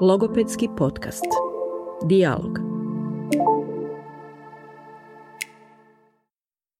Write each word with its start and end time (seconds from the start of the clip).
Logopedski 0.00 0.68
podcast. 0.76 1.24
Dialog. 2.04 2.58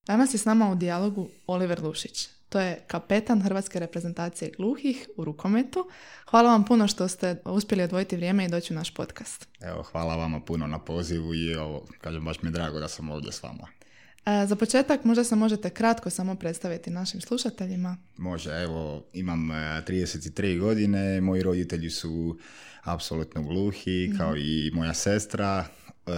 Danas 0.07 0.35
je 0.35 0.39
s 0.39 0.45
nama 0.45 0.71
u 0.71 0.75
dijalogu 0.75 1.29
Oliver 1.47 1.83
Lušić. 1.83 2.29
To 2.49 2.61
je 2.61 2.85
kapetan 2.87 3.43
Hrvatske 3.43 3.79
reprezentacije 3.79 4.51
gluhih 4.57 5.09
u 5.17 5.25
rukometu. 5.25 5.91
Hvala 6.31 6.51
vam 6.51 6.65
puno 6.65 6.89
što 6.89 7.09
ste 7.09 7.43
uspjeli 7.45 7.83
odvojiti 7.83 8.17
vrijeme 8.17 8.45
i 8.45 8.49
doći 8.49 8.73
u 8.73 8.77
naš 8.77 8.95
podcast. 8.95 9.49
Evo, 9.61 9.83
hvala 9.83 10.17
vama 10.17 10.41
puno 10.41 10.67
na 10.67 10.79
pozivu 10.79 11.35
i 11.35 11.55
ovo, 11.55 11.87
kažem, 12.01 12.25
baš 12.25 12.43
mi 12.43 12.49
je 12.49 12.53
drago 12.53 12.79
da 12.79 12.89
sam 12.89 13.11
ovdje 13.11 13.33
s 13.33 13.43
vama. 13.43 13.78
E, 14.27 14.47
za 14.47 14.57
početak 14.57 15.05
možda 15.05 15.25
se 15.25 15.37
možete 15.37 15.71
kratko 15.71 16.11
samo 16.11 16.35
predstaviti 16.35 16.91
našim 16.91 17.21
slušateljima. 17.21 17.97
Može, 18.17 18.51
evo, 18.51 19.05
imam 19.13 19.51
e, 19.51 19.55
33 19.55 20.59
godine, 20.59 21.21
moji 21.21 21.43
roditelji 21.43 21.91
su 21.91 22.39
apsolutno 22.83 23.43
gluhi, 23.43 24.13
kao 24.19 24.37
i 24.37 24.71
moja 24.75 24.95
sestra. 24.95 25.65
E, 26.07 26.13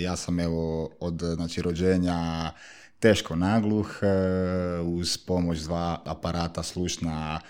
ja 0.00 0.16
sam 0.16 0.40
evo 0.40 0.90
od 1.00 1.22
znači, 1.34 1.62
rođenja 1.62 2.50
teško 2.98 3.36
nagluh, 3.36 3.98
e, 4.02 4.06
uz 4.80 5.18
pomoć 5.18 5.58
dva 5.58 6.02
aparata 6.04 6.62
slušna 6.62 7.40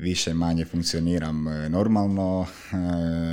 više 0.00 0.34
manje 0.34 0.64
funkcioniram 0.64 1.48
e, 1.48 1.68
normalno. 1.68 2.46
E, 2.72 2.76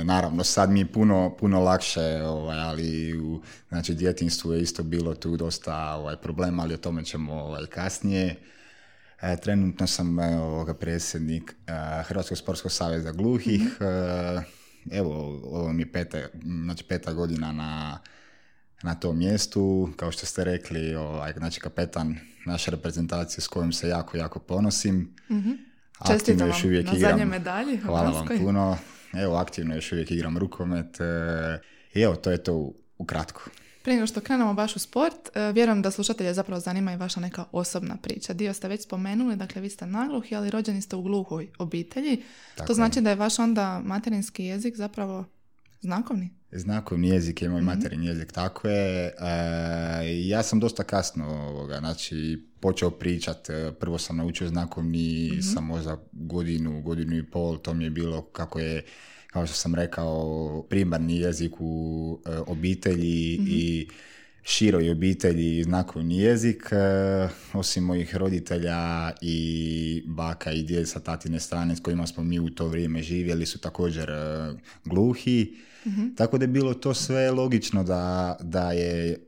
naravno, 0.04 0.44
sad 0.44 0.70
mi 0.70 0.80
je 0.80 0.92
puno, 0.92 1.36
puno 1.40 1.60
lakše, 1.60 2.22
ovaj, 2.22 2.58
ali 2.58 3.20
u 3.20 3.42
znači, 3.68 3.94
djetinstvu 3.94 4.52
je 4.52 4.62
isto 4.62 4.82
bilo 4.82 5.14
tu 5.14 5.36
dosta 5.36 5.94
ovaj, 5.94 6.16
problema, 6.16 6.62
ali 6.62 6.74
o 6.74 6.78
tome 6.78 7.04
ćemo 7.04 7.32
ovaj, 7.32 7.66
kasnije. 7.66 8.36
E, 9.22 9.36
trenutno 9.36 9.86
sam 9.86 10.18
ovoga, 10.18 10.74
predsjednik 10.74 11.56
Hrvatskog 12.04 12.38
sportskog 12.38 12.72
saveza 12.72 13.12
gluhih. 13.12 13.78
E, 13.80 14.42
evo, 14.90 15.40
ovo 15.44 15.72
mi 15.72 15.82
je 15.82 15.92
peta, 15.92 16.18
znači, 16.64 16.84
peta 16.84 17.12
godina 17.12 17.52
na, 17.52 17.98
na 18.82 18.94
tom 18.94 19.18
mjestu. 19.18 19.90
Kao 19.96 20.12
što 20.12 20.26
ste 20.26 20.44
rekli, 20.44 20.94
ovaj, 20.94 21.32
znači 21.36 21.60
kapetan 21.60 22.16
naše 22.46 22.70
reprezentacije 22.70 23.40
s 23.40 23.48
kojim 23.48 23.72
se 23.72 23.88
jako, 23.88 24.16
jako 24.16 24.38
ponosim. 24.38 25.14
Aktivno 25.28 25.67
Čestitam 26.06 26.46
još 26.48 26.64
uvijek 26.64 26.86
na 26.86 26.92
igram. 26.92 27.10
zadnje 27.10 27.24
medalji. 27.26 27.76
Hvala 27.76 28.10
vam 28.10 28.28
puno. 28.38 28.78
Evo, 29.14 29.36
aktivno 29.36 29.74
još 29.74 29.92
uvijek 29.92 30.10
igram 30.10 30.38
rukomet. 30.38 31.00
e, 31.00 31.04
I 31.94 32.00
evo, 32.00 32.16
to 32.16 32.30
je 32.30 32.38
to 32.38 32.54
u- 32.54 32.74
ukratko. 32.98 33.50
Prije 33.82 33.96
nego 33.96 34.06
što 34.06 34.20
krenemo 34.20 34.54
baš 34.54 34.76
u 34.76 34.80
sport, 34.80 35.14
e, 35.34 35.52
vjerujem 35.52 35.82
da 35.82 35.90
slušatelje 35.90 36.34
zapravo 36.34 36.60
zanima 36.60 36.92
i 36.92 36.96
vaša 36.96 37.20
neka 37.20 37.44
osobna 37.52 37.96
priča. 37.96 38.32
Dio 38.32 38.52
ste 38.52 38.68
već 38.68 38.82
spomenuli, 38.82 39.36
dakle 39.36 39.62
vi 39.62 39.70
ste 39.70 39.86
nagluhi, 39.86 40.36
ali 40.36 40.50
rođeni 40.50 40.82
ste 40.82 40.96
u 40.96 41.02
gluhoj 41.02 41.48
obitelji. 41.58 42.22
Tako 42.54 42.66
to 42.66 42.72
je. 42.72 42.74
znači 42.74 43.00
da 43.00 43.10
je 43.10 43.16
vaš 43.16 43.38
onda 43.38 43.80
materinski 43.80 44.44
jezik 44.44 44.76
zapravo 44.76 45.24
znakovni? 45.80 46.30
Znakovni 46.52 47.08
jezik 47.08 47.42
je 47.42 47.48
moj 47.48 47.60
Mhm. 47.60 47.66
materin 47.68 48.02
jezik, 48.02 48.32
tako 48.32 48.68
je. 48.68 49.06
E, 49.06 49.12
ja 50.20 50.42
sam 50.42 50.60
dosta 50.60 50.84
kasno 50.84 51.26
ovoga, 51.26 51.78
znači, 51.78 52.47
počeo 52.60 52.90
pričat. 52.90 53.50
E, 53.50 53.72
Prvo 53.72 53.98
sam 53.98 54.16
naučio 54.16 54.48
znakovni, 54.48 55.28
Mhm. 55.32 55.40
sam 55.40 55.64
možda 55.64 55.96
godinu, 56.12 56.82
godinu 56.82 57.16
i 57.16 57.22
pol, 57.22 57.58
to 57.58 57.74
mi 57.74 57.84
je 57.84 57.90
bilo 57.90 58.22
kako 58.22 58.58
je 58.58 58.84
kao 59.26 59.46
što 59.46 59.56
sam 59.56 59.74
rekao, 59.74 60.22
primarni 60.62 61.16
jezik 61.16 61.52
u 61.58 61.72
e, 62.26 62.38
obitelji 62.38 63.38
Mhm. 63.40 63.48
i 63.50 63.88
široj 64.42 64.90
obitelji 64.90 65.62
znakovni 65.62 66.18
jezik, 66.18 66.68
e, 66.72 66.76
osim 67.52 67.84
mojih 67.84 68.16
roditelja 68.16 68.78
i 69.22 69.38
baka 70.06 70.52
i 70.52 70.62
djed 70.62 70.88
sa 70.88 71.00
tatine 71.00 71.40
strane 71.40 71.76
s 71.76 71.80
kojima 71.80 72.06
smo 72.06 72.22
mi 72.22 72.40
u 72.40 72.50
to 72.50 72.66
vrijeme 72.66 73.02
živjeli 73.02 73.46
su 73.46 73.58
također 73.58 74.10
gluhi. 74.84 75.54
Tako 76.16 76.38
da 76.38 76.44
je 76.44 76.48
bilo 76.48 76.74
to 76.74 76.94
sve 76.94 77.30
logično 77.30 77.84
da, 77.84 78.36
da 78.42 78.72
je 78.72 79.18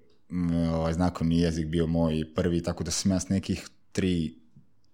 ovaj 0.75 0.93
znakovni 0.93 1.41
jezik 1.41 1.67
bio 1.67 1.87
moj 1.87 2.25
prvi, 2.35 2.63
tako 2.63 2.85
da 2.85 2.91
sam 2.91 3.13
ja 3.13 3.21
s 3.21 3.29
nekih 3.29 3.69
tri, 3.93 4.35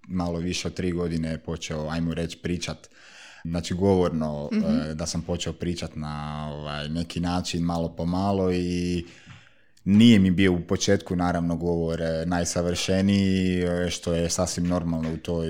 malo 0.08 0.38
više 0.38 0.68
od 0.68 0.74
tri 0.74 0.92
godine 0.92 1.38
počeo, 1.38 1.88
ajmo 1.88 2.14
reći, 2.14 2.38
pričat 2.38 2.88
Znači 3.46 3.74
govorno 3.74 4.50
e, 4.52 4.94
da 4.94 5.06
sam 5.06 5.22
počeo 5.22 5.52
pričat 5.52 5.96
na 5.96 6.46
ovaj, 6.52 6.88
neki 6.88 7.20
način 7.20 7.62
malo 7.62 7.88
po 7.96 8.06
malo 8.06 8.52
i 8.52 9.04
nije 9.84 10.18
mi 10.18 10.30
bio 10.30 10.52
u 10.52 10.60
početku 10.60 11.16
naravno 11.16 11.56
govor 11.56 12.02
e, 12.02 12.26
najsavršeniji, 12.26 13.62
e, 13.62 13.90
što 13.90 14.14
je 14.14 14.30
sasvim 14.30 14.66
normalno 14.66 15.12
u 15.14 15.16
toj, 15.16 15.48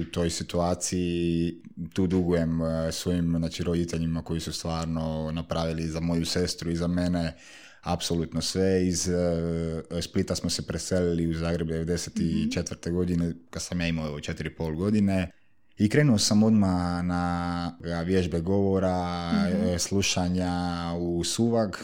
u 0.00 0.04
toj 0.04 0.30
situaciji. 0.30 1.54
Tu 1.92 2.06
dugujem 2.06 2.60
svojim 2.92 3.34
znači, 3.38 3.62
roditeljima 3.62 4.22
koji 4.22 4.40
su 4.40 4.52
stvarno 4.52 5.30
napravili 5.32 5.88
za 5.88 6.00
moju 6.00 6.26
sestru 6.26 6.70
i 6.70 6.76
za 6.76 6.86
mene 6.86 7.36
apsolutno 7.82 8.40
sve. 8.40 8.86
Iz 8.86 9.08
e, 9.08 10.02
Splita 10.02 10.34
smo 10.34 10.50
se 10.50 10.66
preselili 10.66 11.26
u 11.26 11.34
Zagreb 11.34 11.68
94. 11.68 12.92
godine, 12.92 13.32
kad 13.50 13.62
sam 13.62 13.80
ja 13.80 13.86
imao 13.86 14.06
evo, 14.06 14.18
4,5 14.18 14.76
godine. 14.76 15.30
I 15.78 15.88
krenuo 15.88 16.18
sam 16.18 16.42
odmah 16.42 17.04
na 17.04 17.74
vježbe 18.04 18.40
govora, 18.40 19.30
e, 19.74 19.78
slušanja 19.78 20.52
u 20.98 21.24
Suvag. 21.24 21.76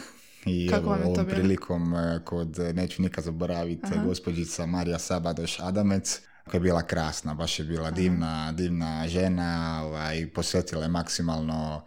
I 0.45 0.67
Kako 0.69 0.81
evo, 0.81 0.89
vam 0.89 0.99
je 0.99 1.03
to 1.03 1.09
ovom 1.09 1.25
bilo? 1.25 1.37
prilikom 1.37 1.93
e, 1.93 2.21
kod, 2.25 2.57
neću 2.73 3.01
nikad 3.01 3.23
zaboraviti, 3.23 3.87
Aha. 3.95 4.05
gospođica 4.05 4.65
Marija 4.65 4.99
Sabadoš 4.99 5.59
Adamec, 5.59 6.21
koja 6.45 6.59
je 6.59 6.63
bila 6.63 6.81
krasna, 6.81 7.33
baš 7.33 7.59
je 7.59 7.65
bila 7.65 7.91
divna, 7.91 8.51
divna 8.51 9.07
žena, 9.07 9.81
ovaj, 9.85 10.27
posvetila 10.33 10.83
je 10.83 10.89
maksimalno 10.89 11.83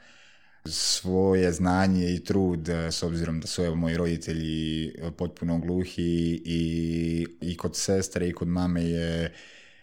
svoje 0.65 1.53
znanje 1.53 2.15
i 2.15 2.25
trud, 2.25 2.69
e, 2.69 2.93
s 2.93 3.03
obzirom 3.03 3.41
da 3.41 3.47
su 3.47 3.63
evo, 3.65 3.75
moji 3.75 3.97
roditelji 3.97 4.89
e, 4.89 5.11
potpuno 5.11 5.59
gluhi 5.59 6.43
i, 6.45 7.27
i 7.41 7.57
kod 7.57 7.77
sestre 7.77 8.29
i 8.29 8.33
kod 8.33 8.49
mame 8.49 8.85
je 8.85 9.35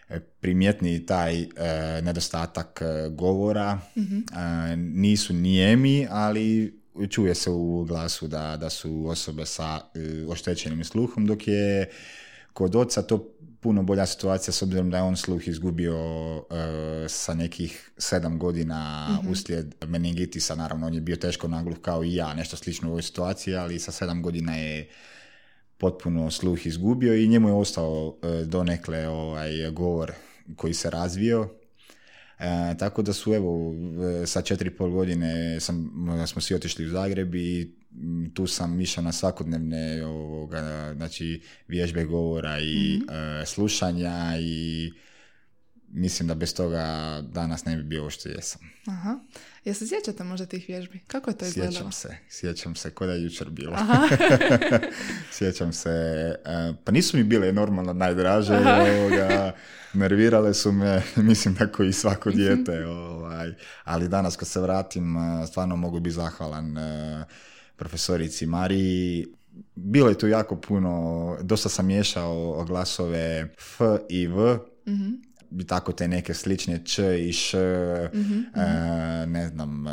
e, 0.08 0.20
primjetni 0.20 1.06
taj 1.06 1.42
e, 1.42 1.48
nedostatak 2.02 2.82
govora. 3.10 3.80
E, 3.96 4.76
nisu 4.76 5.34
nijemi, 5.34 6.06
ali 6.10 6.80
čuje 7.08 7.34
se 7.34 7.50
u 7.50 7.84
glasu 7.84 8.28
da, 8.28 8.56
da 8.56 8.70
su 8.70 9.06
osobe 9.06 9.46
sa 9.46 9.80
e, 9.94 10.24
oštećenim 10.28 10.84
sluhom, 10.84 11.26
dok 11.26 11.48
je 11.48 11.90
kod 12.52 12.76
oca 12.76 13.02
to 13.02 13.34
puno 13.60 13.82
bolja 13.82 14.06
situacija 14.06 14.52
s 14.52 14.62
obzirom 14.62 14.90
da 14.90 14.96
je 14.96 15.02
on 15.02 15.16
sluh 15.16 15.48
izgubio 15.48 15.94
e, 15.94 17.08
sa 17.08 17.34
nekih 17.34 17.90
sedam 17.98 18.38
godina 18.38 19.08
uslijed 19.30 19.74
meningitisa, 19.86 20.54
naravno 20.54 20.86
on 20.86 20.94
je 20.94 21.00
bio 21.00 21.16
teško 21.16 21.48
nagluh 21.48 21.78
kao 21.82 22.04
i 22.04 22.14
ja, 22.14 22.34
nešto 22.34 22.56
slično 22.56 22.88
u 22.88 22.90
ovoj 22.90 23.02
situaciji, 23.02 23.56
ali 23.56 23.78
sa 23.78 23.92
sedam 23.92 24.22
godina 24.22 24.56
je 24.56 24.88
potpuno 25.78 26.30
sluh 26.30 26.66
izgubio 26.66 27.14
i 27.14 27.28
njemu 27.28 27.48
je 27.48 27.54
ostao 27.54 28.16
e, 28.22 28.44
donekle 28.44 29.08
ovaj 29.08 29.70
govor 29.70 30.12
koji 30.56 30.74
se 30.74 30.90
razvio. 30.90 31.48
E, 32.38 32.74
tako 32.78 33.02
da 33.02 33.12
su 33.12 33.34
evo 33.34 33.74
e, 34.22 34.26
sa 34.26 34.42
četiri 34.42 34.70
pol 34.70 34.90
godine 34.90 35.60
sam, 35.60 35.90
smo 36.26 36.40
svi 36.40 36.54
otišli 36.54 36.86
u 36.86 36.88
Zagreb 36.88 37.34
i 37.34 37.79
tu 38.34 38.46
sam 38.46 38.80
išao 38.80 39.04
na 39.04 39.12
svakodnevne 39.12 40.04
ovoga, 40.04 40.92
znači 40.96 41.42
vježbe 41.68 42.04
govora 42.04 42.60
i 42.60 42.96
e, 42.96 43.46
slušanja 43.46 44.36
i 44.40 44.92
mislim 45.88 46.28
da 46.28 46.34
bez 46.34 46.54
toga 46.54 46.84
danas 47.22 47.64
ne 47.64 47.76
bi 47.76 47.82
bio 47.82 48.00
ovo 48.00 48.10
što 48.10 48.28
jesam. 48.28 48.60
Aha. 48.86 49.18
Jel 49.64 49.74
se 49.74 49.86
sjećate 49.86 50.24
možda 50.24 50.46
tih 50.46 50.64
vježbi? 50.68 51.00
Kako 51.06 51.30
je 51.30 51.38
to 51.38 51.44
izgledalo? 51.44 51.72
Sjećam 51.72 51.92
se, 51.92 52.16
sjećam 52.28 52.74
se, 52.74 52.90
ko 52.90 53.06
da 53.06 53.12
je 53.12 53.22
jučer 53.22 53.50
bilo. 53.50 53.76
Sjećam 55.32 55.72
se, 55.72 55.90
e, 56.44 56.72
pa 56.84 56.92
nisu 56.92 57.16
mi 57.16 57.24
bile 57.24 57.52
normalno 57.52 57.92
najdraže, 57.92 58.54
ovoga, 58.54 59.52
nervirale 59.92 60.54
su 60.54 60.72
me, 60.72 61.02
mislim 61.16 61.54
tako 61.54 61.82
i 61.82 61.92
svako 61.92 62.30
dijete, 62.30 62.86
ovaj, 62.86 63.54
ali 63.84 64.08
danas 64.08 64.36
kad 64.36 64.48
se 64.48 64.60
vratim, 64.60 65.16
e, 65.16 65.46
stvarno 65.46 65.76
mogu 65.76 66.00
biti 66.00 66.14
zahvalan 66.14 66.78
e, 66.78 67.24
profesorici 67.80 68.46
Mariji. 68.46 69.26
Bilo 69.74 70.08
je 70.08 70.18
tu 70.18 70.28
jako 70.28 70.56
puno, 70.56 71.36
dosta 71.42 71.68
sam 71.68 71.86
miješao 71.86 72.64
glasove 72.64 73.54
F 73.58 73.80
i 74.08 74.26
V, 74.26 74.58
i 75.60 75.66
tako 75.66 75.92
te 75.92 76.08
neke 76.08 76.34
slične 76.34 76.84
č 76.84 77.02
i 77.28 77.32
š, 77.32 77.58
e, 77.58 78.10
ne 79.26 79.48
znam, 79.48 79.86
e, 79.86 79.90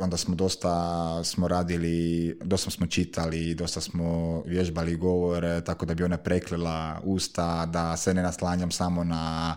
onda 0.00 0.16
smo 0.16 0.34
dosta 0.34 1.24
smo 1.24 1.48
radili, 1.48 2.38
dosta 2.44 2.70
smo 2.70 2.86
čitali, 2.86 3.54
dosta 3.54 3.80
smo 3.80 4.42
vježbali 4.46 4.96
govor, 4.96 5.60
tako 5.66 5.86
da 5.86 5.94
bi 5.94 6.04
ona 6.04 6.16
preklila 6.16 7.00
usta, 7.04 7.66
da 7.66 7.96
se 7.96 8.14
ne 8.14 8.22
naslanjam 8.22 8.70
samo 8.70 9.04
na 9.04 9.56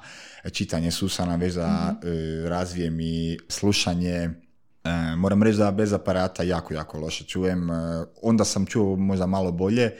čitanje 0.52 0.92
Susana, 0.92 1.36
već 1.36 1.54
da 1.54 1.96
e, 2.04 2.50
razvijem 2.50 3.00
i 3.00 3.38
slušanje. 3.50 4.45
E, 4.86 5.16
moram 5.16 5.44
reći 5.44 5.58
da 5.58 5.72
bez 5.72 5.94
aparata 5.94 6.44
jako, 6.44 6.74
jako 6.74 7.00
loše 7.00 7.24
čujem. 7.24 7.70
E, 7.70 7.74
onda 8.22 8.46
sam 8.46 8.66
čuo 8.66 8.96
možda 8.96 9.26
malo 9.26 9.52
bolje, 9.52 9.94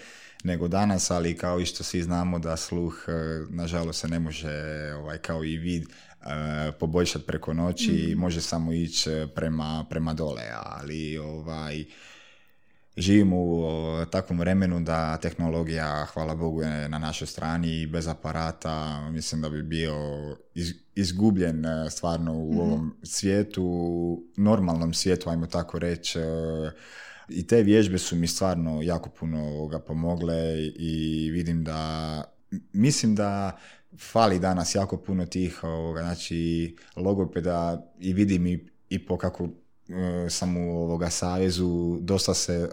nego 0.44 0.68
danas, 0.68 1.12
ali 1.12 1.38
kao 1.38 1.60
i 1.60 1.66
što 1.66 1.84
svi 1.84 2.04
znamo 2.04 2.40
da 2.40 2.58
sluh, 2.58 3.06
e, 3.08 3.12
nažalost, 3.50 4.00
se 4.00 4.08
ne 4.08 4.20
može, 4.20 4.94
ovaj, 4.98 5.18
kao 5.18 5.44
i 5.44 5.58
vid, 5.58 5.86
poboljšati 6.80 7.26
preko 7.26 7.54
noći 7.54 7.92
i 7.92 8.16
može 8.16 8.42
samo 8.42 8.74
ići 8.74 9.10
prema, 9.36 9.86
prema 9.90 10.14
dole, 10.14 10.44
ali 10.54 11.18
ovaj, 11.18 11.86
živimo 12.98 13.38
u 13.38 14.06
takvom 14.12 14.40
vremenu 14.40 14.80
da 14.80 15.18
tehnologija, 15.18 16.06
hvala 16.06 16.36
Bogu, 16.36 16.62
je 16.62 16.90
na 16.90 17.00
našoj 17.00 17.28
strani 17.28 17.82
i 17.82 17.88
bez 17.88 18.08
aparata 18.08 19.02
mislim 19.12 19.42
da 19.42 19.50
bi 19.50 19.64
bio 19.64 19.96
izgubljen 20.96 21.66
e, 21.66 21.90
stvarno 21.90 22.34
u 22.34 22.52
mhm. 22.52 22.60
ovom 22.60 22.96
svijetu, 23.04 24.24
normalnom 24.38 24.94
svijetu, 24.94 25.30
ajmo 25.30 25.48
tako 25.48 25.80
reći. 25.80 26.20
E, 26.20 26.24
I 27.30 27.48
te 27.48 27.64
vježbe 27.64 27.98
su 27.98 28.16
mi 28.16 28.28
stvarno 28.28 28.82
jako 28.82 29.10
puno 29.10 29.68
ga 29.68 29.80
pomogle 29.80 30.68
i 30.76 31.30
vidim 31.32 31.64
da, 31.64 32.24
mislim 32.74 33.16
da 33.16 33.58
fali 34.00 34.40
danas 34.40 34.76
jako 34.76 34.98
puno 34.98 35.26
tih 35.26 35.64
ovoga, 35.64 36.02
znači, 36.02 36.76
logopeda 36.96 37.92
i 38.00 38.14
vidim 38.14 38.48
i, 38.48 38.70
i 38.90 39.06
po 39.06 39.18
kako 39.18 39.50
sam 40.30 40.58
u 40.58 40.84
ovoga 40.84 41.10
savezu 41.10 41.98
dosta 42.02 42.34
se 42.34 42.58
uh, 42.64 42.70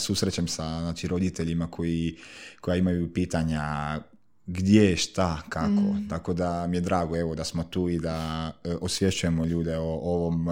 susrećem 0.00 0.48
sa 0.48 0.80
znači, 0.80 1.08
roditeljima 1.08 1.66
koji, 1.70 2.16
koja 2.60 2.76
imaju 2.76 3.12
pitanja 3.12 3.98
gdje, 4.46 4.96
šta, 4.96 5.42
kako. 5.48 5.70
Mm. 5.70 6.08
Tako 6.08 6.32
da 6.32 6.66
mi 6.66 6.76
je 6.76 6.80
drago 6.80 7.16
evo 7.16 7.34
da 7.34 7.44
smo 7.44 7.64
tu 7.64 7.88
i 7.88 7.98
da 7.98 8.50
uh, 8.64 8.74
osvješćujemo 8.80 9.44
ljude 9.44 9.76
o, 9.76 10.00
ovom 10.02 10.48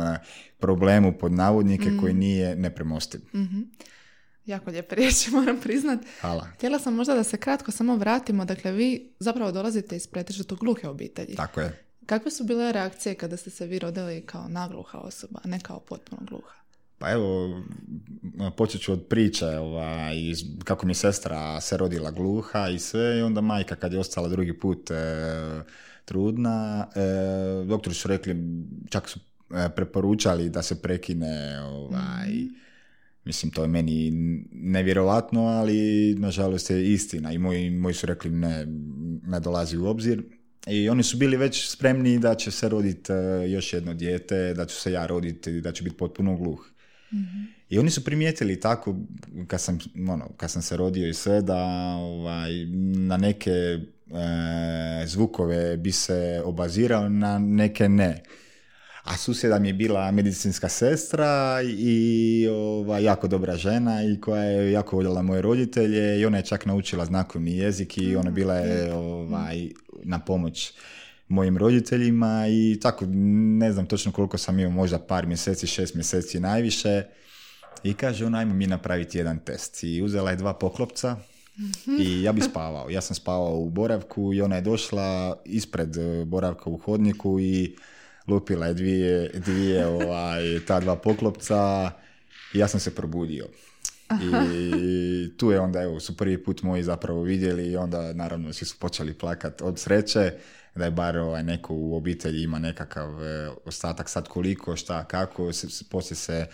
problemu 0.59 1.13
pod 1.19 1.33
navodnike 1.33 1.91
koji 2.01 2.15
mm. 2.15 2.19
nije 2.19 2.57
nepremostiv. 2.57 3.21
mm 3.35 3.63
Jako 4.47 4.71
lijepe 4.71 4.95
riječi, 4.95 5.31
moram 5.37 5.61
priznat. 5.61 6.01
Hvala. 6.21 6.45
Htjela 6.55 6.79
sam 6.79 6.95
možda 6.95 7.15
da 7.15 7.25
se 7.25 7.37
kratko 7.37 7.71
samo 7.71 7.97
vratimo. 7.97 8.45
Dakle, 8.45 8.73
vi 8.73 9.13
zapravo 9.19 9.53
dolazite 9.53 9.97
iz 9.97 10.07
pretežito 10.07 10.57
gluhe 10.57 10.89
obitelji. 10.89 11.35
Tako 11.35 11.61
je. 11.61 11.90
Kakve 12.11 12.31
su 12.31 12.45
bile 12.45 12.73
reakcije 12.73 13.15
kada 13.15 13.37
ste 13.37 13.51
se 13.51 13.67
vi 13.67 13.79
rodili 13.79 14.21
kao 14.27 14.49
nagluha 14.49 14.99
osoba, 14.99 15.41
a 15.45 15.49
ne 15.49 15.61
kao 15.61 15.81
potpuno 15.81 16.23
gluha? 16.29 16.55
Pa 16.99 17.11
evo, 17.11 17.63
počet 18.57 18.81
ću 18.81 18.93
od 18.93 19.07
priče 19.09 19.47
ovaj, 19.47 20.15
kako 20.65 20.87
mi 20.87 20.95
sestra 20.95 21.61
se 21.61 21.77
rodila 21.77 22.11
gluha 22.11 22.69
i 22.69 22.79
sve 22.79 23.19
i 23.19 23.23
onda 23.23 23.41
majka 23.41 23.77
kad 23.77 23.93
je 23.93 23.99
ostala 23.99 24.29
drugi 24.29 24.59
put 24.59 24.91
e, 24.91 24.95
trudna, 26.05 26.87
e, 26.95 27.65
doktori 27.65 27.95
su 27.95 28.09
rekli, 28.09 28.37
čak 28.89 29.09
su 29.09 29.19
e, 29.51 29.69
preporučali 29.77 30.51
da 30.51 30.63
se 30.63 30.83
prekine 30.83 31.61
ovaj, 31.63 32.29
mm 32.29 32.61
Mislim, 33.25 33.53
to 33.53 33.63
je 33.63 33.69
meni 33.69 34.11
nevjerovatno, 34.53 35.43
ali 35.43 36.15
nažalost 36.19 36.71
je 36.71 36.93
istina 36.93 37.33
i 37.33 37.39
moji, 37.39 37.71
moji 37.71 37.95
su 37.95 38.07
rekli 38.07 38.31
ne, 38.31 38.67
ne 39.27 39.41
dolazi 39.41 39.77
u 39.77 39.87
obzir. 39.87 40.40
I 40.67 40.89
oni 40.89 41.03
su 41.03 41.17
bili 41.17 41.37
već 41.37 41.69
spremni 41.69 42.19
da 42.19 42.35
će 42.35 42.51
se 42.51 42.69
roditi 42.69 43.13
e, 43.13 43.51
još 43.51 43.73
jedno 43.73 43.95
dijete, 43.95 44.55
da 44.55 44.67
ću 44.67 44.77
se 44.77 44.93
ja 44.93 45.07
roditi, 45.07 45.61
da 45.61 45.73
ću 45.73 45.85
biti 45.85 45.97
potpuno 45.97 46.37
gluh. 46.37 46.67
I 47.69 47.79
oni 47.79 47.91
su 47.91 48.05
primijetili 48.05 48.61
tako, 48.61 48.97
kad 49.47 49.61
sam, 49.61 49.79
ono, 50.09 50.29
kad 50.37 50.51
sam 50.51 50.63
se 50.63 50.77
rodio 50.77 51.09
i 51.09 51.15
sve, 51.15 51.43
da 51.43 51.65
ovaj, 51.97 52.53
na 52.97 53.17
neke 53.17 53.51
e, 53.51 53.79
zvukove 55.07 55.77
bi 55.77 55.93
se 55.93 56.43
obazirao, 56.45 57.09
na 57.09 57.39
neke 57.39 57.89
ne. 57.89 58.23
A 59.03 59.17
susjeda 59.17 59.59
mi 59.59 59.69
je 59.69 59.75
bila 59.75 60.11
medicinska 60.11 60.69
sestra 60.69 61.63
i 61.63 62.49
ova, 62.51 62.99
jako 62.99 63.29
dobra 63.29 63.57
žena 63.57 64.05
i 64.05 64.21
koja 64.21 64.43
je 64.43 64.73
jako 64.73 64.97
voljela 64.97 65.23
moje 65.23 65.43
roditelje 65.43 66.21
i 66.21 66.27
ona 66.27 66.37
je 66.37 66.45
čak 66.45 66.67
naučila 66.67 67.05
znakovni 67.05 67.57
jezik 67.57 67.99
i 67.99 68.17
ona 68.17 68.31
bila 68.31 68.55
je 68.55 68.95
ovaj, 68.95 69.69
na 70.05 70.19
pomoć 70.19 70.73
mojim 71.29 71.57
roditeljima 71.57 72.47
i 72.49 72.79
tako, 72.83 73.05
ne 73.59 73.73
znam 73.73 73.87
točno 73.87 74.13
koliko 74.13 74.39
sam 74.39 74.59
imao, 74.59 74.73
možda 74.73 74.99
par 74.99 75.27
mjeseci, 75.27 75.67
šest 75.67 75.95
mjeseci 75.95 76.41
najviše. 76.41 77.03
I 77.85 77.95
kaže 77.95 78.27
ona, 78.27 78.39
ajmo 78.39 78.55
mi 78.55 78.67
napraviti 78.67 79.19
jedan 79.19 79.39
test. 79.39 79.85
I 79.85 80.03
uzela 80.03 80.31
je 80.31 80.37
dva 80.37 80.55
poklopca 80.55 81.17
i 82.01 82.23
ja 82.23 82.33
bi 82.33 82.41
spavao. 82.41 82.91
Ja 82.91 83.01
sam 83.01 83.17
spavao 83.17 83.59
u 83.59 83.71
boravku 83.71 84.35
i 84.35 84.43
ona 84.43 84.57
je 84.57 84.63
došla 84.63 85.37
ispred 85.45 85.97
boravka 86.27 86.71
u 86.71 86.77
hodniku 86.79 87.41
i 87.41 87.77
lupila 88.31 88.67
je 88.67 88.75
dvije, 88.75 89.31
dvije 89.35 89.87
ovaj, 89.87 90.61
ta 90.67 90.81
dva 90.81 90.97
poklopca 90.97 91.91
i 92.55 92.59
ja 92.59 92.69
sam 92.69 92.81
se 92.81 92.95
probudio. 92.95 93.47
I 94.23 95.37
tu 95.37 95.51
je 95.51 95.61
onda, 95.61 95.83
evo, 95.83 96.01
su 96.01 96.17
prvi 96.17 96.45
put 96.45 96.63
moji 96.63 96.83
zapravo 96.83 97.23
vidjeli 97.23 97.67
i 97.67 97.77
onda 97.77 98.13
naravno 98.13 98.53
svi 98.53 98.67
su 98.67 98.79
počeli 98.79 99.15
plakat 99.15 99.63
od 99.63 99.79
sreće 99.79 100.33
da 100.75 100.85
je 100.85 100.91
bar 100.91 101.17
ovaj, 101.17 101.43
neko 101.43 101.75
u 101.75 101.97
obitelji 101.97 102.43
ima 102.43 102.59
nekakav 102.59 103.25
e, 103.25 103.51
ostatak 103.65 104.09
sad 104.09 104.29
koliko, 104.29 104.77
šta, 104.77 105.05
kako, 105.05 105.53
se, 105.53 105.85
poslije 105.91 106.17
se 106.17 106.47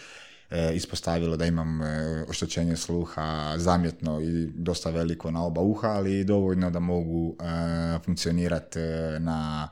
e, 0.50 0.74
ispostavilo 0.74 1.36
da 1.36 1.46
imam 1.46 1.82
e, 1.82 2.24
oštećenje 2.28 2.76
sluha 2.76 3.54
zamjetno 3.56 4.20
i 4.20 4.46
dosta 4.46 4.90
veliko 4.90 5.30
na 5.30 5.44
oba 5.44 5.60
uha, 5.60 5.88
ali 5.88 6.24
dovoljno 6.24 6.70
da 6.70 6.80
mogu 6.80 7.36
e, 7.40 7.98
funkcionirati 8.04 8.78
na 9.18 9.68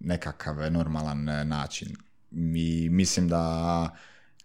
nekakav 0.00 0.72
normalan 0.72 1.24
način. 1.48 1.96
I 2.56 2.88
mislim 2.90 3.28
da 3.28 3.96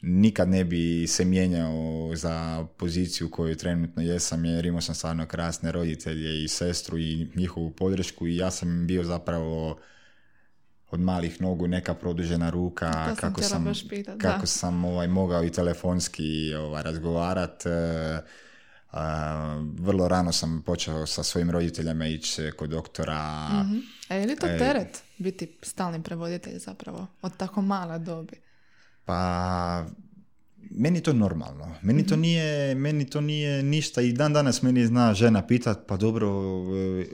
nikad 0.01 0.49
ne 0.49 0.63
bi 0.63 1.07
se 1.07 1.25
mijenjao 1.25 2.11
za 2.15 2.65
poziciju 2.77 3.31
koju 3.31 3.55
trenutno 3.55 4.01
jesam 4.01 4.45
jer 4.45 4.65
imao 4.65 4.81
sam 4.81 4.95
stvarno 4.95 5.25
krasne 5.25 5.71
roditelje 5.71 6.43
i 6.43 6.47
sestru 6.47 6.97
i 6.97 7.31
njihovu 7.35 7.71
podršku 7.71 8.27
i 8.27 8.37
ja 8.37 8.51
sam 8.51 8.87
bio 8.87 9.03
zapravo 9.03 9.79
od 10.91 10.99
malih 10.99 11.41
nogu 11.41 11.67
neka 11.67 11.93
produžena 11.93 12.49
ruka 12.49 13.15
kako 13.15 13.41
sam, 13.41 13.65
kako 14.17 14.45
sam 14.45 14.85
ovaj, 14.85 15.07
mogao 15.07 15.43
i 15.43 15.51
telefonski 15.51 16.53
ovaj, 16.53 16.83
razgovarat 16.83 17.63
e, 18.93 18.97
vrlo 19.79 20.07
rano 20.07 20.31
sam 20.31 20.61
počeo 20.65 21.05
sa 21.05 21.23
svojim 21.23 21.51
roditeljima 21.51 22.07
ići 22.07 22.51
kod 22.57 22.69
doktora. 22.69 23.49
mm 23.49 23.81
A 24.09 24.15
je 24.15 24.27
li 24.27 24.35
to 24.35 24.47
e, 24.47 24.57
teret 24.57 25.03
biti 25.17 25.57
stalni 25.61 26.03
prevoditelj 26.03 26.59
zapravo 26.59 27.07
od 27.21 27.37
tako 27.37 27.61
mala 27.61 27.97
dobi? 27.97 28.35
Pa 29.05 29.85
meni 30.71 31.01
to 31.01 31.13
normalno. 31.13 31.75
Meni 31.81 32.07
to 32.07 32.15
mhm. 32.15 32.21
nije, 32.21 32.75
meni 32.75 33.05
to 33.05 33.21
nije 33.21 33.63
ništa 33.63 34.01
i 34.01 34.13
dan 34.13 34.33
danas 34.33 34.61
meni 34.61 34.85
zna 34.85 35.13
žena 35.13 35.47
pitat 35.47 35.79
pa 35.87 35.97
dobro 35.97 36.29
e, 36.29 37.05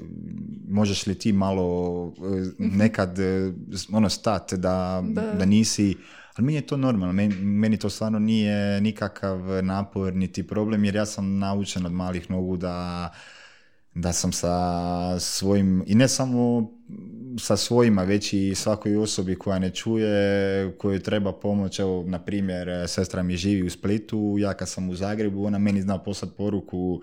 možeš 0.67 1.05
li 1.07 1.19
ti 1.19 1.33
malo 1.33 2.13
e, 2.17 2.63
mhm. 2.63 2.77
nekad 2.77 3.19
e, 3.19 3.51
ono 3.91 4.09
stat 4.09 4.53
da, 4.53 5.03
da. 5.37 5.45
nisi 5.45 5.95
ali 6.35 6.45
meni 6.45 6.57
je 6.57 6.67
to 6.67 6.77
normalno, 6.77 7.13
meni, 7.41 7.77
to 7.77 7.89
stvarno 7.89 8.19
nije 8.19 8.81
nikakav 8.81 9.39
napor 9.63 10.15
niti 10.15 10.47
problem 10.47 10.85
jer 10.85 10.95
ja 10.95 11.05
sam 11.05 11.39
naučen 11.39 11.85
od 11.85 11.91
malih 11.91 12.31
nogu 12.31 12.57
da 12.57 13.09
da 13.95 14.13
sam 14.13 14.31
sa 14.31 15.19
svojim, 15.19 15.83
i 15.87 15.95
ne 15.95 16.07
samo 16.07 16.71
sa 17.39 17.57
svojima, 17.57 18.03
već 18.03 18.33
i 18.33 18.55
svakoj 18.55 18.97
osobi 18.97 19.35
koja 19.35 19.59
ne 19.59 19.69
čuje, 19.69 20.71
kojoj 20.77 20.99
treba 20.99 21.33
pomoć, 21.33 21.79
evo, 21.79 22.03
na 22.07 22.19
primjer, 22.19 22.69
sestra 22.87 23.23
mi 23.23 23.37
živi 23.37 23.67
u 23.67 23.69
Splitu, 23.69 24.35
ja 24.39 24.53
kad 24.53 24.69
sam 24.69 24.89
u 24.89 24.95
Zagrebu, 24.95 25.45
ona 25.45 25.59
meni 25.59 25.81
zna 25.81 25.97
poslati 25.97 26.33
poruku 26.37 27.01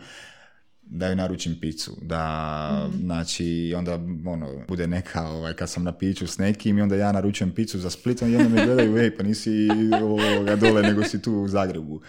da 0.85 1.07
joj 1.07 1.17
naručim 1.17 1.57
picu, 1.61 1.97
da, 2.03 2.89
mm. 2.89 2.99
znači, 3.05 3.75
onda, 3.77 3.95
ono, 4.27 4.65
bude 4.69 4.87
neka, 4.87 5.29
ovaj, 5.29 5.55
kad 5.55 5.71
sam 5.71 5.85
na 5.85 5.93
piću 5.93 6.27
s 6.27 6.39
nekim 6.39 6.79
i 6.79 6.83
onda 6.83 6.97
ja 6.97 7.13
naručujem 7.13 7.51
picu 7.51 7.79
za 7.79 7.91
Splitom 7.91 8.33
i 8.33 8.37
onda 8.37 8.49
me 8.49 8.67
gledaju, 8.67 8.97
ej, 8.97 9.17
pa 9.17 9.23
nisi 9.23 9.69
ovoga 10.03 10.57
dole, 10.57 10.83
nego 10.83 11.05
si 11.05 11.23
tu 11.23 11.33
u 11.33 11.49
Zagrebu. 11.49 12.01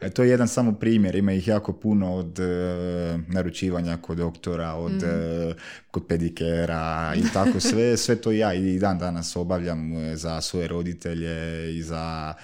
E, 0.00 0.10
to 0.10 0.22
je 0.22 0.30
jedan 0.30 0.48
samo 0.48 0.72
primjer, 0.72 1.16
ima 1.16 1.32
ih 1.32 1.48
jako 1.48 1.72
puno 1.72 2.14
od 2.14 2.38
e, 2.38 2.44
naručivanja 3.28 3.96
kod 3.96 4.18
doktora, 4.18 4.74
od, 4.74 4.92
mm. 4.92 5.04
e, 5.04 5.54
kod 5.90 6.06
pedikera 6.06 7.14
i 7.16 7.22
tako 7.34 7.60
sve, 7.60 7.96
sve 7.96 8.16
to 8.16 8.32
ja 8.32 8.54
i 8.54 8.78
dan 8.78 8.98
danas 8.98 9.36
obavljam 9.36 9.96
e, 9.96 10.16
za 10.16 10.40
svoje 10.40 10.68
roditelje 10.68 11.76
i 11.76 11.82
za 11.82 12.34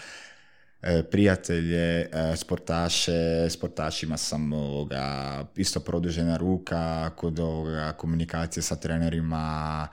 prijatelje, 1.11 2.01
e, 2.01 2.37
sportaše, 2.37 3.51
sportašima 3.51 4.17
sam 4.17 4.53
ovoga, 4.53 5.45
isto 5.57 5.81
produžena 5.81 6.37
ruka 6.37 7.11
kod 7.11 7.39
ovoga, 7.39 7.93
komunikacije 7.93 8.63
sa 8.63 8.77
trenerima, 8.77 9.89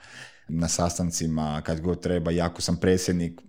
na 0.48 0.68
sastancima 0.68 1.62
kad 1.64 1.80
god 1.80 2.02
treba, 2.02 2.30
jako 2.30 2.62
sam 2.62 2.76
predsjednik 2.76 3.40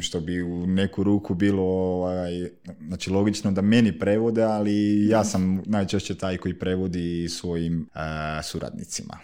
što 0.00 0.20
bi 0.20 0.42
u 0.42 0.66
neku 0.66 1.02
ruku 1.02 1.34
bilo 1.34 1.62
ovaj, 1.64 2.48
znači 2.86 3.10
logično 3.10 3.52
da 3.52 3.62
meni 3.62 3.98
prevode, 3.98 4.42
ali 4.42 5.06
ja 5.08 5.24
sam 5.24 5.62
najčešće 5.66 6.14
taj 6.14 6.36
koji 6.36 6.58
prevodi 6.58 7.28
svojim 7.28 7.90
e, 7.94 7.98
suradnicima. 8.42 9.18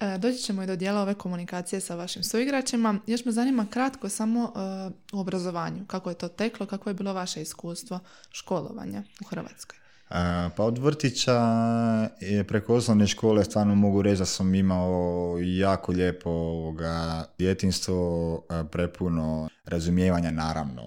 E, 0.00 0.18
doći 0.18 0.38
ćemo 0.38 0.62
i 0.62 0.66
do 0.66 0.76
dijela 0.76 1.02
ove 1.02 1.14
komunikacije 1.14 1.80
sa 1.80 1.94
vašim 1.94 2.22
suigračima. 2.22 3.00
Još 3.06 3.24
me 3.24 3.32
zanima 3.32 3.66
kratko 3.70 4.08
samo 4.08 4.42
uh, 4.42 4.92
u 5.12 5.20
obrazovanju. 5.20 5.84
Kako 5.86 6.10
je 6.10 6.14
to 6.14 6.28
teklo, 6.28 6.66
kako 6.66 6.90
je 6.90 6.94
bilo 6.94 7.12
vaše 7.12 7.42
iskustvo 7.42 8.00
školovanja 8.30 9.02
u 9.20 9.24
Hrvatskoj? 9.24 9.78
Pa 10.56 10.64
od 10.64 10.78
vrtića 10.78 11.40
preko 12.48 12.74
osnovne 12.74 13.06
škole 13.06 13.44
stvarno 13.44 13.74
mogu 13.74 14.02
reći 14.02 14.18
da 14.18 14.24
sam 14.24 14.54
imao 14.54 15.36
jako 15.40 15.92
lijepo 15.92 16.30
ovoga, 16.30 17.24
djetinstvo, 17.38 18.42
prepuno 18.70 19.48
razumijevanja 19.64 20.30
naravno. 20.30 20.82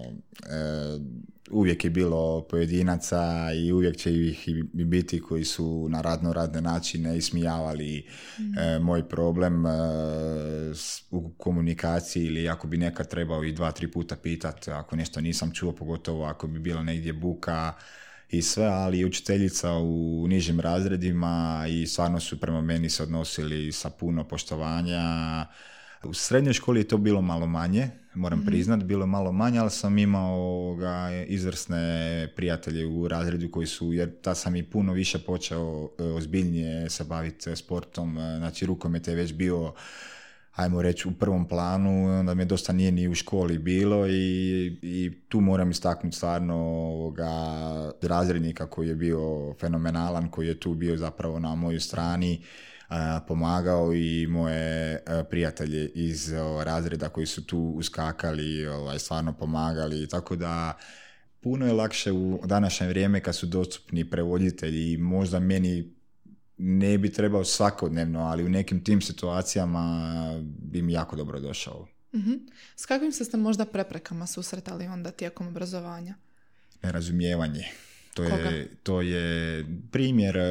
Uvijek 1.50 1.84
je 1.84 1.90
bilo 1.90 2.46
pojedinaca 2.50 3.52
i 3.54 3.72
uvijek 3.72 3.96
će 3.96 4.12
ih 4.12 4.48
i 4.48 4.62
biti 4.84 5.20
koji 5.20 5.44
su 5.44 5.88
na 5.88 6.00
radno 6.00 6.32
radne 6.32 6.60
načine 6.60 7.16
ismijavali 7.16 8.06
mm. 8.38 8.58
e, 8.58 8.78
moj 8.78 9.08
problem 9.08 9.66
e, 9.66 9.70
u 11.10 11.30
komunikaciji 11.30 12.24
ili 12.24 12.48
ako 12.48 12.66
bi 12.66 12.76
nekad 12.76 13.08
trebao 13.08 13.44
i 13.44 13.52
dva, 13.52 13.72
tri 13.72 13.90
puta 13.90 14.16
pitati 14.16 14.70
ako 14.70 14.96
nešto 14.96 15.20
nisam 15.20 15.50
čuo, 15.54 15.72
pogotovo 15.72 16.24
ako 16.24 16.46
bi 16.46 16.58
bila 16.58 16.82
negdje 16.82 17.12
buka 17.12 17.72
i 18.32 18.42
sve, 18.42 18.66
ali 18.66 19.04
učiteljica 19.04 19.72
u 19.72 20.26
nižim 20.28 20.60
razredima 20.60 21.64
i 21.68 21.86
stvarno 21.86 22.20
su 22.20 22.40
prema 22.40 22.60
meni 22.60 22.90
se 22.90 23.02
odnosili 23.02 23.72
sa 23.72 23.90
puno 23.90 24.28
poštovanja. 24.28 25.02
U 26.04 26.14
srednjoj 26.14 26.52
školi 26.52 26.80
je 26.80 26.88
to 26.88 26.98
bilo 26.98 27.22
malo 27.22 27.46
manje, 27.46 27.90
moram 28.14 28.38
mm 28.38 28.46
priznat, 28.46 28.84
bilo 28.84 29.02
je 29.02 29.06
malo 29.06 29.32
manje, 29.32 29.58
ali 29.58 29.70
sam 29.70 29.98
imao 29.98 30.74
ga, 30.74 31.10
izvrsne 31.26 32.28
prijatelje 32.36 32.86
u 32.86 33.08
razredu 33.08 33.50
koji 33.50 33.66
su, 33.66 33.92
jer 33.92 34.20
ta 34.22 34.34
sam 34.34 34.56
i 34.56 34.62
puno 34.62 34.92
više 34.92 35.18
počeo 35.18 35.88
e, 35.98 36.02
ozbiljnije 36.02 36.90
se 36.90 37.04
baviti 37.04 37.56
sportom, 37.56 38.18
e, 38.18 38.36
znači 38.38 38.66
rukomet 38.66 39.08
je 39.08 39.14
već 39.14 39.32
bio 39.32 39.74
ajmo 40.52 40.82
reći, 40.82 41.08
u 41.08 41.12
prvom 41.12 41.48
planu, 41.48 42.18
onda 42.18 42.34
me 42.34 42.44
dosta 42.44 42.72
nije 42.72 42.92
ni 42.92 43.08
u 43.08 43.14
školi 43.14 43.58
bilo 43.58 44.06
i, 44.08 44.66
i 44.82 45.12
tu 45.28 45.40
moram 45.40 45.70
istaknuti 45.70 46.16
stvarno 46.16 46.56
ovoga 46.56 47.28
razrednika 48.02 48.66
koji 48.66 48.88
je 48.88 48.94
bio 48.94 49.54
fenomenalan, 49.60 50.28
koji 50.28 50.46
je 50.46 50.60
tu 50.60 50.74
bio 50.74 50.96
zapravo 50.96 51.38
na 51.38 51.54
mojoj 51.54 51.80
strani, 51.80 52.42
pomagao 53.28 53.94
i 53.94 54.26
moje 54.26 55.02
prijatelje 55.30 55.88
iz 55.94 56.32
razreda 56.64 57.08
koji 57.08 57.26
su 57.26 57.46
tu 57.46 57.58
uskakali, 57.58 58.66
ovaj, 58.66 58.98
stvarno 58.98 59.32
pomagali, 59.32 60.08
tako 60.08 60.36
da 60.36 60.78
puno 61.40 61.66
je 61.66 61.72
lakše 61.72 62.12
u 62.12 62.40
današnje 62.44 62.88
vrijeme 62.88 63.20
kad 63.20 63.36
su 63.36 63.46
dostupni 63.46 64.10
prevoditelji 64.10 64.92
i 64.92 64.98
možda 64.98 65.40
meni 65.40 65.94
ne 66.58 66.98
bi 66.98 67.12
trebao 67.12 67.44
svakodnevno, 67.44 68.20
ali 68.20 68.44
u 68.44 68.48
nekim 68.48 68.84
tim 68.84 69.00
situacijama 69.00 70.42
bi 70.42 70.82
mi 70.82 70.92
jako 70.92 71.16
dobro 71.16 71.40
došao. 71.40 71.86
uh 72.12 72.20
S 72.76 72.86
kakvim 72.86 73.12
ste 73.12 73.36
možda 73.36 73.64
preprekama 73.64 74.26
susretali 74.26 74.86
onda 74.86 75.10
tijekom 75.10 75.48
obrazovanja? 75.48 76.14
Nerazumijevanje. 76.82 77.64
To 78.14 78.22
je, 78.24 78.68
to 78.82 79.00
je 79.00 79.64
primjer 79.90 80.36
e, 80.36 80.42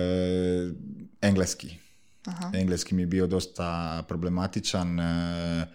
engleski. 1.21 1.77
Aha. 2.25 2.51
Engleski 2.53 2.95
mi 2.95 3.01
je 3.01 3.07
bio 3.07 3.27
dosta 3.27 4.03
problematičan. 4.07 4.99
E, 4.99 5.65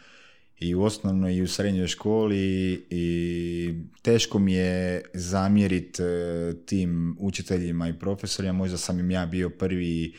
i 0.58 0.74
u 0.74 0.82
osnovnoj 0.82 1.34
i 1.34 1.42
u 1.42 1.48
srednjoj 1.48 1.86
školi 1.86 2.86
i 2.90 3.74
teško 4.02 4.38
mi 4.38 4.52
je 4.52 5.02
zamjeriti 5.14 6.02
e, 6.02 6.54
tim 6.66 7.16
učiteljima 7.20 7.88
i 7.88 7.98
profesorima, 7.98 8.52
možda 8.52 8.76
sam 8.76 9.00
im 9.00 9.10
ja 9.10 9.26
bio 9.26 9.50
prvi 9.50 10.14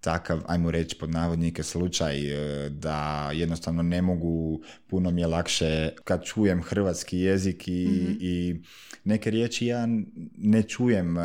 takav, 0.00 0.40
ajmo 0.46 0.70
reći 0.70 0.96
pod 0.98 1.10
navodnike, 1.10 1.62
slučaj 1.62 2.18
e, 2.18 2.68
da 2.68 3.30
jednostavno 3.34 3.82
ne 3.82 4.02
mogu, 4.02 4.62
puno 4.86 5.10
mi 5.10 5.20
je 5.20 5.26
lakše 5.26 5.90
kad 6.04 6.24
čujem 6.24 6.62
hrvatski 6.62 7.18
jezik 7.18 7.68
i, 7.68 7.86
mhm. 7.86 8.12
i 8.20 8.62
neke 9.04 9.30
riječi 9.30 9.66
ja 9.66 9.88
ne 10.36 10.62
čujem 10.62 11.16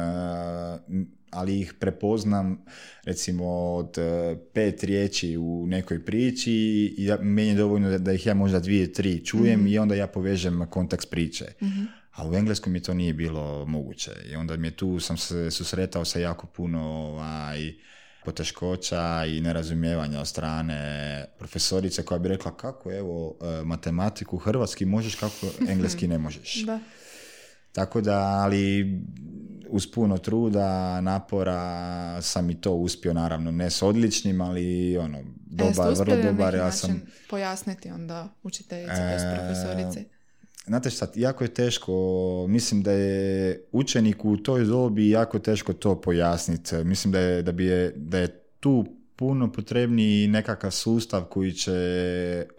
ali 1.33 1.59
ih 1.59 1.73
prepoznam 1.79 2.65
recimo 3.03 3.45
od 3.73 3.97
e, 3.97 4.35
pet 4.53 4.83
riječi 4.83 5.37
u 5.37 5.67
nekoj 5.67 6.05
priči 6.05 6.51
i 6.97 7.05
ja, 7.05 7.17
meni 7.21 7.49
je 7.49 7.55
dovoljno 7.55 7.97
da, 7.97 8.13
ih 8.13 8.25
ja 8.25 8.33
možda 8.33 8.59
dvije, 8.59 8.93
tri 8.93 9.25
čujem 9.25 9.59
mhm. 9.59 9.67
i 9.67 9.77
onda 9.77 9.95
ja 9.95 10.07
povežem 10.07 10.67
kontekst 10.69 11.09
priče. 11.09 11.45
mm 11.61 12.03
A 12.13 12.29
u 12.29 12.35
engleskom 12.35 12.73
mi 12.73 12.79
to 12.79 12.93
nije 12.93 13.13
bilo 13.13 13.65
moguće 13.65 14.11
i 14.31 14.35
onda 14.35 14.57
mi 14.57 14.67
je 14.67 14.71
tu 14.71 14.99
sam 14.99 15.17
se 15.17 15.51
susretao 15.51 16.05
sa 16.05 16.19
jako 16.19 16.47
puno 16.47 16.81
ovaj, 16.81 17.73
poteškoća 18.25 19.25
i 19.27 19.41
nerazumijevanja 19.41 20.19
od 20.19 20.27
strane 20.27 21.25
profesorice 21.39 22.05
koja 22.05 22.19
bi 22.19 22.29
rekla 22.29 22.57
kako 22.57 22.91
evo 22.91 23.35
e, 23.41 23.63
matematiku 23.63 24.37
hrvatski 24.37 24.85
možeš 24.85 25.15
kako 25.15 25.47
engleski 25.71 26.07
ne 26.07 26.17
možeš. 26.17 26.63
Da. 26.65 26.79
Tako 27.71 28.01
da, 28.01 28.19
ali 28.19 28.85
uz 29.73 29.91
puno 29.91 30.17
truda, 30.17 31.01
napora 31.01 32.21
sam 32.21 32.49
i 32.49 32.61
to 32.61 32.73
uspio, 32.73 33.13
naravno, 33.13 33.51
ne 33.51 33.69
s 33.69 33.81
odličnim, 33.81 34.41
ali 34.41 34.97
ono, 34.97 35.17
e, 35.17 35.23
dobar, 35.45 35.93
vrlo 35.97 36.15
dobar. 36.23 36.55
Ja 36.55 36.71
sam 36.71 37.01
pojasniti 37.29 37.89
onda 37.89 38.29
učiteljici, 38.43 39.01
e, 39.01 39.37
profesorici. 39.37 40.05
Znate 40.65 40.89
šta, 40.89 41.07
jako 41.15 41.43
je 41.43 41.53
teško, 41.53 41.93
mislim 42.49 42.83
da 42.83 42.91
je 42.91 43.63
učeniku 43.71 44.29
u 44.29 44.37
toj 44.37 44.65
dobi 44.65 45.09
jako 45.09 45.39
teško 45.39 45.73
to 45.73 46.01
pojasniti. 46.01 46.75
Mislim 46.75 47.11
da 47.11 47.19
je, 47.19 47.43
da 47.43 47.51
bi 47.51 47.65
je, 47.65 47.93
da 47.95 48.19
je 48.19 48.27
tu 48.59 48.85
puno 49.15 49.51
potrebniji 49.51 50.27
nekakav 50.27 50.71
sustav 50.71 51.23
koji 51.23 51.51
će 51.51 51.71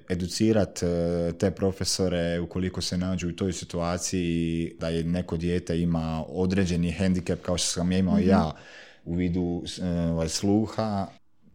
educirati 0.09 0.87
e, 0.87 1.33
te 1.39 1.51
profesore 1.51 2.41
ukoliko 2.41 2.81
se 2.81 2.99
nađu 2.99 3.29
u 3.29 3.33
toj 3.33 3.53
situaciji 3.53 4.73
da 4.81 4.89
je 4.89 5.05
neko 5.05 5.37
dijete 5.37 5.81
ima 5.81 6.25
određeni 6.29 6.93
hendikep 6.93 7.43
kao 7.43 7.59
što 7.59 7.69
sam 7.69 7.93
ja 7.93 7.99
imao 7.99 8.17
mm 8.17 8.29
ja 8.29 8.53
u 9.05 9.15
vidu 9.15 9.63
e, 9.83 9.89
ovaj, 9.89 10.29
sluha. 10.29 11.07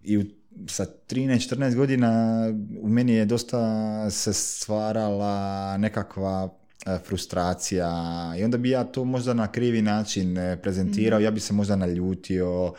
I 0.04 0.18
u 0.18 0.24
sa 0.68 0.86
13-14 1.10 1.76
godina 1.76 2.44
u 2.82 2.90
meni 2.90 3.14
je 3.14 3.26
dosta 3.26 4.10
se 4.10 4.34
stvarala 4.34 5.78
nekakva 5.78 6.50
e, 6.86 6.98
frustracija. 7.06 7.92
I 8.38 8.44
onda 8.44 8.58
bi 8.58 8.70
ja 8.70 8.84
to 8.84 9.06
možda 9.06 9.34
na 9.34 9.52
krivi 9.52 9.82
način 9.82 10.38
prezentirao, 10.62 11.20
mhm. 11.20 11.24
ja 11.24 11.32
bi 11.32 11.40
se 11.40 11.54
možda 11.54 11.76
naljutio 11.76 12.74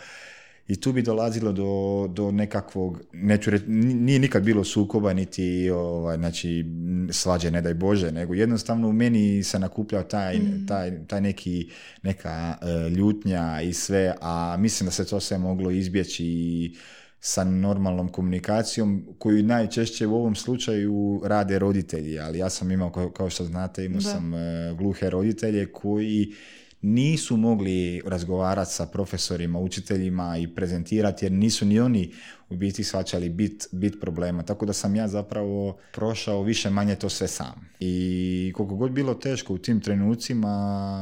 i 0.70 0.76
tu 0.76 0.92
bi 0.92 1.02
dolazilo 1.02 1.52
do, 1.52 2.06
do 2.14 2.30
nekakvog, 2.30 3.00
neću 3.12 3.50
reći, 3.50 3.64
nije 3.68 4.18
nikad 4.18 4.42
bilo 4.42 4.64
sukoba, 4.64 5.12
niti 5.12 5.70
ovaj, 5.70 6.16
znači, 6.16 6.64
svađe, 7.10 7.50
ne 7.50 7.62
daj 7.62 7.74
Bože, 7.74 8.12
nego 8.12 8.34
jednostavno 8.34 8.88
u 8.88 8.92
meni 8.92 9.42
se 9.42 9.58
nakupljao 9.58 10.02
taj, 10.02 10.38
mm. 10.38 10.66
taj, 10.68 11.06
taj 11.06 11.20
neki, 11.20 11.70
neka 12.02 12.56
uh, 12.62 12.92
ljutnja 12.92 13.60
i 13.60 13.72
sve, 13.72 14.14
a 14.20 14.56
mislim 14.58 14.86
da 14.86 14.90
se 14.90 15.06
to 15.06 15.20
sve 15.20 15.38
moglo 15.38 15.70
izbjeći 15.70 16.74
sa 17.20 17.44
normalnom 17.44 18.08
komunikacijom 18.08 19.06
koju 19.18 19.42
najčešće 19.42 20.06
u 20.06 20.14
ovom 20.14 20.34
slučaju 20.34 21.22
rade 21.24 21.58
roditelji, 21.58 22.18
ali 22.18 22.38
ja 22.38 22.50
sam 22.50 22.70
imao, 22.70 23.12
kao 23.16 23.30
što 23.30 23.44
znate, 23.44 23.84
imao 23.84 24.00
sam 24.00 24.32
uh, 24.34 24.40
gluhe 24.78 25.10
roditelje 25.10 25.72
koji 25.72 26.34
nisu 26.82 27.36
mogli 27.36 28.02
razgovarati 28.06 28.72
sa 28.72 28.86
profesorima, 28.86 29.58
učiteljima 29.58 30.38
i 30.38 30.54
prezentirati 30.54 31.24
jer 31.24 31.32
nisu 31.32 31.66
ni 31.66 31.80
oni 31.80 32.12
u 32.48 32.56
biti 32.56 32.84
shvaćali 32.84 33.28
bit, 33.28 33.68
bit 33.72 34.00
problema. 34.00 34.42
Tako 34.42 34.66
da 34.66 34.72
sam 34.72 34.96
ja 34.96 35.08
zapravo 35.08 35.78
prošao 35.92 36.42
više 36.42 36.70
manje 36.70 36.96
to 36.96 37.08
sve 37.08 37.28
sam. 37.28 37.68
I 37.80 38.52
koliko 38.56 38.74
god 38.74 38.92
bilo 38.92 39.14
teško 39.14 39.54
u 39.54 39.58
tim 39.58 39.80
trenucima, 39.80 40.48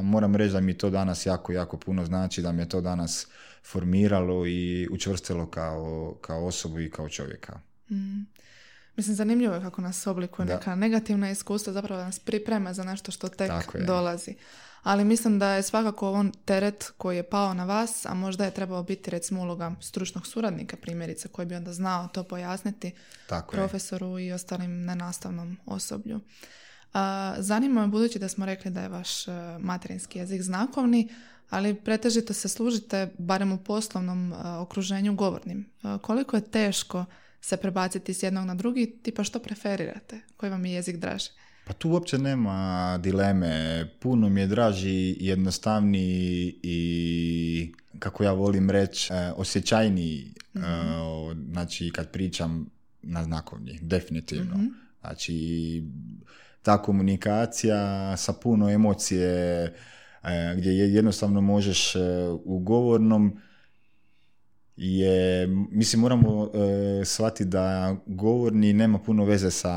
moram 0.03 0.37
reći 0.37 0.53
da 0.53 0.61
mi 0.61 0.75
to 0.75 0.91
danas 0.91 1.27
jako, 1.27 1.53
jako 1.53 1.77
puno 1.77 2.05
znači, 2.05 2.43
da 2.43 2.53
me 2.53 2.69
to 2.69 2.81
danas 2.81 3.27
formiralo 3.65 4.47
i 4.47 4.89
učvrstilo 4.91 5.47
kao, 5.47 6.17
kao 6.21 6.47
osobu 6.47 6.81
i 6.81 6.91
kao 6.91 7.09
čovjeka. 7.09 7.61
Mm. 7.91 8.23
Mislim, 8.99 9.17
zanimljivo 9.17 9.55
je 9.55 9.61
kako 9.61 9.81
nas 9.81 10.07
oblikuje 10.07 10.47
neka 10.47 10.75
negativna 10.75 11.31
iskustva, 11.31 11.73
zapravo 11.73 12.03
nas 12.03 12.19
priprema 12.19 12.73
za 12.73 12.85
nešto 12.85 13.13
što 13.13 13.29
tek 13.29 13.53
dolazi 13.87 14.35
ali 14.83 15.05
mislim 15.05 15.39
da 15.39 15.53
je 15.53 15.63
svakako 15.63 16.13
on 16.13 16.33
teret 16.45 16.93
koji 16.97 17.17
je 17.17 17.23
pao 17.23 17.55
na 17.55 17.65
vas, 17.65 18.07
a 18.07 18.15
možda 18.15 18.45
je 18.45 18.51
trebao 18.51 18.83
biti 18.83 19.11
recimo 19.11 19.41
uloga 19.41 19.73
stručnog 19.81 20.27
suradnika 20.27 20.77
primjerice 20.77 21.29
koji 21.29 21.47
bi 21.47 21.55
onda 21.55 21.73
znao 21.73 22.09
to 22.09 22.25
pojasniti 22.25 22.93
Tako 23.27 23.53
profesoru 23.53 24.19
i 24.19 24.33
ostalim 24.33 24.85
nenastavnom 24.85 25.59
osoblju. 25.67 26.21
Zanima 27.39 27.81
me 27.81 27.87
budući 27.87 28.19
da 28.19 28.29
smo 28.29 28.47
rekli 28.47 28.71
da 28.71 28.81
je 28.81 28.89
vaš 28.89 29.29
e, 29.29 29.33
materinski 29.59 30.19
jezik 30.19 30.43
znakovni, 30.43 31.09
ali 31.51 31.75
pretežito 31.75 32.33
se 32.33 32.49
služite 32.49 33.15
barem 33.19 33.53
u 33.53 33.59
poslovnom 33.59 34.33
e, 34.33 34.37
okruženju 34.49 35.15
govornim. 35.15 35.71
E, 35.83 35.99
koliko 36.03 36.37
je 36.37 36.51
teško 36.51 37.05
se 37.41 37.57
prebaciti 37.57 38.15
s 38.15 38.23
jednog 38.23 38.47
na 38.47 38.55
drugi, 38.55 38.99
tipa 39.03 39.25
što 39.25 39.39
preferirate? 39.39 40.21
Koji 40.37 40.51
vam 40.51 40.67
je 40.67 40.73
jezik 40.73 40.97
draži? 40.97 41.31
Pa 41.67 41.73
tu 41.73 41.91
uopće 41.91 42.19
nema 42.19 42.99
dileme. 43.03 43.85
Puno 44.01 44.29
mi 44.29 44.41
je 44.41 44.47
draži, 44.47 45.17
jednostavniji 45.21 46.55
i, 46.63 47.73
kako 47.99 48.25
ja 48.25 48.33
volim 48.33 48.71
reći, 48.71 49.13
e, 49.13 49.33
osjećajniji. 49.37 50.33
mm 50.55 50.61
Znači, 51.51 51.91
kad 51.95 52.11
pričam 52.11 52.71
na 53.03 53.25
znakovni, 53.25 53.79
definitivno. 53.83 54.57
mm 54.57 54.69
Znači, 55.01 55.83
ta 56.63 56.83
komunikacija 56.83 58.17
sa 58.17 58.33
puno 58.33 58.71
emocije, 58.71 59.73
gdje 60.57 60.71
jednostavno 60.71 61.41
možeš 61.41 61.95
u 62.45 62.59
govornom 62.59 63.41
je, 64.79 65.47
mislim 65.71 66.01
moramo 66.01 66.51
e, 66.55 67.05
shvatiti 67.05 67.51
da 67.51 67.97
govorni 68.07 68.73
nema 68.73 68.99
puno 68.99 69.25
veze 69.25 69.51
sa 69.51 69.75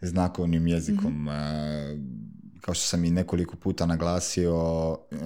znakovnim 0.00 0.66
jezikom. 0.66 1.24
mm 1.24 2.30
kao 2.60 2.74
što 2.74 2.86
sam 2.86 3.04
i 3.04 3.10
nekoliko 3.10 3.56
puta 3.56 3.86
naglasio, 3.86 4.98
e, 5.10 5.16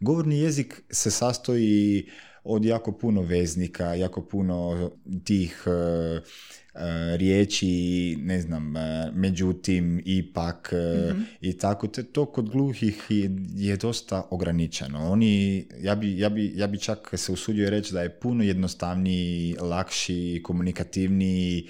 govorni 0.00 0.38
jezik 0.38 0.82
se 0.90 1.10
sastoji 1.10 2.08
od 2.44 2.64
jako 2.64 2.92
puno 2.92 3.22
veznika, 3.22 3.94
jako 3.94 4.22
puno 4.22 4.90
tih 5.24 5.64
E, 6.78 7.16
riječi, 7.16 8.16
ne 8.20 8.40
znam, 8.40 8.76
e, 8.76 9.10
međutim, 9.14 10.02
ipak 10.04 10.72
mm 10.72 11.26
i 11.40 11.58
tako, 11.58 11.86
te 11.86 12.02
to 12.02 12.26
kod 12.26 12.50
gluhih 12.50 13.04
je, 13.56 13.76
dosta 13.76 14.26
ograničeno. 14.30 15.10
Oni, 15.10 15.64
ja 15.80 15.94
bi, 15.94 16.18
ja, 16.18 16.28
bi, 16.28 16.52
ja 16.56 16.66
bi 16.66 16.78
čak 16.78 17.14
se 17.16 17.32
usudio 17.32 17.70
reći 17.70 17.92
da 17.92 18.02
je 18.02 18.10
puno 18.10 18.44
jednostavniji, 18.44 19.56
lakši, 19.60 20.40
komunikativniji 20.44 21.68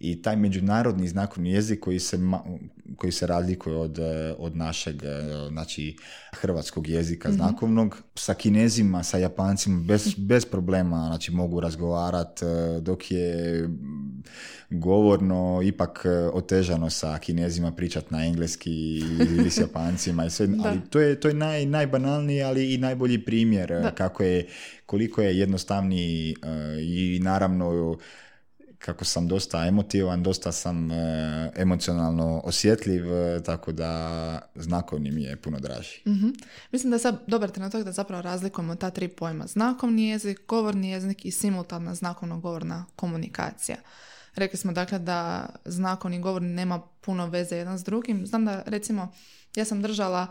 i 0.00 0.22
taj 0.22 0.36
međunarodni 0.36 1.08
znakovni 1.08 1.50
jezik 1.50 1.80
koji 1.80 1.98
se, 2.00 2.18
koji 2.96 3.12
se 3.12 3.26
razlikuje 3.26 3.76
od, 3.76 3.98
e, 3.98 4.34
od 4.38 4.56
našeg 4.56 5.02
znači, 5.48 5.96
hrvatskog 6.32 6.88
jezika 6.88 7.28
mm 7.28 7.32
znakovnog 7.32 8.02
sa 8.14 8.34
kinezima, 8.34 9.02
sa 9.02 9.18
japancima 9.18 9.80
bez, 9.80 10.14
bez 10.16 10.44
problema 10.44 11.06
znači, 11.06 11.32
mogu 11.32 11.60
razgovarati 11.60 12.44
dok 12.80 13.10
je 13.10 13.68
govorno 14.70 15.60
ipak 15.64 16.02
e, 16.04 16.08
otežano 16.10 16.90
sa 16.90 17.18
kinezima 17.18 17.72
pričati 17.72 18.06
na 18.10 18.26
engleski 18.26 18.98
ili 19.38 19.50
s 19.50 19.58
japancima 19.58 20.24
i 20.24 20.30
sve, 20.30 20.48
ali 20.64 20.80
to 20.90 21.00
je, 21.00 21.20
to 21.20 21.28
je 21.28 21.34
naj, 21.34 21.66
najbanalniji, 21.66 22.42
ali 22.42 22.74
i 22.74 22.78
najbolji 22.78 23.24
primjer 23.24 23.72
e, 23.72 23.92
kako 23.94 24.22
je, 24.22 24.46
koliko 24.86 25.22
je 25.22 25.38
jednostavniji 25.38 26.30
e, 26.30 26.36
i 26.82 27.20
naravno 27.22 27.96
kako 28.78 29.04
sam 29.04 29.28
dosta 29.28 29.66
emotivan, 29.66 30.22
dosta 30.22 30.52
sam 30.52 30.88
emocionalno 31.56 32.40
osjetljiv, 32.44 33.02
tako 33.44 33.72
da 33.72 34.40
znakovni 34.54 35.10
mi 35.10 35.22
je 35.22 35.36
puno 35.36 35.60
draži. 35.60 36.00
mm 36.06 36.32
Mislim 36.72 36.90
da 36.90 36.94
je 36.94 37.00
sad 37.00 37.18
dobar 37.26 37.50
trenutak 37.50 37.84
da 37.84 37.92
zapravo 37.92 38.22
razlikujemo 38.22 38.74
ta 38.74 38.90
tri 38.90 39.08
pojma. 39.08 39.46
Znakovni 39.46 40.08
jezik, 40.08 40.40
govorni 40.48 40.90
jezik 40.90 41.24
i 41.24 41.30
simultana 41.30 41.94
znakovno-govorna 41.94 42.84
komunikacija. 42.96 43.76
Rekli 44.34 44.58
smo 44.58 44.72
dakle 44.72 44.98
da 44.98 45.48
znakovni 45.64 46.20
govor 46.20 46.42
nema 46.42 46.80
puno 47.00 47.26
veze 47.26 47.56
jedan 47.56 47.78
s 47.78 47.84
drugim. 47.84 48.26
Znam 48.26 48.44
da 48.44 48.62
recimo 48.66 49.12
ja 49.54 49.64
sam 49.64 49.82
držala 49.82 50.26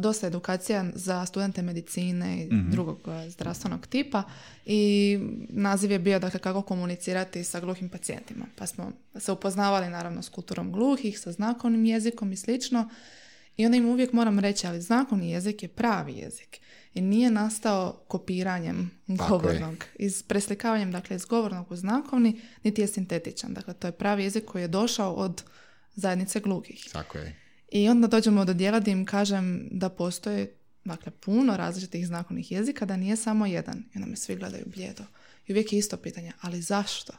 dosta 0.00 0.26
edukacija 0.26 0.84
za 0.94 1.26
studente 1.26 1.62
medicine 1.62 2.42
i 2.42 2.54
mm 2.54 2.70
drugog 2.70 3.00
uh, 3.04 3.30
zdravstvenog 3.30 3.86
tipa 3.86 4.22
i 4.66 5.18
naziv 5.48 5.90
je 5.90 5.98
bio 5.98 6.18
dakle 6.18 6.40
kako 6.40 6.62
komunicirati 6.62 7.44
sa 7.44 7.60
gluhim 7.60 7.88
pacijentima. 7.88 8.46
Pa 8.56 8.66
smo 8.66 8.92
se 9.18 9.32
upoznavali 9.32 9.88
naravno 9.88 10.22
s 10.22 10.28
kulturom 10.28 10.72
gluhih, 10.72 11.20
sa 11.20 11.32
znakovnim 11.32 11.84
jezikom 11.84 12.32
i 12.32 12.36
slično. 12.36 12.88
I 13.56 13.64
onda 13.64 13.76
im 13.76 13.88
uvijek 13.88 14.12
moram 14.12 14.38
reći, 14.38 14.66
ali 14.66 14.80
znakovni 14.80 15.30
jezik 15.30 15.62
je 15.62 15.68
pravi 15.68 16.12
jezik 16.12 16.60
i 16.94 17.00
nije 17.00 17.30
nastao 17.30 18.04
kopiranjem 18.08 18.90
govornog, 19.06 19.84
iz 19.98 20.22
preslikavanjem 20.22 20.92
dakle 20.92 21.16
iz 21.16 21.24
govornog 21.24 21.72
u 21.72 21.76
znakovni, 21.76 22.40
niti 22.62 22.80
je 22.80 22.86
sintetičan. 22.86 23.54
Dakle, 23.54 23.74
to 23.74 23.88
je 23.88 23.92
pravi 23.92 24.22
jezik 24.22 24.44
koji 24.44 24.62
je 24.62 24.68
došao 24.68 25.12
od 25.12 25.42
zajednice 25.94 26.40
glukih. 26.40 26.88
Tako 26.92 27.18
je. 27.18 27.49
I 27.70 27.88
onda 27.88 28.06
dođemo 28.06 28.44
do 28.44 28.54
dijela 28.54 28.80
gdje 28.80 28.90
im 28.90 29.06
kažem 29.06 29.68
da 29.70 29.88
postoje 29.88 30.56
dakle, 30.84 31.12
puno 31.12 31.56
različitih 31.56 32.06
znakovnih 32.06 32.52
jezika, 32.52 32.86
da 32.86 32.96
nije 32.96 33.16
samo 33.16 33.46
jedan. 33.46 33.78
I 33.78 33.98
onda 33.98 34.06
me 34.06 34.16
svi 34.16 34.36
gledaju 34.36 34.64
bljedo. 34.74 35.02
I 35.46 35.52
uvijek 35.52 35.72
je 35.72 35.78
isto 35.78 35.96
pitanje, 35.96 36.32
ali 36.40 36.62
zašto? 36.62 37.12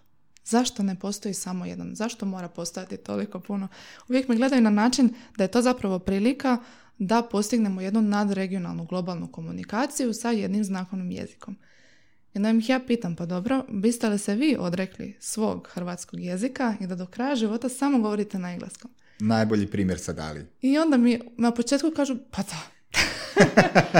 Zašto 0.46 0.84
ne 0.84 1.00
postoji 1.00 1.34
samo 1.34 1.65
jedan? 1.65 1.96
Zašto 1.96 2.25
mora 2.25 2.50
postojati 2.50 2.98
toliko 2.98 3.39
puno? 3.39 3.67
Uvijek 4.10 4.27
me 4.27 4.36
gledaju 4.36 4.62
na 4.62 4.70
način 4.70 5.13
da 5.38 5.43
je 5.43 5.51
to 5.51 5.62
zapravo 5.62 6.00
prilika 6.00 6.58
da 6.98 7.22
postignemo 7.22 7.81
jednu 7.81 8.01
nadregionalnu 8.01 8.86
globalnu 8.86 9.31
komunikaciju 9.31 10.13
sa 10.13 10.31
jednim 10.31 10.64
znakovnim 10.64 11.11
jezikom. 11.11 11.57
I 12.33 12.37
onda 12.37 12.50
ih 12.50 12.70
ja 12.70 12.79
pitam, 12.87 13.16
pa 13.16 13.25
dobro, 13.25 13.66
biste 13.70 14.09
li 14.09 14.20
se 14.20 14.35
vi 14.35 14.55
odrekli 14.59 15.18
svog 15.20 15.70
hrvatskog 15.72 16.20
jezika 16.20 16.75
i 16.79 16.87
da 16.87 16.96
do 16.96 17.05
kraja 17.05 17.35
života 17.35 17.70
samo 17.70 18.00
govorite 18.00 18.40
na 18.40 18.51
engleskom? 18.53 18.92
Najbolji 19.22 19.68
primjer 19.68 20.00
sa 20.00 20.14
dali. 20.14 20.46
I 20.62 20.77
onda 20.77 20.98
mi 20.98 21.20
na 21.38 21.51
početku 21.51 21.92
kažu, 21.96 22.18
pa 22.31 22.44
da. 22.44 22.62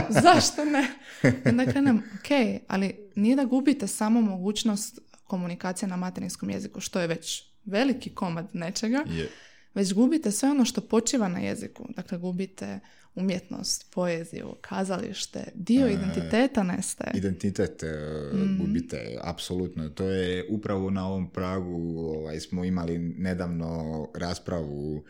Zašto 0.24 0.66
ne? 0.66 0.88
I 1.24 1.50
onda 1.50 1.66
krenem, 1.66 1.98
ok, 1.98 2.62
ali 2.68 3.10
nije 3.16 3.36
da 3.36 3.46
gubite 3.46 3.88
samo 3.88 4.22
mogućnost 4.22 5.00
komunikacije 5.24 5.90
na 5.90 5.96
materinskom 5.96 6.50
jeziku, 6.50 6.80
što 6.80 7.00
je 7.00 7.08
već 7.08 7.44
veliki 7.66 8.10
komad 8.10 8.50
nečega, 8.54 9.04
je 9.08 9.30
već 9.74 9.94
gubite 9.94 10.32
sve 10.32 10.50
ono 10.50 10.66
što 10.66 10.82
počiva 10.82 11.28
na 11.28 11.40
jeziku. 11.40 11.86
Dakle, 11.96 12.18
gubite 12.18 12.80
umjetnost, 13.16 13.92
poeziju, 13.94 14.56
kazalište, 14.62 15.44
dio 15.56 15.88
e, 15.88 15.94
identiteta 15.94 16.64
nestaje. 16.64 17.12
Identitet 17.16 17.84
e, 17.84 17.88
mm. 18.34 18.58
gubite, 18.60 19.18
apsolutno. 19.22 19.90
To 19.90 20.04
je 20.04 20.46
upravo 20.50 20.90
na 20.90 21.08
ovom 21.08 21.30
pragu, 21.30 22.00
ovaj, 22.00 22.40
smo 22.40 22.66
imali 22.66 22.98
nedavno 23.00 24.08
raspravu 24.16 25.04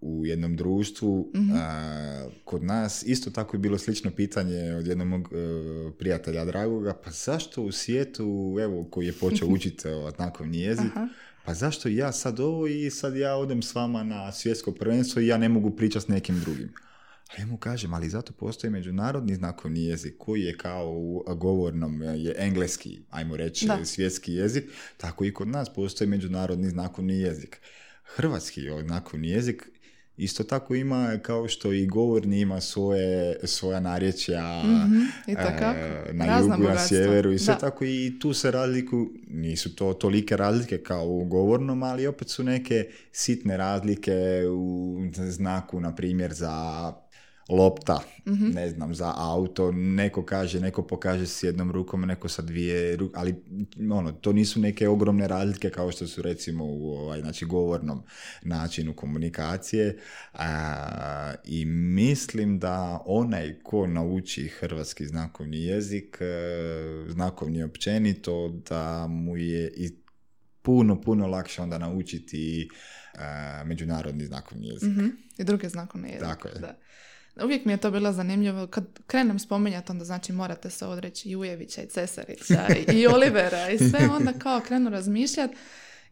u 0.00 0.26
jednom 0.26 0.56
društvu. 0.56 1.30
mm 1.34 1.50
kod 2.44 2.64
nas 2.64 3.02
isto 3.06 3.30
tako 3.30 3.56
je 3.56 3.60
bilo 3.60 3.78
slično 3.78 4.10
pitanje 4.10 4.74
od 4.74 4.86
jednog 4.86 5.08
mog 5.08 5.28
e, 5.32 5.36
prijatelja 5.98 6.44
dragoga, 6.44 6.94
pa 7.04 7.10
zašto 7.10 7.62
u 7.62 7.72
svijetu, 7.72 8.56
evo, 8.60 8.84
koji 8.90 9.06
je 9.06 9.12
počeo 9.12 9.48
učiti 9.56 9.88
znakovni 10.16 10.60
jezik, 10.60 10.90
Aha 10.96 11.08
pa 11.44 11.54
zašto 11.54 11.88
ja 11.88 12.12
sad 12.12 12.40
ovo 12.40 12.66
i 12.66 12.90
sad 12.90 13.16
ja 13.16 13.36
odem 13.36 13.62
s 13.62 13.74
vama 13.74 14.02
na 14.02 14.32
svjetsko 14.32 14.72
prvenstvo 14.72 15.22
i 15.22 15.26
ja 15.26 15.38
ne 15.38 15.48
mogu 15.48 15.70
pričati 15.70 16.04
s 16.04 16.08
nekim 16.08 16.40
drugim. 16.40 16.72
A 17.36 17.40
ja 17.40 17.46
mu 17.46 17.56
kažem, 17.56 17.94
ali 17.94 18.08
zato 18.08 18.32
postoji 18.32 18.70
međunarodni 18.70 19.34
znakovni 19.34 19.84
jezik 19.84 20.14
koji 20.18 20.42
je 20.42 20.56
kao 20.56 20.90
u 20.90 21.24
govornom 21.36 22.02
je 22.02 22.34
engleski, 22.38 23.00
ajmo 23.10 23.36
reći, 23.36 23.68
svjetski 23.84 24.32
jezik, 24.32 24.64
tako 24.96 25.24
i 25.24 25.34
kod 25.34 25.48
nas 25.48 25.74
postoji 25.74 26.08
međunarodni 26.08 26.70
znakovni 26.70 27.18
jezik. 27.18 27.60
Hrvatski 28.04 28.60
znakovni 28.86 29.28
jezik 29.28 29.70
isto 30.20 30.44
tako 30.44 30.74
ima 30.74 31.18
kao 31.22 31.48
što 31.48 31.72
i 31.72 31.86
govorni 31.86 32.40
ima 32.40 32.60
svoje, 32.60 33.36
svoja 33.44 33.80
narječja 33.80 34.62
mm 34.62 35.30
I 35.30 35.32
e, 35.32 36.12
na 36.12 36.38
jugu, 36.38 36.62
na 36.62 36.78
sjeveru 36.78 37.32
i 37.32 37.38
sve 37.38 37.58
tako 37.60 37.84
i 37.84 38.18
tu 38.20 38.32
se 38.34 38.50
razliku, 38.50 39.06
nisu 39.28 39.74
to 39.74 39.92
tolike 39.92 40.36
razlike 40.36 40.82
kao 40.82 41.06
u 41.08 41.24
govornom, 41.24 41.82
ali 41.82 42.06
opet 42.06 42.28
su 42.28 42.44
neke 42.44 42.88
sitne 43.12 43.56
razlike 43.56 44.44
u 44.50 44.96
znaku, 45.28 45.80
na 45.80 45.94
primjer, 45.94 46.32
za 46.32 46.92
lopta, 47.50 48.00
mm 48.26 48.50
ne 48.54 48.70
znam, 48.70 48.94
za 48.94 49.12
auto, 49.16 49.72
neko 49.72 50.24
kaže, 50.24 50.60
neko 50.60 50.82
pokaže 50.82 51.26
s 51.26 51.42
jednom 51.42 51.72
rukom, 51.72 52.00
neko 52.00 52.28
sa 52.28 52.42
dvije 52.42 52.96
ruke, 52.96 53.14
ali 53.16 53.34
ono, 53.92 54.12
to 54.12 54.32
nisu 54.32 54.60
neke 54.60 54.88
ogromne 54.88 55.28
razlike 55.28 55.70
kao 55.70 55.92
što 55.92 56.06
su 56.06 56.22
recimo 56.22 56.64
u 56.64 56.92
ovaj, 56.92 57.20
znači, 57.20 57.44
govornom 57.44 58.02
načinu 58.42 58.94
komunikacije 58.94 59.98
a, 60.32 61.34
i 61.44 61.64
mislim 61.64 62.58
da 62.58 63.02
onaj 63.06 63.58
ko 63.62 63.86
nauči 63.86 64.48
hrvatski 64.48 65.06
znakovni 65.06 65.64
jezik, 65.64 66.18
e, 66.20 66.26
znakovni 67.08 67.62
općenito, 67.62 68.48
da 68.68 69.06
mu 69.06 69.36
je 69.36 69.72
i 69.76 69.90
puno, 70.62 71.00
puno 71.00 71.26
lakše 71.26 71.62
onda 71.62 71.78
naučiti 71.78 72.68
a, 73.14 73.62
međunarodni 73.66 74.24
znakovni 74.24 74.68
jezik. 74.68 74.88
mm 74.88 75.10
I 75.38 75.44
druge 75.44 75.68
znakovne 75.68 76.08
jezike. 76.08 76.26
Tako 76.26 76.48
je. 76.48 76.54
Da. 76.54 76.78
Uvijek 77.44 77.64
mi 77.64 77.72
je 77.72 77.76
to 77.76 77.90
bilo 77.90 78.12
zanimljivo. 78.12 78.66
Kad 78.66 78.84
krenem 79.06 79.38
spominjati, 79.38 79.92
onda 79.92 80.04
znači 80.04 80.32
morate 80.32 80.70
se 80.70 80.86
odreći 80.86 81.28
i 81.28 81.36
Ujevića 81.36 81.82
i 81.82 81.86
Cesarića 81.86 82.66
i 82.92 83.06
Olivera 83.06 83.70
i 83.70 83.78
sve. 83.78 84.08
Onda 84.16 84.32
kao 84.32 84.60
krenu 84.60 84.90
razmišljati 84.90 85.56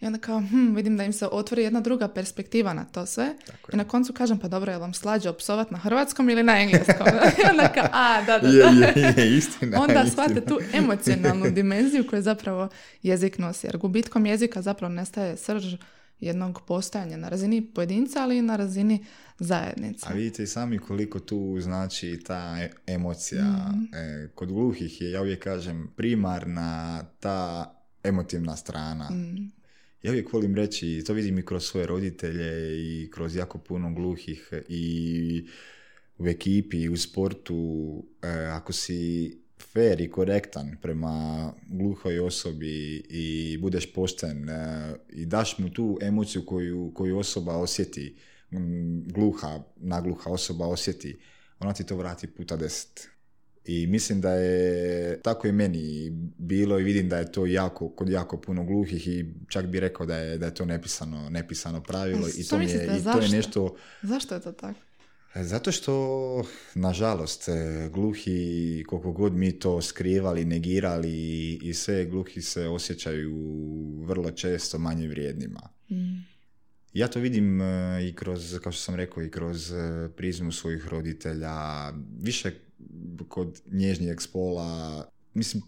i 0.01 0.07
onda 0.07 0.19
kao, 0.19 0.41
hm, 0.41 0.75
vidim 0.75 0.97
da 0.97 1.05
im 1.05 1.13
se 1.13 1.27
otvori 1.27 1.63
jedna 1.63 1.81
druga 1.81 2.09
perspektiva 2.09 2.73
na 2.73 2.85
to 2.85 3.07
sve. 3.07 3.35
I 3.73 3.77
na 3.77 3.85
koncu 3.85 4.13
kažem, 4.13 4.39
pa 4.39 4.49
dobro, 4.49 4.73
je 4.73 4.79
vam 4.79 4.95
slađe 4.95 5.29
opsovat 5.29 5.71
na 5.71 5.79
hrvatskom 5.79 6.31
ili 6.31 6.43
na 6.43 6.61
engleskom? 6.61 7.07
I 7.39 7.51
onda 7.51 7.69
kao, 7.69 7.85
a, 7.93 8.23
da, 8.23 8.39
da, 8.39 8.49
da. 8.49 8.87
Je, 8.87 9.15
je, 9.17 9.37
istina, 9.37 9.81
onda 9.81 10.05
shvate 10.11 10.41
tu 10.41 10.59
emocionalnu 10.73 11.51
dimenziju 11.51 12.07
koju 12.11 12.23
zapravo 12.23 12.69
jezik 13.03 13.39
nosi. 13.39 13.67
Jer 13.67 13.77
gubitkom 13.77 14.27
jezika 14.27 14.63
zapravo 14.63 14.95
nestaje 14.95 15.37
srž 15.37 15.75
jednog 16.21 16.61
postojanja 16.67 17.17
na 17.17 17.29
razini 17.29 17.71
pojedinca, 17.75 18.23
ali 18.23 18.39
i 18.39 18.43
na 18.43 18.57
razini 18.57 19.05
zajednice. 19.39 20.07
A 20.11 20.13
vidite 20.13 20.43
i 20.43 20.47
sami 20.47 20.79
koliko 20.79 21.21
tu 21.21 21.59
znači 21.61 22.21
ta 22.27 22.57
e, 22.61 22.71
emocija. 22.87 23.45
mm 23.45 24.29
kod 24.35 24.53
gluhih 24.53 25.01
je, 25.01 25.11
ja 25.11 25.23
uvijek 25.23 25.43
kažem, 25.43 25.89
primarna 25.97 27.05
ta 27.21 27.75
emotivna 28.03 28.57
strana. 28.57 29.11
Mm. 29.11 29.53
Ja 30.03 30.11
uvijek 30.11 30.33
volim 30.33 30.55
reći, 30.55 31.03
to 31.07 31.13
vidim 31.13 31.39
i 31.39 31.45
kroz 31.45 31.65
svoje 31.65 31.87
roditelje 31.87 32.79
i 32.79 33.11
kroz 33.11 33.37
jako 33.37 33.59
puno 33.59 33.95
gluhih 33.95 34.53
i 34.69 35.47
u 36.19 36.27
ekipi 36.27 36.83
i 36.83 36.89
u 36.89 36.97
sportu, 36.97 38.05
ako 38.53 38.73
si 38.73 39.33
fair 39.63 40.01
i 40.01 40.11
korektan 40.11 40.77
prema 40.83 41.53
gluhoj 41.69 42.19
osobi 42.19 43.03
i 43.09 43.59
budeš 43.61 43.93
pošten 43.93 44.49
i 45.09 45.27
daš 45.27 45.59
mu 45.59 45.71
tu 45.71 45.99
emociju 46.03 46.47
koju, 46.47 46.93
koju 46.95 47.19
osoba 47.19 47.57
osjeti, 47.57 48.17
gluha, 49.07 49.63
nagluha 49.77 50.31
osoba 50.31 50.67
osjeti, 50.67 51.19
ona 51.61 51.73
ti 51.73 51.87
to 51.87 51.97
vrati 51.97 52.27
puta 52.27 52.57
deset. 52.57 53.09
I 53.65 53.87
mislim 53.87 54.21
da 54.21 54.35
je 54.35 55.21
tako 55.23 55.49
i 55.49 55.53
meni 55.53 56.11
bilo 56.39 56.79
i 56.79 56.83
vidim 56.83 57.09
da 57.09 57.19
je 57.19 57.33
to 57.33 57.47
jako, 57.47 57.89
kod 57.89 58.09
jako 58.09 58.41
puno 58.41 58.65
gluhih 58.65 59.09
i 59.09 59.27
čak 59.49 59.67
bi 59.67 59.81
rekao 59.81 60.07
da 60.07 60.17
je, 60.17 60.39
da 60.39 60.47
je 60.47 60.55
to 60.55 60.65
nepisano, 60.65 61.31
nepisano 61.31 61.83
pravilo. 61.83 62.29
I 62.29 62.45
to, 62.45 62.61
je, 62.61 62.99
i 63.01 63.05
to 63.05 63.21
je 63.21 63.29
nešto... 63.29 63.77
Zašto 64.03 64.35
je 64.35 64.41
to 64.41 64.53
tako? 64.53 64.81
E, 65.35 65.45
zato 65.45 65.73
što, 65.73 66.45
nažalost, 66.75 67.49
e, 67.49 67.89
gluhi, 67.93 68.85
koliko 68.87 69.13
god 69.13 69.35
mi 69.35 69.59
to 69.59 69.83
skrivali, 69.83 70.45
negirali 70.45 71.53
i 71.63 71.75
sve, 71.75 72.05
gluhi 72.05 72.43
se 72.43 72.69
osjećaju 72.69 73.35
vrlo 74.05 74.31
često 74.31 74.79
manje 74.79 75.09
vrijednima. 75.09 75.61
Mm. 75.91 76.27
Ja 76.93 77.09
to 77.09 77.21
vidim 77.21 77.61
e, 77.61 77.99
i 78.09 78.15
kroz, 78.15 78.59
kao 78.63 78.73
što 78.73 78.83
sam 78.83 78.95
rekao, 78.95 79.23
i 79.23 79.31
kroz 79.31 79.73
prizmu 80.17 80.53
svojih 80.53 80.87
roditelja, 80.89 81.91
više 82.21 82.53
kod 83.29 83.61
nježnijeg 83.67 84.21
spola. 84.21 85.05
Mislim, 85.35 85.63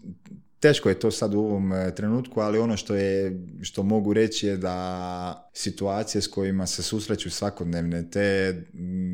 teško 0.61 0.89
je 0.89 0.99
to 0.99 1.11
sad 1.11 1.33
u 1.33 1.39
ovom 1.39 1.73
e, 1.73 1.95
trenutku, 1.95 2.39
ali 2.39 2.59
ono 2.59 2.77
što 2.77 2.95
je 2.95 3.41
što 3.61 3.83
mogu 3.83 4.13
reći 4.13 4.47
je 4.47 4.57
da 4.57 5.49
situacije 5.53 6.21
s 6.21 6.27
kojima 6.27 6.67
se 6.67 6.83
susreću 6.83 7.29
svakodnevne, 7.29 8.09
te 8.09 8.61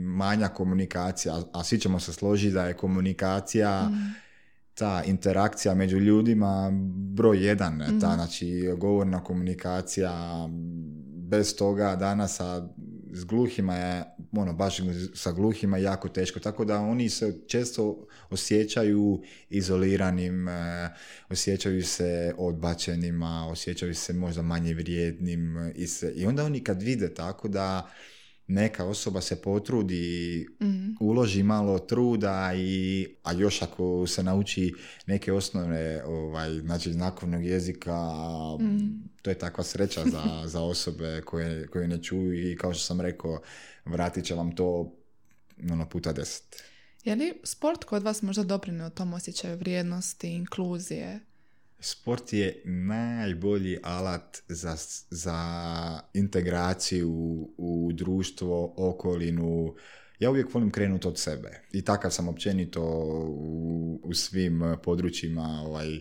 manja 0.05 0.47
komunikacija, 0.47 1.41
a, 1.53 1.63
svi 1.63 1.79
ćemo 1.79 1.99
se 1.99 2.13
složiti 2.13 2.53
da 2.53 2.67
je 2.67 2.73
komunikacija 2.73 3.89
mm. 3.89 4.13
ta 4.73 5.03
interakcija 5.05 5.75
među 5.75 5.97
ljudima 5.97 6.71
broj 7.13 7.47
jedan, 7.47 7.79
ta 8.01 8.09
mm. 8.09 8.15
znači 8.15 8.73
govorna 8.77 9.23
komunikacija 9.23 10.47
bez 11.15 11.55
toga 11.55 11.95
danas 11.95 12.39
a 12.39 12.67
s 13.17 13.25
gluhima 13.25 13.75
je, 13.75 14.03
ono, 14.31 14.53
baš 14.53 14.77
sa 15.13 15.31
gluhima 15.31 15.77
jako 15.77 16.09
teško, 16.09 16.39
tako 16.39 16.65
da 16.65 16.79
oni 16.79 17.09
se 17.09 17.35
često 17.47 18.07
osjećaju 18.29 19.21
izoliranim, 19.49 20.47
e, 20.47 20.89
osjećaju 21.29 21.83
se 21.83 22.33
odbačenima, 22.37 23.47
osjećaju 23.47 23.95
se 23.95 24.13
možda 24.13 24.41
manje 24.41 24.73
vrijednim 24.73 25.71
i, 25.75 25.87
se, 25.87 26.13
i 26.15 26.25
onda 26.25 26.43
oni 26.43 26.63
kad 26.63 26.81
vide 26.81 27.13
tako 27.13 27.47
da 27.47 27.91
neka 28.47 28.85
osoba 28.85 29.21
se 29.21 29.41
potrudi, 29.41 30.47
mm 30.61 30.87
uloži 30.99 31.43
malo 31.43 31.79
truda 31.79 32.51
i, 32.55 33.07
a 33.23 33.33
još 33.33 33.61
ako 33.61 34.07
se 34.07 34.23
nauči 34.23 34.73
neke 35.05 35.33
osnovne 35.33 36.03
ovaj, 36.03 36.59
znači 36.59 36.93
znakovnog 36.93 37.45
jezika, 37.45 38.11
mm 38.59 39.07
to 39.21 39.29
je 39.29 39.37
takva 39.37 39.63
sreća 39.63 40.03
za, 40.05 40.23
za 40.53 40.61
osobe 40.61 41.21
koje, 41.25 41.67
koje 41.67 41.87
ne 41.87 42.03
čuju 42.03 42.51
i 42.51 42.55
kao 42.55 42.73
što 42.73 42.83
sam 42.83 43.01
rekao, 43.01 43.41
vratit 43.85 44.25
će 44.25 44.35
vam 44.35 44.55
to 44.55 44.93
ono 45.71 45.89
puta 45.89 46.13
deset. 46.13 46.63
Je 47.03 47.15
li 47.15 47.33
sport 47.43 47.83
kod 47.83 48.03
vas 48.03 48.21
možda 48.21 48.43
doprinio 48.43 48.89
tom 48.89 49.13
osjećaju 49.13 49.57
vrijednosti, 49.57 50.29
inkluzije? 50.29 51.19
Sport 51.79 52.33
je 52.33 52.61
najbolji 52.65 53.77
alat 53.83 54.37
za, 54.47 54.75
za 55.09 55.39
integraciju 56.13 57.11
u 57.57 57.91
društvo, 57.93 58.73
okolinu. 58.77 59.75
Ja 60.19 60.29
uvijek 60.29 60.53
volim 60.53 60.71
krenuti 60.71 61.07
od 61.07 61.19
sebe. 61.19 61.61
I 61.71 61.81
takav 61.81 62.11
sam 62.11 62.27
općenito 62.27 62.83
u, 63.27 63.99
u 64.03 64.13
svim 64.13 64.61
područjima 64.83 65.63
ovaj, 65.65 65.99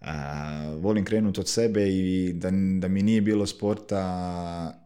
a, 0.00 0.76
volim 0.80 1.04
krenuti 1.04 1.40
od 1.40 1.48
sebe 1.48 1.88
i 1.88 2.32
da, 2.32 2.50
da 2.80 2.88
mi 2.88 3.02
nije 3.02 3.20
bilo 3.20 3.46
sporta 3.46 4.80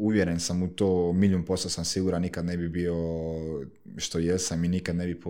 uvjeren 0.00 0.40
sam 0.40 0.62
u 0.62 0.68
to, 0.68 1.12
milijun 1.12 1.44
posto 1.44 1.68
sam 1.68 1.84
siguran, 1.84 2.22
nikad 2.22 2.44
ne 2.44 2.56
bi 2.56 2.68
bio 2.68 2.94
što 3.96 4.18
jesam 4.18 4.64
i 4.64 4.68
nikad 4.68 4.96
ne 4.96 5.06
bi 5.06 5.20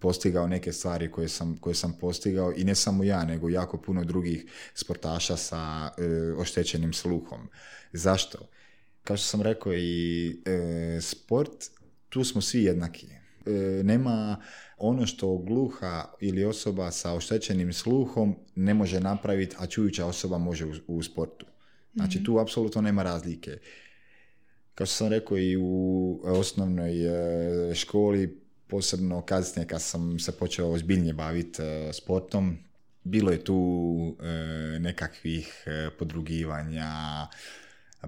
postigao 0.00 0.46
neke 0.46 0.72
stvari 0.72 1.10
koje 1.10 1.28
sam, 1.28 1.56
koje 1.56 1.74
sam 1.74 1.92
postigao 2.00 2.52
i 2.56 2.64
ne 2.64 2.74
samo 2.74 3.04
ja, 3.04 3.24
nego 3.24 3.48
jako 3.48 3.78
puno 3.78 4.04
drugih 4.04 4.44
sportaša 4.74 5.36
sa 5.36 5.90
e, 5.98 6.32
oštećenim 6.38 6.92
sluhom. 6.92 7.48
Zašto? 7.92 8.38
Kao 9.04 9.16
što 9.16 9.26
sam 9.26 9.42
rekao 9.42 9.72
i 9.74 10.30
e, 10.44 11.00
sport, 11.00 11.70
tu 12.08 12.24
smo 12.24 12.40
svi 12.40 12.62
jednaki. 12.62 13.06
E, 13.46 13.50
nema 13.84 14.36
ono 14.78 15.06
što 15.06 15.38
gluha 15.38 16.04
ili 16.20 16.44
osoba 16.44 16.90
sa 16.90 17.14
oštećenim 17.14 17.72
sluhom 17.72 18.36
ne 18.54 18.74
može 18.74 19.00
napraviti, 19.00 19.56
a 19.58 19.66
čujuća 19.66 20.06
osoba 20.06 20.38
može 20.38 20.66
u, 20.86 21.02
sportu. 21.02 21.46
Znači 21.94 22.18
mhm. 22.18 22.24
tu 22.24 22.38
apsolutno 22.38 22.80
nema 22.80 23.02
razlike. 23.02 23.58
Kao 24.74 24.86
što 24.86 24.96
sam 24.96 25.08
rekao 25.08 25.38
i 25.38 25.56
u 25.56 26.20
osnovnoj 26.24 26.92
školi 27.74 28.41
posebno 28.72 29.22
kasnije 29.22 29.66
kad 29.68 29.82
sam 29.82 30.18
se 30.18 30.32
počeo 30.32 30.70
ozbiljnije 30.72 31.12
baviti 31.12 31.62
e, 31.62 31.92
sportom, 31.92 32.58
bilo 33.04 33.30
je 33.30 33.44
tu 33.44 33.58
e, 34.20 34.78
nekakvih 34.78 35.64
e, 35.66 35.90
podrugivanja, 35.98 36.90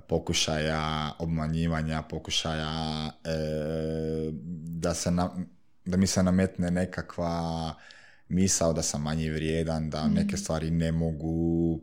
pokušaja 0.08 1.12
obmanjivanja, 1.18 2.02
pokušaja 2.02 2.70
da, 4.82 4.94
se 4.94 5.10
da 5.84 5.96
mi 5.96 6.06
se 6.06 6.22
nametne 6.22 6.70
nekakva 6.70 7.74
misao 8.28 8.72
da 8.72 8.82
sam 8.82 9.02
manje 9.02 9.30
vrijedan, 9.30 9.90
da 9.90 10.04
mhm. 10.06 10.14
neke 10.14 10.36
stvari 10.36 10.70
ne 10.70 10.92
mogu, 10.92 11.80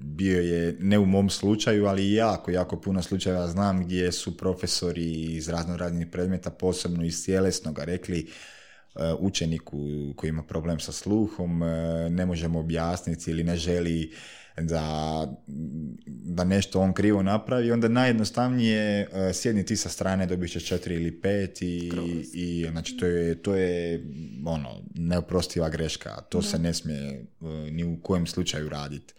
bio 0.00 0.40
je, 0.40 0.76
ne 0.80 0.98
u 0.98 1.06
mom 1.06 1.30
slučaju, 1.30 1.86
ali 1.86 2.12
jako, 2.12 2.50
jako 2.50 2.80
puno 2.80 3.02
slučajeva 3.02 3.48
znam 3.48 3.84
gdje 3.84 4.12
su 4.12 4.36
profesori 4.36 5.34
iz 5.34 5.48
razno 5.48 5.76
raznih 5.76 6.06
predmeta, 6.12 6.50
posebno 6.50 7.04
iz 7.04 7.24
tjelesnog, 7.24 7.78
rekli 7.78 8.18
e, 8.20 9.12
učeniku 9.18 9.78
koji 10.16 10.28
ima 10.28 10.42
problem 10.42 10.80
sa 10.80 10.92
sluhom, 10.92 11.62
e, 11.62 11.66
ne 12.10 12.26
možemo 12.26 12.58
objasniti 12.60 13.30
ili 13.30 13.44
ne 13.44 13.56
želi 13.56 14.12
da, 14.56 15.26
da 16.06 16.44
nešto 16.44 16.80
on 16.80 16.92
krivo 16.92 17.22
napravi, 17.22 17.72
onda 17.72 17.88
najjednostavnije 17.88 19.08
uh, 19.08 19.34
sjedni 19.34 19.64
ti 19.64 19.76
sa 19.76 19.88
strane, 19.88 20.26
dobit 20.26 20.52
ćeš 20.52 20.66
četiri 20.66 20.94
ili 20.94 21.20
pet 21.20 21.62
i, 21.62 21.92
i 22.32 22.66
znači 22.70 22.96
to 22.96 23.06
je, 23.06 23.42
to 23.42 23.54
je 23.54 24.04
ono, 24.46 24.82
neoprostiva 24.94 25.68
greška. 25.68 26.20
To 26.28 26.42
se 26.42 26.58
ne 26.58 26.74
smije 26.74 27.26
uh, 27.40 27.50
ni 27.50 27.84
u 27.84 27.98
kojem 28.02 28.26
slučaju 28.26 28.68
raditi. 28.68 29.14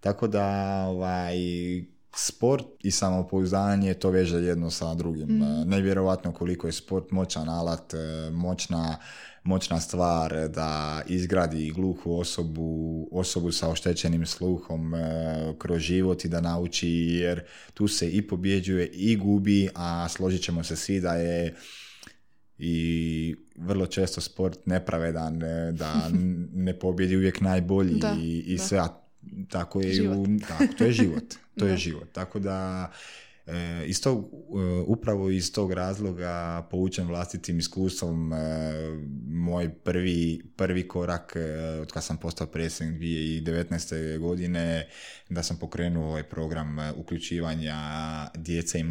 Tako 0.00 0.26
da 0.26 0.46
ovaj, 0.88 1.36
sport 2.16 2.66
i 2.80 2.90
samopouzdanje 2.90 3.94
to 3.94 4.10
veže 4.10 4.36
jedno 4.36 4.70
sa 4.70 4.94
drugim. 4.94 5.28
Mm. 5.28 5.68
Nevjerovatno 5.68 6.32
koliko 6.32 6.66
je 6.66 6.72
sport 6.72 7.10
moćan 7.10 7.48
alat, 7.48 7.94
moćna 8.32 8.98
moćna 9.44 9.80
stvar 9.80 10.48
da 10.48 11.02
izgradi 11.06 11.70
gluhu 11.70 12.18
osobu, 12.18 13.08
osobu 13.12 13.52
sa 13.52 13.68
oštećenim 13.68 14.26
sluhom 14.26 14.94
e, 14.94 15.54
kroz 15.58 15.80
život 15.80 16.24
i 16.24 16.28
da 16.28 16.40
nauči 16.40 16.88
jer 16.88 17.42
tu 17.74 17.88
se 17.88 18.10
i 18.10 18.22
pobjeđuje 18.22 18.86
i 18.86 19.16
gubi, 19.16 19.68
a 19.74 20.08
složit 20.08 20.42
ćemo 20.42 20.64
se 20.64 20.76
svi 20.76 21.00
da 21.00 21.14
je 21.14 21.54
i 22.58 23.36
vrlo 23.56 23.86
često 23.86 24.20
sport 24.20 24.66
nepravedan, 24.66 25.42
e, 25.42 25.72
da 25.72 26.10
ne 26.66 26.78
pobjedi 26.78 27.16
uvijek 27.16 27.40
najbolji 27.40 28.00
i, 28.20 28.44
i 28.46 28.58
sve, 28.58 28.82
tako 29.48 29.80
je, 29.80 30.10
U, 30.10 30.26
tako, 30.48 30.64
to 30.78 30.84
je 30.84 30.92
život, 30.92 31.34
to 31.58 31.66
je 31.66 31.76
život, 31.76 32.08
tako 32.12 32.38
da 32.38 32.90
iz 33.86 34.02
tog, 34.02 34.24
e, 34.24 34.82
upravo 34.86 35.30
iz 35.30 35.52
tog 35.52 35.72
razloga 35.72 36.66
poučen 36.70 37.06
vlastitim 37.06 37.58
iskustvom 37.58 38.32
e, 38.32 38.36
moj 39.28 39.74
prvi, 39.74 40.42
prvi 40.56 40.88
korak 40.88 41.36
od 41.82 41.92
kad 41.92 42.04
sam 42.04 42.16
postao 42.16 42.46
predsjednik 42.46 43.00
2019. 43.00 44.18
godine 44.18 44.88
da 45.28 45.42
sam 45.42 45.56
pokrenuo 45.56 46.08
ovaj 46.08 46.22
program 46.22 46.76
uključivanja 46.96 47.76
djece 48.34 48.80
i 48.80 48.84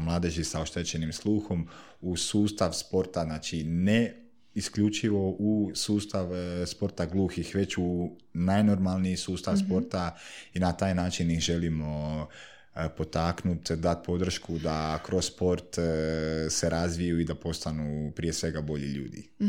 mladeži 0.00 0.44
sa 0.44 0.60
oštećenim 0.60 1.12
sluhom 1.12 1.68
u 2.00 2.16
sustav 2.16 2.72
sporta, 2.72 3.24
znači 3.24 3.64
ne 3.64 4.18
isključivo 4.54 5.30
u 5.30 5.70
sustav 5.74 6.28
sporta 6.66 7.06
gluhih, 7.06 7.54
već 7.54 7.78
u 7.78 8.16
najnormalniji 8.32 9.16
sustav 9.16 9.54
mhm. 9.54 9.64
sporta 9.66 10.16
i 10.54 10.58
na 10.58 10.72
taj 10.72 10.94
način 10.94 11.30
ih 11.30 11.40
želimo 11.40 12.28
E, 12.51 12.51
potaknuti, 12.96 13.76
dati 13.76 14.06
podršku 14.06 14.58
da 14.58 14.98
kroz 15.06 15.24
sport 15.24 15.78
e, 15.78 16.46
se 16.50 16.70
razviju 16.70 17.20
i 17.20 17.24
da 17.24 17.34
postanu 17.34 18.12
prije 18.16 18.32
svega 18.32 18.60
bolji 18.60 18.86
ljudi. 18.86 19.28
uh 19.38 19.46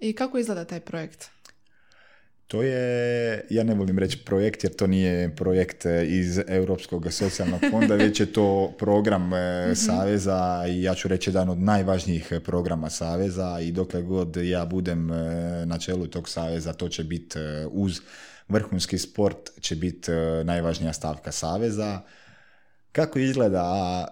I 0.00 0.12
kako 0.12 0.38
izgleda 0.38 0.64
taj 0.64 0.80
projekt? 0.80 1.30
To 2.50 2.62
je, 2.62 3.46
ja 3.50 3.64
ne 3.64 3.74
volim 3.74 3.98
reći 3.98 4.18
projekt 4.24 4.64
jer 4.64 4.76
to 4.76 4.86
nije 4.86 5.36
projekt 5.36 5.86
e, 5.86 6.06
iz 6.08 6.40
Europskog 6.46 7.12
socijalnog 7.12 7.60
fonda, 7.70 7.94
već 8.04 8.20
je 8.20 8.32
to 8.32 8.74
program 8.78 9.34
e, 9.34 9.66
mhm. 9.66 9.74
Saveza 9.74 10.64
i 10.68 10.82
ja 10.82 10.94
ću 10.94 11.08
reći 11.08 11.30
jedan 11.30 11.48
od 11.48 11.58
najvažnijih 11.58 12.32
programa 12.44 12.90
Saveza 12.90 13.60
i 13.60 13.72
dokle 13.72 14.02
god 14.02 14.36
ja 14.36 14.64
budem 14.64 15.10
e, 15.10 15.16
na 15.66 15.78
čelu 15.78 16.06
tog 16.06 16.28
Saveza, 16.28 16.72
to 16.72 16.88
će 16.88 17.04
biti 17.04 17.38
uz 17.70 18.00
vrhunski 18.48 18.98
sport, 18.98 19.60
će 19.60 19.76
biti 19.76 20.10
najvažnija 20.44 20.92
stavka 20.92 21.32
Saveza. 21.32 22.00
Kako 22.92 23.18
izgleda, 23.18 24.06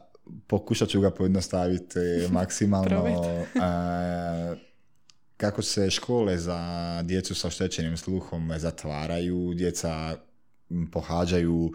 pokušat 0.47 0.89
ću 0.89 1.01
ga 1.01 1.11
pojednostaviti 1.11 1.99
maksimalno 2.31 3.05
kako 5.37 5.63
se 5.63 5.91
škole 5.91 6.39
za 6.39 6.59
djecu 7.03 7.35
sa 7.35 7.49
oštećenim 7.49 7.97
sluhom 7.97 8.53
zatvaraju, 8.57 9.55
djeca 9.55 10.17
pohađaju 10.93 11.73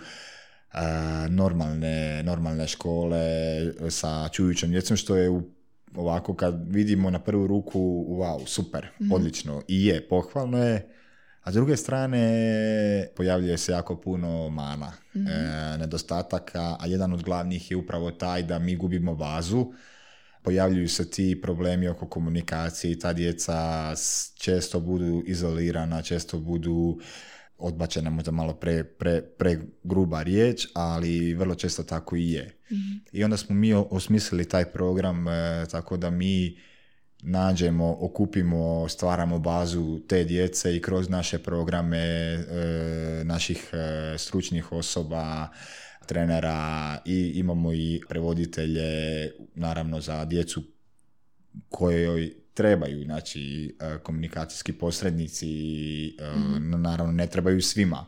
normalne, 1.30 2.24
normalne 2.24 2.68
škole 2.68 3.26
sa 3.90 4.30
čujućom 4.32 4.72
djecom, 4.72 4.98
što 4.98 5.16
je 5.16 5.42
ovako 5.96 6.36
kad 6.36 6.66
vidimo 6.70 7.10
na 7.10 7.20
prvu 7.20 7.48
ruku, 7.48 8.06
wow, 8.10 8.48
super, 8.48 8.88
mm 9.00 9.12
odlično. 9.12 9.62
I 9.68 9.86
je, 9.86 10.08
pohvalno 10.08 10.64
je, 10.64 10.93
a 11.44 11.52
s 11.52 11.54
druge 11.54 11.78
strane 11.78 13.08
pojavljuje 13.16 13.58
se 13.58 13.72
jako 13.72 14.02
puno 14.02 14.50
mana, 14.50 14.92
mm 15.16 15.24
nedostataka, 15.80 16.78
a 16.80 16.88
jedan 16.88 17.14
od 17.14 17.24
glavnih 17.24 17.72
je 17.72 17.78
upravo 17.78 18.12
taj 18.12 18.44
da 18.44 18.60
mi 18.60 18.76
gubimo 18.76 19.14
vazu, 19.14 19.74
pojavljuju 20.44 20.90
se 20.90 21.10
ti 21.10 21.40
problemi 21.42 21.88
oko 21.88 22.08
komunikacije 22.08 22.92
i 22.92 23.00
ta 23.00 23.14
djeca 23.14 23.92
često 24.36 24.80
budu 24.80 25.24
izolirana, 25.26 26.02
često 26.02 26.40
budu 26.40 27.00
odbačena 27.58 28.10
možda 28.10 28.32
malo 28.32 28.54
pre, 28.54 28.84
pre, 28.84 29.22
pre 29.22 29.60
gruba 29.84 30.22
riječ, 30.22 30.68
ali 30.74 31.34
vrlo 31.34 31.56
često 31.56 31.84
tako 31.84 32.16
i 32.16 32.32
je. 32.32 32.58
Mhm. 32.72 32.98
I 33.12 33.24
onda 33.24 33.38
smo 33.38 33.56
mi 33.56 33.74
osmislili 33.74 34.50
taj 34.50 34.66
program 34.66 35.28
e, 35.28 35.66
tako 35.72 35.98
da 35.98 36.10
mi 36.10 36.58
nađemo, 37.26 37.98
okupimo, 38.00 38.90
stvaramo 38.90 39.40
bazu 39.40 40.00
te 40.08 40.24
djece 40.24 40.76
i 40.76 40.82
kroz 40.82 41.10
naše 41.10 41.40
programe 41.40 41.98
e, 41.98 42.44
naših 43.24 43.70
e, 43.74 44.18
stručnih 44.18 44.72
osoba 44.72 45.48
trenera 46.06 46.98
i 47.06 47.32
imamo 47.36 47.74
i 47.74 48.02
prevoditelje 48.10 49.32
naravno 49.56 50.02
za 50.02 50.26
djecu 50.26 50.64
kojoj 51.70 52.34
trebaju 52.54 53.04
znači 53.04 53.76
e, 53.80 53.98
komunikacijski 54.04 54.74
posrednici 54.74 55.48
mm 56.36 56.82
naravno 56.82 57.14
ne 57.14 57.28
trebaju 57.28 57.62
svima. 57.62 58.06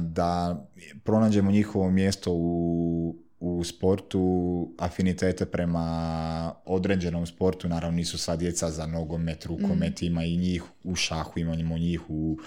Da 0.00 0.66
pronađemo 1.04 1.50
njihovo 1.50 1.90
mjesto 1.90 2.30
u, 2.32 3.16
u 3.40 3.64
sportu 3.64 4.68
afinitete 4.78 5.46
prema 5.46 6.54
određenom 6.64 7.26
sportu 7.26 7.68
naravno 7.68 7.96
nisu 7.96 8.18
sad 8.18 8.38
djeca 8.38 8.70
za 8.70 8.86
nogomet, 8.86 9.44
rukomet, 9.46 10.00
mm. 10.00 10.04
ima 10.04 10.24
i 10.24 10.36
njih 10.36 10.62
u 10.84 10.94
šahu, 10.94 11.38
imamo 11.38 11.78
njih 11.78 12.00
u 12.08 12.38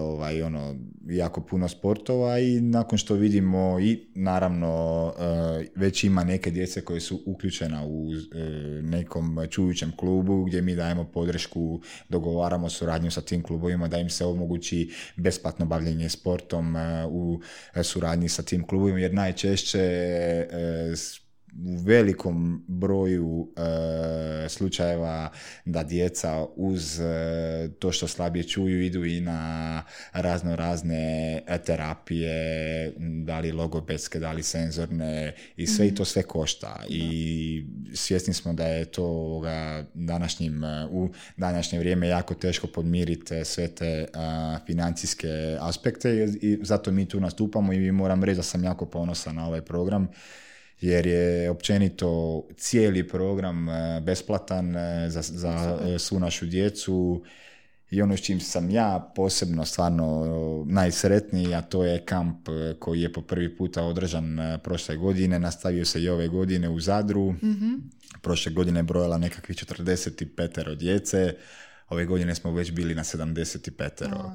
ovaj, 0.00 0.42
ono, 0.42 0.76
jako 1.06 1.40
puno 1.40 1.68
sportova 1.68 2.38
i 2.38 2.60
nakon 2.60 2.98
što 2.98 3.14
vidimo 3.14 3.80
i 3.80 4.06
naravno 4.14 5.12
e, 5.18 5.66
već 5.76 6.04
ima 6.04 6.24
neke 6.24 6.50
djece 6.50 6.84
koje 6.84 7.00
su 7.00 7.22
uključena 7.26 7.86
u 7.86 8.10
e, 8.12 8.38
nekom 8.82 9.38
čujućem 9.50 9.92
klubu 9.96 10.44
gdje 10.44 10.62
mi 10.62 10.74
dajemo 10.74 11.04
podršku, 11.04 11.80
dogovaramo 12.08 12.70
suradnju 12.70 13.10
sa 13.10 13.20
tim 13.20 13.42
klubovima 13.42 13.88
da 13.88 13.98
im 13.98 14.10
se 14.10 14.24
omogući 14.24 14.92
besplatno 15.16 15.66
bavljenje 15.66 16.08
sportom 16.08 16.76
u 17.08 17.40
suradnji 17.82 18.28
sa 18.28 18.42
tim 18.42 18.66
klubovima 18.66 18.98
jer 18.98 19.14
najčešće 19.14 19.78
u 21.66 21.76
velikom 21.76 22.64
broju 22.68 23.48
e, 23.56 24.48
slučajeva 24.48 25.30
da 25.64 25.82
djeca 25.82 26.46
uz 26.56 27.00
e, 27.00 27.68
to 27.78 27.92
što 27.92 28.08
slabije 28.08 28.44
čuju 28.44 28.82
idu 28.82 29.04
i 29.04 29.20
na 29.20 29.82
razno 30.12 30.56
razne 30.56 31.42
terapije, 31.66 32.92
da 32.98 33.40
li 33.40 33.52
logopedske, 33.52 34.18
da 34.18 34.32
li 34.32 34.42
senzorne 34.42 35.34
i 35.56 35.66
sve 35.66 35.88
i 35.88 35.94
to 35.94 36.04
sve 36.04 36.22
košta. 36.22 36.82
I 36.88 37.66
svjesni 37.94 38.34
smo 38.34 38.52
da 38.52 38.66
je 38.66 38.84
to 38.84 39.42
današnjim, 39.94 40.62
u 40.90 41.08
današnje 41.36 41.78
vrijeme 41.78 42.08
jako 42.08 42.34
teško 42.34 42.66
podmiriti 42.66 43.44
sve 43.44 43.68
te 43.68 44.06
financijske 44.66 45.56
aspekte 45.60 46.28
i 46.40 46.58
zato 46.62 46.90
mi 46.90 47.08
tu 47.08 47.20
nastupamo 47.20 47.72
i 47.72 47.92
moram 47.92 48.24
reći 48.24 48.36
da 48.36 48.42
sam 48.42 48.64
jako 48.64 48.86
ponosan 48.86 49.34
na 49.34 49.46
ovaj 49.46 49.62
program 49.62 50.08
jer 50.80 51.06
je 51.06 51.50
općenito 51.50 52.42
cijeli 52.56 53.08
program 53.08 53.68
e, 53.68 54.00
besplatan 54.00 54.76
e, 54.76 55.10
za, 55.10 55.22
za 55.22 55.78
e, 55.84 55.98
svu 55.98 56.20
našu 56.20 56.46
djecu. 56.46 57.24
I 57.90 58.02
ono 58.02 58.16
s 58.16 58.20
čim 58.20 58.40
sam 58.40 58.70
ja 58.70 59.12
posebno 59.16 59.64
stvarno 59.64 60.24
najsretniji, 60.68 61.54
a 61.54 61.62
to 61.62 61.84
je 61.84 62.04
kamp 62.04 62.48
koji 62.78 63.00
je 63.00 63.12
po 63.12 63.22
prvi 63.22 63.56
puta 63.56 63.84
održan 63.84 64.38
prošle 64.64 64.96
godine, 64.96 65.38
nastavio 65.38 65.84
se 65.84 66.02
i 66.02 66.08
ove 66.08 66.28
godine 66.28 66.68
u 66.68 66.80
Zadru. 66.80 67.32
mm 67.32 67.98
Prošle 68.22 68.52
godine 68.52 68.82
brojala 68.82 69.18
nekakvih 69.18 69.56
45 69.56 70.76
djece, 70.76 71.34
Ove 71.88 72.04
godine 72.04 72.34
smo 72.34 72.52
već 72.52 72.72
bili 72.72 72.94
na 72.94 73.04
75. 73.04 74.14
O, 74.14 74.32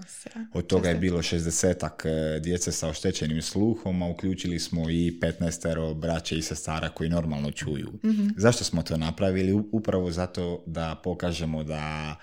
Od 0.54 0.68
toga 0.68 0.90
je 0.90 0.96
bilo 0.96 1.22
60 1.22 2.08
e, 2.08 2.40
djece 2.40 2.72
sa 2.72 2.90
oštećenim 2.90 3.42
sluhom, 3.42 4.04
a 4.04 4.08
uključili 4.08 4.60
smo 4.60 4.90
i 4.90 5.20
15 5.22 5.94
braće 5.96 6.38
i 6.38 6.42
sestara 6.42 6.90
koji 6.90 7.10
normalno 7.10 7.52
čuju. 7.52 7.90
mm 8.04 8.30
Zašto 8.38 8.64
smo 8.64 8.82
to 8.82 8.98
napravili? 8.98 9.64
Upravo 9.72 10.12
zato 10.12 10.64
da 10.66 11.02
pokažemo 11.04 11.64
da 11.64 12.16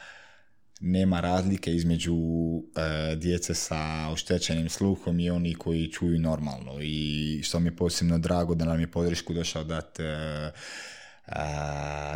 nema 0.81 1.21
razlike 1.21 1.75
između 1.75 2.17
e, 2.17 3.17
djece 3.17 3.55
sa 3.55 4.09
oštećenim 4.13 4.69
sluhom 4.69 5.21
i 5.21 5.31
oni 5.31 5.55
koji 5.55 5.93
čuju 5.93 6.19
normalno. 6.19 6.73
I 6.83 7.41
što 7.43 7.61
mi 7.61 7.69
je 7.69 7.77
posebno 7.77 8.19
drago 8.19 8.55
da 8.55 8.65
nam 8.65 8.81
je 8.81 8.91
podršku 8.91 9.35
došao 9.35 9.65
dati 9.65 10.03
e, 10.03 10.53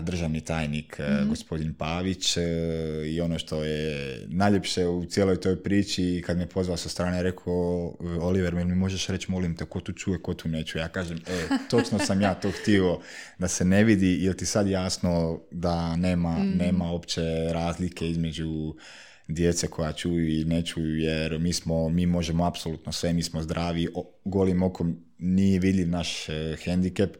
državni 0.02 0.40
tajnik 0.40 0.98
mm 0.98 1.28
gospodin 1.28 1.74
Pavić 1.74 2.36
e, 2.36 2.42
i 3.06 3.20
ono 3.20 3.38
što 3.38 3.64
je 3.64 4.20
najljepše 4.28 4.86
u 4.86 5.04
cijeloj 5.04 5.40
toj 5.40 5.62
priči 5.62 6.22
kad 6.26 6.38
me 6.38 6.46
pozvao 6.46 6.76
sa 6.76 6.88
strane 6.88 7.22
rekao 7.22 7.94
Oliver 8.20 8.54
mi 8.54 8.74
možeš 8.74 9.06
reći 9.06 9.30
molim 9.30 9.56
te 9.56 9.64
ko 9.64 9.80
tu 9.80 9.92
čuje 9.92 10.22
ko 10.22 10.34
tu 10.34 10.48
ne 10.48 10.64
čuje 10.64 10.82
ja 10.82 10.88
kažem 10.88 11.18
e 11.26 11.48
točno 11.70 11.98
sam 11.98 12.20
ja 12.20 12.34
to 12.34 12.50
htio 12.50 13.00
da 13.38 13.48
se 13.48 13.64
ne 13.64 13.84
vidi 13.84 14.24
jel 14.24 14.34
ti 14.34 14.46
sad 14.46 14.68
jasno 14.68 15.40
da 15.50 15.96
nema, 15.96 16.38
mm 16.38 16.54
nema 16.58 16.92
opće 16.92 17.22
razlike 17.52 18.10
između 18.10 18.74
djece 19.28 19.66
koja 19.66 19.92
čuju 19.92 20.40
i 20.40 20.44
ne 20.44 20.62
čuju 20.62 20.96
jer 20.96 21.38
mi 21.38 21.52
smo, 21.52 21.88
mi 21.88 22.06
možemo 22.06 22.46
apsolutno 22.46 22.92
sve, 22.92 23.12
mi 23.12 23.22
smo 23.22 23.42
zdravi, 23.42 23.88
golim 24.24 24.62
okom 24.62 25.04
nije 25.18 25.58
vidljiv 25.58 25.88
naš 25.88 26.28
e, 26.28 26.56
hendikep, 26.64 27.16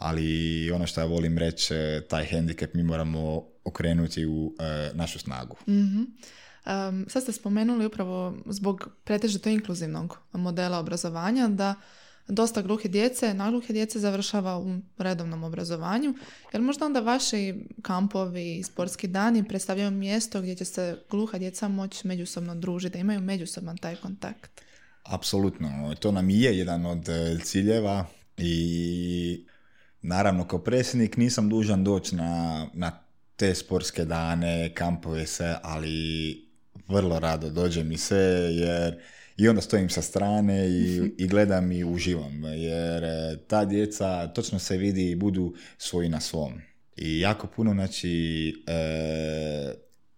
ali 0.00 0.70
ono 0.70 0.86
što 0.86 1.00
ja 1.00 1.06
volim 1.06 1.38
reći, 1.38 1.74
taj 2.08 2.24
hendikep 2.24 2.74
mi 2.74 2.82
moramo 2.82 3.44
okrenuti 3.64 4.26
u 4.26 4.54
e, 4.58 4.90
našu 4.94 5.18
snagu. 5.18 5.56
mm 5.68 6.04
sad 7.08 7.22
ste 7.22 7.32
spomenuli 7.32 7.86
upravo 7.86 8.36
zbog 8.46 8.88
pretežito 9.04 9.48
inkluzivnog 9.48 10.18
modela 10.32 10.78
obrazovanja 10.78 11.48
da 11.48 11.74
dosta 12.28 12.62
gluhe 12.62 12.88
djece, 12.88 13.34
nagluhe 13.34 13.72
djece 13.72 13.98
završava 13.98 14.58
u 14.58 14.80
redovnom 14.98 15.44
obrazovanju. 15.44 16.14
Jer 16.52 16.62
možda 16.62 16.86
onda 16.86 17.00
vaši 17.00 17.54
kampovi 17.82 18.58
i 18.58 18.62
sportski 18.62 19.08
dani 19.08 19.48
predstavljaju 19.48 19.90
mjesto 19.90 20.40
gdje 20.40 20.56
će 20.56 20.64
se 20.64 20.98
gluha 21.10 21.38
djeca 21.38 21.68
moći 21.68 22.06
međusobno 22.06 22.54
družiti, 22.54 22.92
da 22.92 22.98
imaju 22.98 23.20
međusoban 23.20 23.76
taj 23.76 23.96
kontakt? 23.96 24.60
Apsolutno. 25.02 25.94
To 26.00 26.12
nam 26.12 26.30
i 26.30 26.40
je 26.40 26.58
jedan 26.58 26.86
od 26.86 27.08
e, 27.08 27.38
ciljeva 27.42 28.06
i 28.36 29.46
Naravno, 30.02 30.48
kao 30.48 30.58
predsjednik 30.58 31.16
nisam 31.16 31.48
dužan 31.48 31.84
doći 31.84 32.16
na, 32.16 32.66
na 32.74 33.04
te 33.36 33.54
sportske 33.54 34.04
dane, 34.04 34.74
kampove 34.74 35.26
se, 35.26 35.54
ali 35.62 36.50
vrlo 36.88 37.18
rado 37.18 37.50
dođem 37.50 37.88
mi 37.88 37.98
se 37.98 38.16
jer 38.52 38.98
i 39.36 39.48
onda 39.48 39.60
stojim 39.60 39.90
sa 39.90 40.02
strane 40.02 40.68
i, 40.68 41.12
i 41.18 41.26
gledam 41.26 41.72
i 41.72 41.84
uživam 41.84 42.44
jer 42.44 43.04
e, 43.04 43.36
ta 43.46 43.64
djeca 43.64 44.26
točno 44.26 44.58
se 44.58 44.76
vidi 44.76 45.10
i 45.10 45.16
budu 45.16 45.54
svoji 45.78 46.08
na 46.08 46.20
svom. 46.20 46.52
I 46.96 47.20
jako 47.20 47.46
puno 47.46 47.72
znači 47.72 48.54
e, 48.66 49.74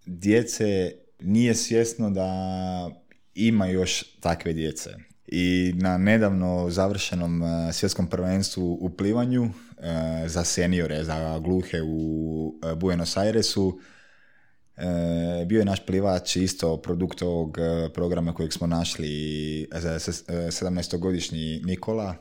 djece 0.06 0.92
nije 1.20 1.54
svjesno 1.54 2.10
da 2.10 2.30
ima 3.34 3.66
još 3.66 4.02
takve 4.20 4.52
djece. 4.52 4.90
I 5.26 5.72
na 5.76 5.98
nedavno 5.98 6.70
završenom 6.70 7.42
e, 7.42 7.72
svjetskom 7.72 8.06
prvenstvu 8.06 8.78
u 8.80 8.90
plivanju 8.90 9.50
za 10.26 10.44
seniore, 10.44 11.04
za 11.04 11.38
gluhe 11.38 11.82
u 11.82 12.54
e, 12.62 12.74
Buenos 12.74 13.16
Airesu, 13.16 13.80
E, 14.76 15.44
bio 15.46 15.58
je 15.58 15.64
naš 15.64 15.86
plivač 15.86 16.36
isto 16.36 16.76
produkt 16.76 17.22
ovog 17.22 17.58
programa 17.94 18.34
kojeg 18.34 18.52
smo 18.52 18.66
našli 18.66 19.08
17-godišnji 19.70 21.60
Nikola. 21.64 22.14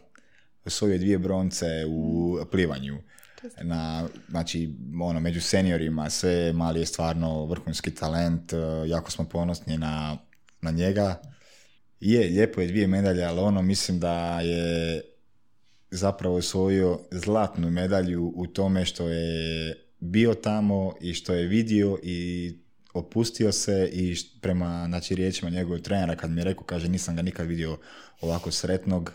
Osvojio 0.66 0.98
dvije 0.98 1.18
bronce 1.18 1.86
u 1.90 2.38
plivanju. 2.52 2.98
Na, 3.62 4.08
znači, 4.30 4.76
ono, 5.02 5.20
među 5.20 5.42
seniorima 5.42 6.10
sve 6.10 6.54
mali 6.54 6.80
je 6.80 6.86
stvarno 6.86 7.46
vrhunski 7.46 7.96
talent, 7.96 8.54
jako 8.88 9.12
smo 9.12 9.30
ponosni 9.30 9.78
na, 9.78 10.18
na 10.62 10.72
njega. 10.72 11.22
Je, 12.00 12.20
lijepo 12.20 12.62
je 12.62 12.68
dvije 12.68 12.88
medalje, 12.88 13.24
ali 13.24 13.40
ono 13.40 13.62
mislim 13.62 14.00
da 14.00 14.42
je 14.42 15.02
zapravo 15.92 16.36
osvojio 16.36 17.00
zlatnu 17.12 17.70
medalju 17.70 18.34
u 18.36 18.48
tome 18.48 18.86
što 18.86 19.08
je 19.08 19.76
bio 20.00 20.34
tamo 20.34 20.94
i 21.02 21.14
što 21.14 21.34
je 21.34 21.48
vidio 21.48 21.98
i 22.04 22.52
opustio 22.94 23.52
se 23.52 23.90
i 23.94 24.16
prema 24.42 24.86
znači, 24.88 25.16
riječima 25.16 25.52
njegovog 25.52 25.82
trenera 25.82 26.16
kad 26.16 26.32
mi 26.32 26.42
je 26.42 26.46
rekao, 26.46 26.64
kaže 26.64 26.90
nisam 26.90 27.16
ga 27.16 27.22
nikad 27.22 27.48
vidio 27.48 27.78
ovako 28.22 28.52
sretnog, 28.52 29.14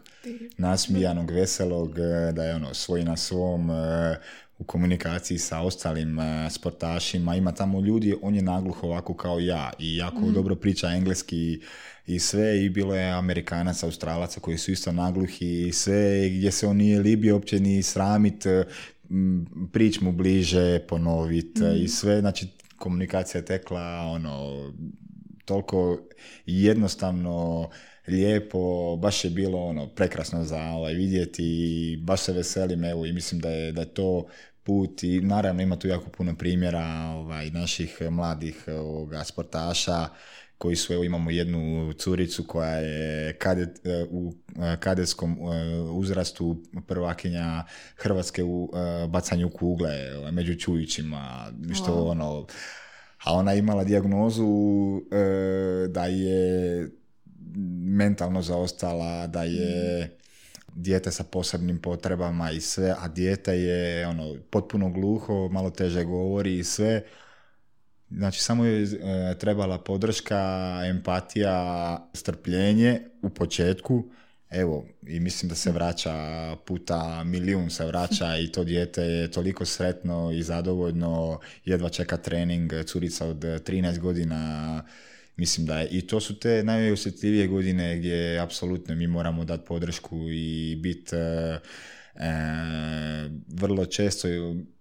nasmijanog, 0.58 1.30
veselog, 1.30 1.98
e, 1.98 2.32
da 2.32 2.44
je 2.44 2.54
ono 2.54 2.74
svoj 2.74 3.04
na 3.04 3.16
svom, 3.16 3.70
e, 3.70 4.16
u 4.58 4.64
komunikaciji 4.64 5.38
sa 5.38 5.60
ostalim 5.60 6.18
e, 6.18 6.50
sportašima, 6.50 7.36
ima 7.36 7.52
tamo 7.52 7.80
ljudi, 7.80 8.14
on 8.22 8.34
je 8.34 8.42
nagluh 8.42 8.84
ovako 8.84 9.14
kao 9.14 9.40
ja 9.40 9.72
i 9.78 9.96
jako 9.96 10.20
mhm. 10.20 10.32
dobro 10.32 10.54
priča 10.54 10.88
engleski 10.88 11.60
i 12.06 12.18
sve 12.18 12.64
i 12.64 12.68
bilo 12.68 12.94
je 12.94 13.12
Amerikanaca, 13.12 13.86
Australaca 13.86 14.40
koji 14.40 14.58
su 14.58 14.72
isto 14.72 14.92
nagluhi 14.92 15.66
i 15.68 15.72
sve 15.72 16.28
gdje 16.30 16.52
se 16.52 16.66
on 16.66 16.76
nije 16.76 17.00
libio 17.00 17.34
uopće 17.34 17.60
ni 17.60 17.82
sramit 17.82 18.44
prić 19.72 20.00
mu 20.00 20.12
bliže, 20.12 20.78
ponovit 20.78 21.58
i 21.58 21.82
mhm. 21.82 21.86
sve, 21.86 22.20
znači 22.20 22.48
komunikacija 22.76 23.42
tekla 23.42 24.06
ono 24.06 24.72
toliko 25.46 25.98
jednostavno 26.46 27.68
lijepo, 28.08 28.96
baš 28.96 29.24
je 29.24 29.30
bilo 29.30 29.58
ono 29.58 29.88
prekrasno 29.88 30.44
za 30.44 30.62
ovaj, 30.62 30.94
vidjeti 30.94 31.42
i 31.44 31.96
baš 31.96 32.20
se 32.20 32.32
veselim 32.32 32.84
evo 32.84 33.06
i 33.06 33.12
mislim 33.12 33.40
da 33.40 33.50
je, 33.50 33.72
da 33.72 33.80
je 33.80 33.94
to 33.94 34.26
put 34.62 35.02
i 35.02 35.20
naravno 35.20 35.62
ima 35.62 35.78
tu 35.78 35.88
jako 35.88 36.10
puno 36.10 36.36
primjera 36.36 36.86
ovaj, 37.16 37.50
naših 37.50 37.98
mladih 38.10 38.64
ovoga, 38.68 39.24
sportaša 39.24 40.08
koji 40.58 40.76
su, 40.76 40.92
evo 40.92 41.04
imamo 41.04 41.30
jednu 41.30 41.92
curicu 41.92 42.44
koja 42.44 42.76
je 42.76 43.38
kadet, 43.38 43.80
u 44.10 44.34
kadetskom 44.80 45.32
e, 45.32 45.80
uzrastu 45.80 46.62
prvakinja 46.86 47.64
Hrvatske 47.96 48.44
u 48.44 48.70
e, 48.74 49.06
bacanju 49.06 49.50
kugle 49.50 49.92
među 50.32 50.54
čujućima, 50.54 51.52
što 51.74 52.04
ono, 52.04 52.46
a 53.26 53.32
ona 53.32 53.52
je 53.52 53.58
imala 53.58 53.84
dijagnozu 53.84 54.46
e, 55.10 55.88
da 55.88 56.06
je 56.06 56.90
mentalno 57.96 58.42
zaostala, 58.42 59.26
da 59.26 59.42
je 59.42 60.10
dijete 60.74 61.10
sa 61.10 61.24
posebnim 61.24 61.78
potrebama 61.78 62.50
i 62.50 62.60
sve, 62.60 62.94
a 62.98 63.08
dijete 63.08 63.52
je 63.52 64.06
ono 64.06 64.34
potpuno 64.50 64.90
gluho, 64.90 65.48
malo 65.48 65.70
teže 65.70 66.04
govori 66.04 66.58
i 66.58 66.64
sve. 66.64 67.04
Znači, 68.10 68.42
samo 68.42 68.64
je 68.64 68.88
trebala 69.38 69.78
podrška, 69.78 70.80
empatija, 70.84 71.98
strpljenje 72.14 73.00
u 73.22 73.30
početku. 73.30 74.04
Evo, 74.50 74.86
i 75.06 75.20
mislim 75.20 75.48
da 75.48 75.54
se 75.54 75.72
vraća 75.72 76.56
puta 76.66 77.24
milijun 77.24 77.70
se 77.70 77.86
vraća 77.86 78.38
i 78.38 78.52
to 78.52 78.64
dijete 78.64 79.02
je 79.02 79.30
toliko 79.30 79.64
sretno 79.64 80.32
i 80.32 80.42
zadovoljno, 80.42 81.40
jedva 81.64 81.88
čeka 81.88 82.16
trening, 82.16 82.72
curica 82.86 83.26
od 83.26 83.36
13 83.36 83.98
godina. 83.98 84.82
Mislim 85.36 85.66
da 85.66 85.78
je, 85.78 85.88
i 85.88 86.06
to 86.06 86.20
su 86.20 86.38
te 86.38 86.64
najosjetljivije 86.64 87.46
godine 87.46 87.98
gdje 87.98 88.38
apsolutno 88.38 88.94
mi 88.94 89.06
moramo 89.06 89.44
dati 89.44 89.64
podršku 89.66 90.30
i 90.30 90.76
biti 90.76 91.16
e, 91.16 91.18
e, 91.18 92.30
vrlo 93.48 93.86
često 93.86 94.28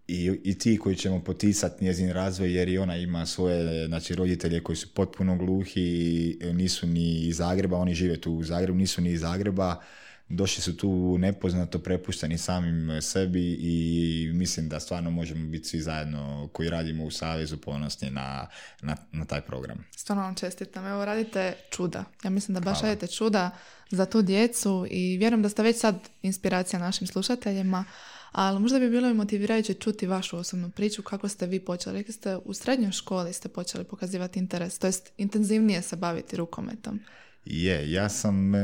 i, 0.08 0.40
i 0.44 0.60
ti 0.60 0.78
koji 0.78 0.96
ćemo 0.96 1.24
poticati 1.24 1.84
njezin 1.84 2.10
razvoj 2.10 2.54
jer 2.54 2.70
i 2.70 2.78
ona 2.78 2.98
ima 2.98 3.26
svoje 3.26 3.88
znači, 3.88 4.16
roditelje 4.16 4.64
koji 4.64 4.76
su 4.76 4.94
potpuno 4.94 5.38
gluhi, 5.38 6.40
nisu 6.54 6.88
ni 6.88 7.28
iz 7.28 7.38
Zagreba, 7.38 7.78
oni 7.78 7.94
žive 7.94 8.22
tu 8.22 8.34
u 8.34 8.44
Zagrebu, 8.44 8.78
nisu 8.78 9.02
ni 9.02 9.12
iz 9.12 9.22
Zagreba, 9.22 9.82
došli 10.30 10.64
su 10.64 10.78
tu 10.78 11.18
nepoznato 11.18 11.80
prepušteni 11.80 12.38
samim 12.38 13.02
sebi 13.02 13.58
i 13.60 14.30
mislim 14.34 14.70
da 14.70 14.80
stvarno 14.80 15.12
možemo 15.12 15.50
biti 15.50 15.68
svi 15.68 15.82
zajedno 15.82 16.50
koji 16.54 16.70
radimo 16.70 17.04
u 17.04 17.12
Savezu 17.12 17.58
ponosni 17.58 18.10
na, 18.10 18.48
na, 18.82 18.96
na 19.12 19.26
taj 19.26 19.42
program. 19.42 19.86
Stvarno 19.96 20.24
vam 20.24 20.36
čestitam. 20.36 20.86
Evo 20.88 21.06
radite 21.06 21.54
čuda. 21.72 22.04
Ja 22.24 22.30
mislim 22.30 22.56
da 22.56 22.62
baš 22.62 22.82
radite 22.82 23.08
čuda 23.08 23.52
za 23.92 24.06
tu 24.06 24.22
djecu 24.22 24.88
i 24.90 25.18
vjerujem 25.18 25.42
da 25.42 25.50
ste 25.50 25.64
već 25.64 25.80
sad 25.80 25.96
inspiracija 26.22 26.80
našim 26.80 27.08
slušateljima, 27.08 27.86
ali 28.32 28.60
možda 28.60 28.80
bi 28.80 28.90
bilo 28.90 29.10
i 29.10 29.14
motivirajuće 29.14 29.74
čuti 29.74 30.08
vašu 30.08 30.38
osobnu 30.38 30.70
priču 30.70 31.04
kako 31.04 31.28
ste 31.28 31.46
vi 31.46 31.60
počeli. 31.60 31.98
Rekli 31.98 32.14
ste 32.14 32.38
u 32.46 32.54
srednjoj 32.54 32.92
školi 32.92 33.34
ste 33.34 33.50
počeli 33.50 33.84
pokazivati 33.84 34.40
interes, 34.40 34.80
to 34.80 34.88
jest 34.88 35.12
intenzivnije 35.18 35.82
se 35.82 35.96
baviti 35.96 36.36
rukometom. 36.36 37.00
Je, 37.46 37.92
ja 37.92 38.10
sam 38.10 38.56
e, 38.56 38.60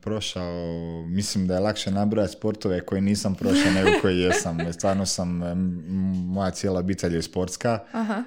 prošao, 0.00 1.04
mislim 1.06 1.46
da 1.46 1.54
je 1.54 1.60
lakše 1.60 1.90
nabrojati 1.90 2.32
sportove 2.32 2.80
koje 2.80 3.00
nisam 3.00 3.34
prošao 3.34 3.72
nego 3.72 3.90
koje 4.00 4.20
jesam. 4.20 4.58
Stvarno 4.78 5.06
sam, 5.06 5.40
moja 6.26 6.50
cijela 6.50 6.80
obitelj 6.80 7.14
je 7.14 7.22
sportska. 7.22 7.78
Aha. 7.92 8.24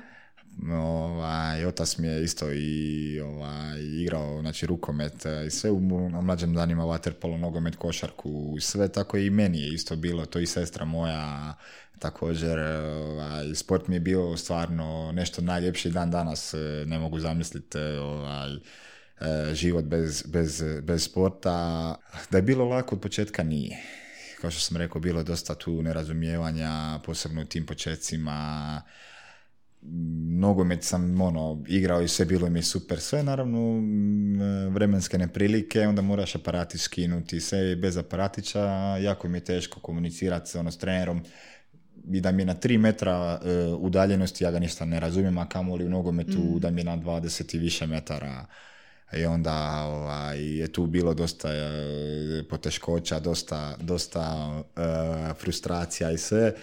Ovaj, 0.72 1.66
otac 1.66 1.98
mi 1.98 2.08
je 2.08 2.24
isto 2.24 2.52
i 2.52 3.20
ovaj, 3.22 3.82
igrao 3.82 4.42
znači, 4.42 4.66
rukomet 4.66 5.26
e, 5.26 5.46
i 5.48 5.50
sve 5.50 5.72
u, 5.72 5.80
mlađem 6.10 6.54
danima 6.54 6.86
vaterpolo, 6.86 7.38
nogomet, 7.38 7.76
košarku, 7.76 8.58
sve 8.60 8.88
tako 8.88 9.18
i 9.18 9.30
meni 9.30 9.62
je 9.62 9.74
isto 9.74 9.96
bilo, 9.96 10.26
to 10.26 10.40
i 10.40 10.46
sestra 10.46 10.86
moja 10.86 11.54
također, 12.00 12.60
ovaj, 12.60 13.56
sport 13.56 13.88
mi 13.88 13.96
je 13.96 14.00
bio 14.00 14.38
stvarno 14.38 15.12
nešto 15.12 15.42
najljepši 15.42 15.90
dan 15.90 16.12
danas, 16.12 16.54
ne 16.86 17.00
mogu 17.00 17.20
zamisliti 17.20 17.78
ovaj, 17.80 18.50
E, 19.24 19.56
život 19.56 19.86
bez, 19.86 20.24
bez, 20.28 20.64
bez 20.84 21.04
sporta. 21.04 21.96
Da 22.32 22.38
je 22.38 22.42
bilo 22.42 22.66
lako 22.66 22.96
od 22.96 23.02
početka 23.02 23.44
nije. 23.44 23.78
Kao 24.42 24.52
što 24.52 24.60
sam 24.60 24.78
rekao, 24.78 25.02
bilo 25.02 25.20
je 25.20 25.24
dosta 25.24 25.56
tu 25.56 25.82
nerazumijevanja, 25.82 27.00
posebno 27.06 27.42
u 27.42 27.46
tim 27.46 27.66
početcima. 27.66 28.82
Nogomet 30.30 30.84
sam 30.84 31.22
ono, 31.22 31.64
igrao 31.68 32.02
i 32.02 32.08
sve 32.08 32.26
bilo 32.26 32.50
mi 32.50 32.60
je 32.60 32.64
super. 32.64 33.00
Sve 33.00 33.24
naravno 33.24 33.82
vremenske 34.70 35.18
neprilike, 35.18 35.88
onda 35.88 36.02
moraš 36.02 36.36
aparati 36.36 36.78
skinuti. 36.78 37.40
Sve 37.40 37.76
bez 37.76 37.98
aparatića, 37.98 38.64
jako 38.98 39.28
mi 39.28 39.38
je 39.38 39.44
teško 39.44 39.80
komunicirati 39.80 40.58
ono, 40.58 40.72
s 40.72 40.78
trenerom 40.78 41.24
i 42.12 42.22
da 42.22 42.32
mi 42.32 42.42
je 42.42 42.46
na 42.46 42.56
3 42.56 42.78
metra 42.78 43.40
e, 43.46 43.66
udaljenosti, 43.68 44.44
ja 44.44 44.52
ga 44.52 44.60
ništa 44.60 44.86
ne 44.86 45.00
razumijem, 45.00 45.38
a 45.38 45.50
kamoli 45.50 45.86
u 45.86 45.90
nogometu 45.90 46.40
mm. 46.40 46.60
da 46.60 46.70
mi 46.70 46.82
je 46.82 46.86
na 46.86 46.98
20 46.98 47.56
i 47.56 47.60
više 47.60 47.88
metara 47.88 48.46
i 49.18 49.26
onda 49.26 49.84
ovaj, 49.86 50.58
je 50.58 50.72
tu 50.72 50.86
bilo 50.86 51.14
dosta 51.14 51.50
e, 51.54 52.44
poteškoća, 52.50 53.20
dosta, 53.20 53.78
dosta 53.82 54.54
e, 54.76 55.34
frustracija 55.34 56.12
i 56.12 56.18
sve. 56.18 56.54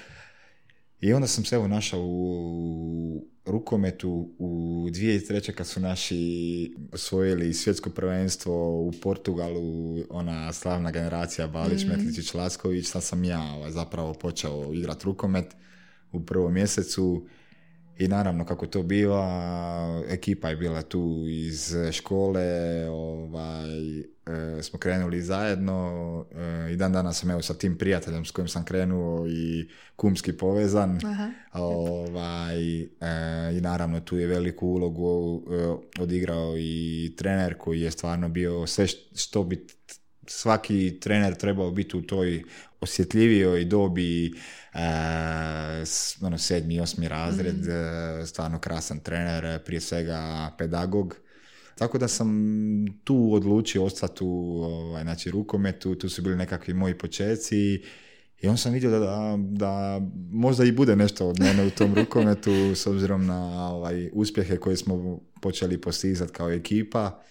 I 1.01 1.13
onda 1.13 1.27
sam 1.27 1.45
se 1.45 1.57
evo 1.57 1.69
našao 1.69 2.01
u 2.05 3.27
rukometu 3.47 4.35
u 4.39 4.87
2003. 4.91 5.53
kad 5.53 5.67
su 5.67 5.81
naši 5.81 6.75
osvojili 6.93 7.55
svjetsko 7.55 7.91
prvenstvo 7.91 8.81
u 8.81 8.93
Portugalu, 9.03 9.97
ona 10.11 10.53
slavna 10.53 10.91
generacija 10.91 11.47
Balić, 11.47 11.85
mm. 11.85 11.89
Metličić, 11.89 12.35
Lasković, 12.35 12.87
sad 12.87 13.03
sam 13.03 13.25
ja 13.25 13.43
ovaj, 13.43 13.71
zapravo 13.71 14.15
počeo 14.15 14.73
igrati 14.75 15.05
rukomet 15.05 15.47
u 16.13 16.21
prvom 16.21 16.55
mjesecu 16.55 17.27
i 18.01 18.09
naravno 18.09 18.45
kako 18.45 18.67
to 18.67 18.83
biva, 18.83 20.03
ekipa 20.09 20.49
je 20.49 20.57
bila 20.57 20.83
tu 20.83 21.25
iz 21.29 21.75
škole, 21.93 22.45
ovaj, 22.89 23.99
e, 23.99 24.63
smo 24.63 24.79
krenuli 24.79 25.23
zajedno 25.23 26.27
e, 26.35 26.73
i 26.73 26.77
dan 26.77 26.93
danas 26.93 27.21
sam 27.21 27.31
evo 27.31 27.43
sa 27.43 27.55
tim 27.55 27.79
prijateljem 27.79 28.25
s 28.25 28.31
kojim 28.31 28.49
sam 28.49 28.65
krenuo 28.65 29.27
i 29.29 29.69
kumski 29.97 30.33
povezan. 30.33 31.01
Aha. 31.05 31.31
Ovaj, 31.53 32.81
e, 32.81 32.87
I 33.57 33.61
naravno 33.61 34.01
tu 34.01 34.19
je 34.19 34.27
veliku 34.27 34.67
ulogu 34.67 35.43
odigrao 36.01 36.55
i 36.59 37.13
trener 37.17 37.55
koji 37.59 37.81
je 37.81 37.91
stvarno 37.91 38.29
bio 38.29 38.67
sve 38.67 38.87
što 39.15 39.45
bi 39.45 39.67
svaki 40.27 40.99
trener 41.01 41.35
trebao 41.35 41.71
biti 41.71 41.97
u 41.97 42.03
toj 42.03 42.43
osjetljivijoj 42.81 43.65
dobi 43.65 44.33
uh, 44.75 44.81
ono, 46.27 46.39
sedmi, 46.39 46.81
osmi 46.81 47.09
razred, 47.09 47.57
mm. 47.57 48.27
stvarno 48.27 48.59
krasan 48.59 49.01
trener, 49.01 49.65
prije 49.65 49.81
svega 49.81 50.51
pedagog. 50.59 51.17
Tako 51.79 51.99
da 51.99 52.09
sam 52.09 52.29
tu 53.05 53.31
odlučio 53.33 53.85
ostati 53.85 54.25
u 54.25 54.63
ovaj, 54.63 55.03
znači, 55.03 55.31
rukometu, 55.31 55.95
tu 55.95 56.09
su 56.09 56.23
bili 56.23 56.37
nekakvi 56.37 56.75
moji 56.75 56.99
počeci 56.99 57.83
I 58.43 58.49
on 58.49 58.59
sam 58.59 58.73
vidio 58.73 58.91
da, 58.91 59.37
da, 59.39 60.01
možda 60.31 60.65
i 60.65 60.73
bude 60.73 60.97
nešto 60.97 61.29
od 61.29 61.41
mene 61.41 61.67
u 61.67 61.71
tom 61.71 61.95
rukometu 61.95 62.51
s 62.75 62.87
obzirom 62.87 63.27
na 63.27 63.71
ovaj, 63.71 64.11
uspjehe 64.13 64.57
koje 64.57 64.77
smo 64.77 65.21
počeli 65.41 65.81
postizati 65.81 66.33
kao 66.33 66.51
ekipa. 66.51 67.23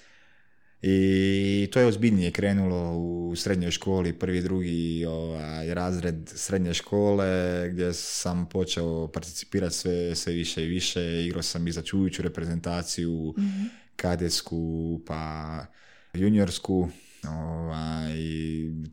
I 0.82 1.68
to 1.72 1.80
je 1.80 1.86
ozbiljnije 1.86 2.32
krenulo 2.32 2.98
u 2.98 3.36
srednjoj 3.36 3.72
školi, 3.72 4.14
prvi, 4.14 4.42
drugi 4.42 5.06
ovaj, 5.06 5.74
razred 5.74 6.32
srednje 6.36 6.74
škole 6.74 7.70
gdje 7.70 7.94
sam 7.94 8.50
počeo 8.50 9.08
participirati 9.08 9.76
sve, 9.76 10.16
sve 10.16 10.34
više 10.34 10.64
i 10.64 10.68
više. 10.68 11.26
Igrao 11.26 11.44
sam 11.44 11.68
i 11.68 11.72
za 11.72 11.82
čujuću 11.82 12.22
reprezentaciju, 12.22 13.34
mm 13.38 13.80
kadetsku, 14.00 15.02
pa 15.06 15.66
juniorsku 16.14 16.90
ovaj, 17.28 18.14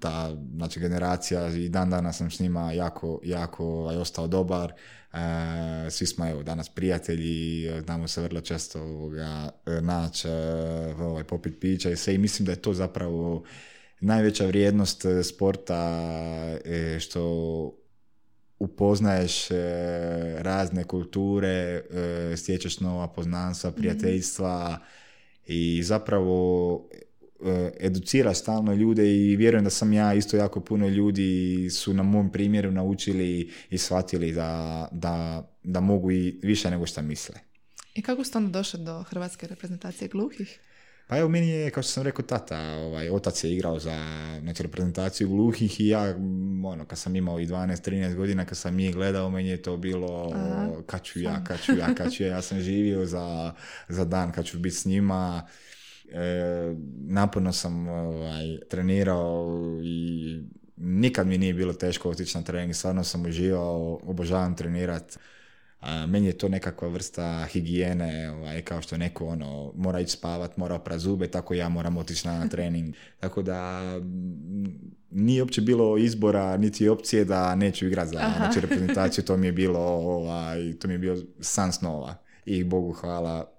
ta 0.00 0.36
znači, 0.56 0.80
generacija 0.80 1.48
i 1.48 1.68
dan 1.68 1.90
danas 1.90 2.16
sam 2.16 2.30
s 2.30 2.40
njima 2.40 2.72
jako, 2.72 3.20
jako 3.24 3.64
ovaj, 3.64 3.96
ostao 3.96 4.26
dobar. 4.26 4.72
E, 5.12 5.90
svi 5.90 6.06
smo 6.06 6.28
evo, 6.28 6.42
danas 6.42 6.68
prijatelji, 6.68 7.70
znamo 7.84 8.08
se 8.08 8.22
vrlo 8.22 8.40
često 8.40 8.82
ovoga, 8.82 9.50
naći, 9.82 10.28
e, 10.28 10.94
ovaj, 10.98 11.24
popit 11.24 11.60
pića 11.60 11.90
i 11.90 11.96
sve 11.96 12.14
i 12.14 12.18
mislim 12.18 12.46
da 12.46 12.52
je 12.52 12.62
to 12.62 12.74
zapravo 12.74 13.44
najveća 14.00 14.46
vrijednost 14.46 15.04
sporta 15.24 16.00
e, 16.64 17.00
što 17.00 17.72
upoznaješ 18.58 19.48
razne 20.38 20.84
kulture, 20.84 21.82
stječeš 22.36 22.80
nova 22.80 23.08
poznanstva, 23.08 23.70
mhm. 23.70 23.78
prijateljstva 23.78 24.78
i 25.46 25.82
zapravo 25.82 26.80
E, 26.92 27.05
educira 27.80 28.34
stalno 28.34 28.74
ljude 28.74 29.16
i 29.16 29.36
vjerujem 29.36 29.64
da 29.64 29.70
sam 29.70 29.92
ja 29.92 30.14
isto 30.14 30.36
jako 30.36 30.60
puno 30.60 30.88
ljudi 30.88 31.70
su 31.70 31.94
na 31.94 32.02
mom 32.02 32.32
primjeru 32.32 32.70
naučili 32.70 33.52
i 33.70 33.78
shvatili 33.78 34.32
da, 34.32 34.88
da, 34.92 35.48
da 35.62 35.80
mogu 35.80 36.12
i 36.12 36.40
više 36.42 36.70
nego 36.70 36.86
što 36.86 37.02
misle. 37.02 37.34
I 37.94 38.02
kako 38.02 38.24
ste 38.24 38.38
onda 38.38 38.50
došli 38.50 38.84
do 38.84 39.02
hrvatske 39.02 39.46
reprezentacije 39.46 40.08
gluhih? 40.08 40.60
Pa 41.08 41.18
evo, 41.18 41.28
meni 41.28 41.48
je, 41.48 41.70
kao 41.70 41.82
što 41.82 41.92
sam 41.92 42.02
rekao, 42.02 42.24
tata, 42.24 42.58
ovaj, 42.58 43.10
otac 43.10 43.44
je 43.44 43.52
igrao 43.52 43.78
za 43.78 43.96
znači, 44.40 44.62
reprezentaciju 44.62 45.28
gluhih 45.28 45.80
i 45.80 45.88
ja, 45.88 46.14
ono, 46.64 46.84
kad 46.84 46.98
sam 46.98 47.16
imao 47.16 47.40
i 47.40 47.46
12-13 47.46 48.14
godina, 48.14 48.44
kad 48.44 48.58
sam 48.58 48.76
njih 48.76 48.94
gledao, 48.94 49.30
meni 49.30 49.48
je 49.48 49.62
to 49.62 49.76
bilo, 49.76 50.32
kad 50.86 51.02
ću 51.02 51.20
ja, 51.20 51.44
kad 51.44 51.60
ću 51.60 51.76
ja, 51.76 51.94
kad 51.94 52.12
ću 52.12 52.22
ja, 52.22 52.28
ja 52.28 52.42
sam 52.42 52.60
živio 52.68 53.06
za, 53.06 53.54
za 53.88 54.04
dan 54.04 54.32
kad 54.32 54.44
ću 54.44 54.58
biti 54.58 54.76
s 54.76 54.84
njima, 54.84 55.46
E, 56.12 56.74
naporno 57.06 57.52
sam 57.52 57.88
ovaj, 57.88 58.58
trenirao 58.68 59.60
i 59.84 60.40
nikad 60.76 61.26
mi 61.26 61.38
nije 61.38 61.54
bilo 61.54 61.72
teško 61.72 62.10
otići 62.10 62.38
na 62.38 62.44
trening, 62.44 62.74
stvarno 62.74 63.04
sam 63.04 63.26
uživao, 63.26 64.00
obožavam 64.02 64.56
trenirat. 64.56 65.18
A, 65.80 66.06
meni 66.06 66.26
je 66.26 66.38
to 66.38 66.48
nekakva 66.48 66.88
vrsta 66.88 67.46
higijene, 67.52 68.30
ovaj, 68.30 68.62
kao 68.62 68.82
što 68.82 68.96
neko 68.96 69.26
ono, 69.26 69.72
mora 69.76 70.00
ići 70.00 70.10
spavat, 70.10 70.56
mora 70.56 70.74
oprat 70.74 70.98
zube, 70.98 71.28
tako 71.28 71.54
ja 71.54 71.68
moram 71.68 71.96
otići 71.96 72.28
na 72.28 72.48
trening. 72.48 72.94
Tako 73.20 73.42
da 73.42 73.82
nije 75.10 75.42
uopće 75.42 75.60
bilo 75.60 75.98
izbora, 75.98 76.56
niti 76.56 76.88
opcije 76.88 77.24
da 77.24 77.54
neću 77.54 77.86
igrati 77.86 78.10
za 78.10 78.32
znači, 78.36 78.60
reprezentaciju, 78.60 79.24
to 79.24 79.36
mi 79.36 79.46
je 79.46 79.52
bilo, 79.52 79.80
ovaj, 80.16 80.72
to 80.80 80.88
mi 80.88 80.94
je 80.94 80.98
bio 80.98 81.16
san 81.40 81.72
snova. 81.72 82.14
I 82.44 82.64
Bogu 82.64 82.92
hvala, 82.92 83.50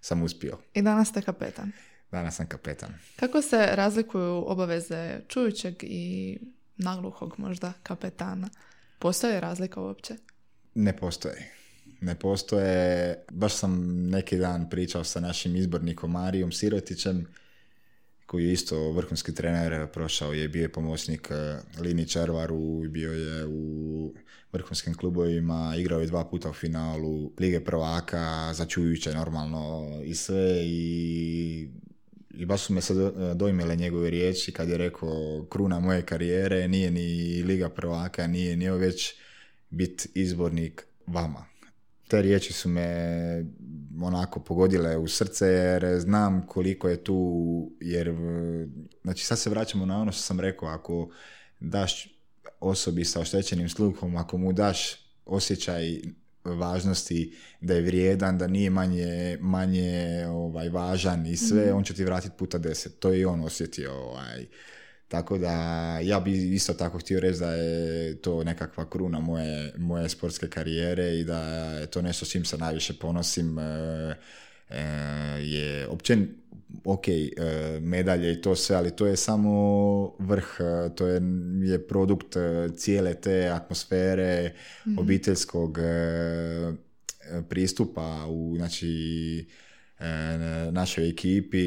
sam 0.00 0.22
uspio. 0.22 0.58
I 0.74 0.82
danas 0.82 1.08
ste 1.08 1.22
kapetan. 1.22 1.72
Danas 2.10 2.36
sam 2.36 2.46
kapetan. 2.46 2.94
Kako 3.16 3.42
se 3.42 3.68
razlikuju 3.72 4.44
obaveze 4.46 5.20
čujućeg 5.28 5.74
i 5.82 6.38
nagluhog 6.76 7.34
možda 7.38 7.72
kapetana? 7.82 8.48
Postoje 8.98 9.40
razlika 9.40 9.80
uopće? 9.80 10.14
Ne 10.74 10.96
postoje. 10.96 11.52
Ne 12.00 12.14
postoje. 12.14 13.14
Baš 13.30 13.54
sam 13.54 14.02
neki 14.10 14.36
dan 14.36 14.70
pričao 14.70 15.04
sa 15.04 15.20
našim 15.20 15.56
izbornikom 15.56 16.10
Marijom 16.12 16.52
Sirotićem, 16.52 17.26
koji 18.26 18.44
je 18.44 18.52
isto 18.52 18.92
vrhunski 18.92 19.34
trener, 19.34 19.86
prošao 19.92 20.32
je, 20.32 20.48
bio 20.48 20.62
je 20.62 20.72
pomoćnik 20.72 21.28
eh, 21.30 21.80
Lini 21.80 22.08
Červaru, 22.08 22.88
bio 22.88 23.12
je 23.12 23.46
u 23.46 24.14
vrhunskim 24.52 24.94
klubovima, 24.94 25.74
igrao 25.78 26.00
je 26.00 26.06
dva 26.06 26.24
puta 26.24 26.50
u 26.50 26.52
finalu 26.52 27.32
Lige 27.38 27.64
prvaka, 27.64 28.52
začujuće 28.54 29.12
normalno 29.12 29.88
i 30.04 30.14
sve 30.14 30.62
i 30.64 31.68
i 32.36 32.46
baš 32.46 32.62
su 32.62 32.72
me 32.72 32.80
sad 32.80 32.96
e, 32.96 33.34
dojmile 33.34 33.76
njegove 33.76 34.10
riječi 34.10 34.52
kad 34.52 34.68
je 34.68 34.78
rekao 34.78 35.46
kruna 35.50 35.80
moje 35.80 36.02
karijere 36.02 36.68
nije 36.68 36.90
ni 36.90 37.42
Liga 37.42 37.68
prvaka, 37.68 38.26
nije 38.26 38.56
ni 38.56 38.70
već 38.70 39.14
bit 39.70 40.06
izbornik 40.14 40.86
vama. 41.06 41.46
Te 42.08 42.22
riječi 42.22 42.52
su 42.52 42.68
me 42.68 42.88
onako 44.02 44.40
pogodile 44.40 44.96
u 44.96 45.08
srce 45.08 45.46
jer 45.46 46.00
znam 46.00 46.46
koliko 46.46 46.88
je 46.88 47.04
tu, 47.04 47.70
jer 47.80 48.14
znači 49.02 49.24
sad 49.24 49.38
se 49.38 49.50
vraćamo 49.50 49.86
na 49.86 50.00
ono 50.00 50.12
što 50.12 50.22
sam 50.22 50.40
rekao, 50.40 50.68
ako 50.68 51.10
daš 51.60 52.08
osobi 52.60 53.04
sa 53.04 53.20
oštećenim 53.20 53.68
sluhom, 53.68 54.16
ako 54.16 54.38
mu 54.38 54.52
daš 54.52 55.06
osjećaj 55.24 56.00
važnosti, 56.54 57.36
da 57.60 57.74
je 57.74 57.82
vrijedan, 57.82 58.38
da 58.38 58.46
nije 58.46 58.70
manje, 58.70 59.38
manje 59.40 60.24
ovaj, 60.28 60.68
važan 60.68 61.26
i 61.26 61.36
sve, 61.36 61.72
mm 61.72 61.76
on 61.76 61.84
će 61.84 61.94
ti 61.94 62.04
vratiti 62.04 62.36
puta 62.38 62.58
deset. 62.58 62.98
To 62.98 63.10
je 63.10 63.20
i 63.20 63.24
on 63.24 63.40
osjetio. 63.40 63.92
Ovaj. 63.92 64.46
Tako 65.08 65.38
da 65.38 65.52
ja 66.02 66.20
bi 66.20 66.54
isto 66.54 66.74
tako 66.74 66.98
htio 66.98 67.20
reći 67.20 67.38
da 67.38 67.50
je 67.50 68.16
to 68.22 68.44
nekakva 68.44 68.90
kruna 68.90 69.20
moje, 69.20 69.72
moje 69.78 70.08
sportske 70.08 70.48
karijere 70.48 71.18
i 71.18 71.24
da 71.24 71.42
je 71.78 71.86
to 71.86 72.02
nešto 72.02 72.24
s 72.24 72.30
čim 72.30 72.44
se 72.44 72.58
najviše 72.58 72.98
ponosim. 72.98 73.58
E, 73.58 74.16
je 75.40 75.86
općen, 75.88 76.28
ok, 76.84 77.08
e, 77.08 77.32
medalje 77.80 78.32
i 78.32 78.40
to 78.40 78.56
sve, 78.56 78.76
ali 78.76 78.96
to 78.96 79.06
je 79.06 79.16
samo 79.16 79.52
vrh, 80.18 80.56
to 80.94 81.06
je, 81.06 81.20
je 81.62 81.86
produkt 81.86 82.36
cijele 82.76 83.14
te 83.14 83.48
atmosfere 83.48 84.54
mm 84.86 84.98
obiteljskog 84.98 85.78
pristupa 87.48 88.26
u 88.28 88.54
znači 88.56 89.46
našoj 90.70 91.08
ekipi. 91.08 91.66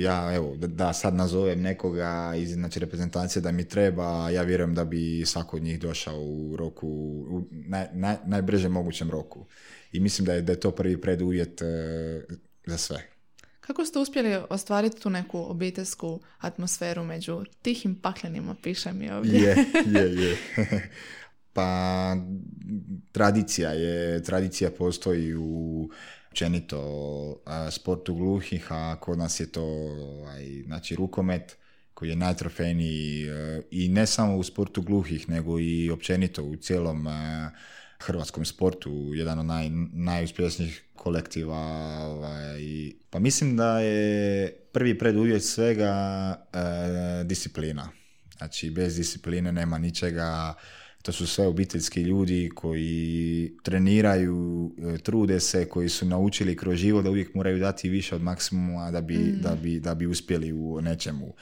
Ja 0.00 0.34
evo 0.34 0.56
da, 0.56 0.92
sad 0.92 1.14
nazovem 1.14 1.60
nekoga 1.60 2.34
iz 2.36 2.52
znači 2.52 2.80
reprezentacije 2.80 3.42
da 3.42 3.52
mi 3.52 3.68
treba 3.68 4.30
ja 4.30 4.42
vjerujem 4.42 4.74
da 4.74 4.84
bi 4.84 5.26
svako 5.26 5.56
od 5.56 5.62
njih 5.62 5.80
došao 5.80 6.20
u 6.20 6.56
roku 6.56 6.88
u 7.28 7.42
naj, 7.50 7.86
naj, 7.92 8.16
najbržem 8.26 8.72
mogućem 8.72 9.10
roku. 9.10 9.46
I 9.92 10.00
mislim 10.00 10.26
da 10.26 10.32
je, 10.32 10.42
da 10.42 10.52
je 10.52 10.60
to 10.60 10.70
prvi 10.70 11.00
preduvjet 11.00 11.62
za 12.66 12.78
sve 12.78 13.11
kako 13.66 13.84
ste 13.84 13.98
uspjeli 13.98 14.40
ostvariti 14.50 15.00
tu 15.00 15.10
neku 15.10 15.38
obiteljsku 15.50 16.20
atmosferu 16.38 17.04
među 17.04 17.44
tihim 17.62 17.94
paklenima, 17.94 18.54
piše 18.62 18.92
mi 18.92 19.10
ovdje. 19.10 19.40
Je, 19.40 19.56
je, 20.00 20.22
je. 20.22 20.36
pa 21.54 22.16
tradicija 23.12 23.70
je, 23.70 24.22
tradicija 24.22 24.70
postoji 24.70 25.34
u 25.34 25.88
općenito 26.28 26.80
sportu 27.70 28.14
gluhih, 28.14 28.66
a 28.70 28.96
kod 29.00 29.18
nas 29.18 29.40
je 29.40 29.52
to 29.52 29.62
ovaj, 29.62 30.62
znači 30.66 30.96
rukomet 30.96 31.56
koji 31.94 32.08
je 32.08 32.16
najtrofejniji 32.16 33.26
e, 33.26 33.62
i 33.70 33.88
ne 33.88 34.06
samo 34.06 34.36
u 34.36 34.42
sportu 34.42 34.82
gluhih, 34.82 35.28
nego 35.28 35.60
i 35.60 35.90
općenito 35.90 36.44
u 36.44 36.56
cijelom 36.56 37.06
e, 37.06 37.50
hrvatskom 38.02 38.44
sportu, 38.44 39.10
jedan 39.14 39.38
od 39.38 39.46
naj, 39.46 39.70
najuspješnijih 39.92 40.82
kolektiva. 40.94 41.58
Ovaj, 42.00 42.62
pa 43.10 43.18
mislim 43.18 43.56
da 43.56 43.80
je 43.80 44.52
prvi 44.72 44.98
preduvjet 44.98 45.44
svega 45.44 45.94
e, 46.52 47.24
disciplina. 47.24 47.88
Znači, 48.38 48.70
bez 48.70 48.96
discipline 48.96 49.52
nema 49.52 49.78
ničega. 49.78 50.54
To 51.02 51.12
su 51.12 51.26
sve 51.26 51.46
obiteljski 51.46 52.02
ljudi 52.02 52.50
koji 52.54 53.52
treniraju, 53.62 54.70
e, 54.94 54.98
trude 54.98 55.40
se, 55.40 55.68
koji 55.68 55.88
su 55.88 56.06
naučili 56.06 56.56
kroz 56.56 56.78
život 56.78 57.04
da 57.04 57.10
uvijek 57.10 57.34
moraju 57.34 57.58
dati 57.58 57.88
više 57.88 58.14
od 58.14 58.22
maksimuma 58.22 58.90
da 58.90 59.00
bi, 59.00 59.18
mm. 59.18 59.40
da 59.40 59.54
bi, 59.54 59.80
da 59.80 59.94
bi 59.94 60.06
uspjeli 60.06 60.52
u 60.52 60.80
nečemu. 60.80 61.34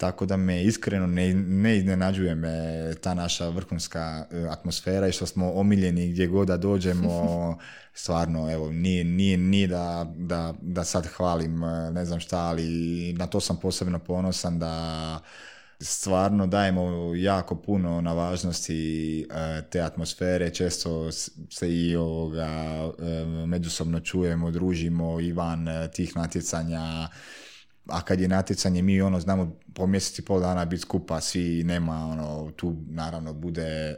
Tako 0.00 0.26
da 0.26 0.36
me 0.36 0.64
iskreno 0.64 1.06
ne, 1.06 1.34
ne 1.34 1.76
iznenađuje 1.76 2.34
me 2.34 2.54
ta 3.00 3.14
naša 3.14 3.48
vrhunska 3.48 4.26
e, 4.30 4.46
atmosfera 4.50 5.08
i 5.08 5.12
što 5.12 5.26
smo 5.26 5.52
omiljeni 5.52 6.08
gdje 6.08 6.26
god 6.26 6.48
da 6.48 6.56
dođemo, 6.56 7.58
stvarno, 7.94 8.52
evo, 8.52 8.70
nije, 8.70 9.04
nije, 9.04 9.36
nije 9.36 9.66
da, 9.66 10.12
da, 10.16 10.54
da 10.60 10.84
sad 10.84 11.06
hvalim 11.06 11.64
e, 11.64 11.90
ne 11.90 12.04
znam 12.04 12.20
šta, 12.20 12.38
ali 12.38 13.12
na 13.12 13.26
to 13.26 13.40
sam 13.40 13.56
posebno 13.56 13.98
ponosan 13.98 14.58
da 14.58 15.20
stvarno 15.80 16.46
dajemo 16.46 17.14
jako 17.14 17.54
puno 17.54 18.00
na 18.00 18.12
važnosti 18.12 19.20
e, 19.20 19.62
te 19.70 19.80
atmosfere, 19.80 20.50
često 20.50 21.12
se 21.50 21.76
i 21.76 21.96
ovoga, 21.96 22.48
međusobno 23.46 24.00
čujemo, 24.00 24.50
družimo 24.50 25.20
i 25.20 25.32
van 25.32 25.66
tih 25.94 26.16
natjecanja, 26.16 27.08
a 27.90 28.02
kad 28.02 28.20
je 28.20 28.28
natjecanje 28.28 28.82
mi 28.82 29.02
ono 29.02 29.20
znamo 29.20 29.56
po 29.74 29.86
mjesec 29.86 30.18
i 30.18 30.24
pol 30.24 30.40
dana 30.40 30.64
biti 30.64 30.82
skupa, 30.82 31.20
svi 31.20 31.64
nema 31.64 32.06
ono, 32.06 32.50
tu 32.56 32.76
naravno 32.88 33.32
bude 33.32 33.62
e, 33.62 33.96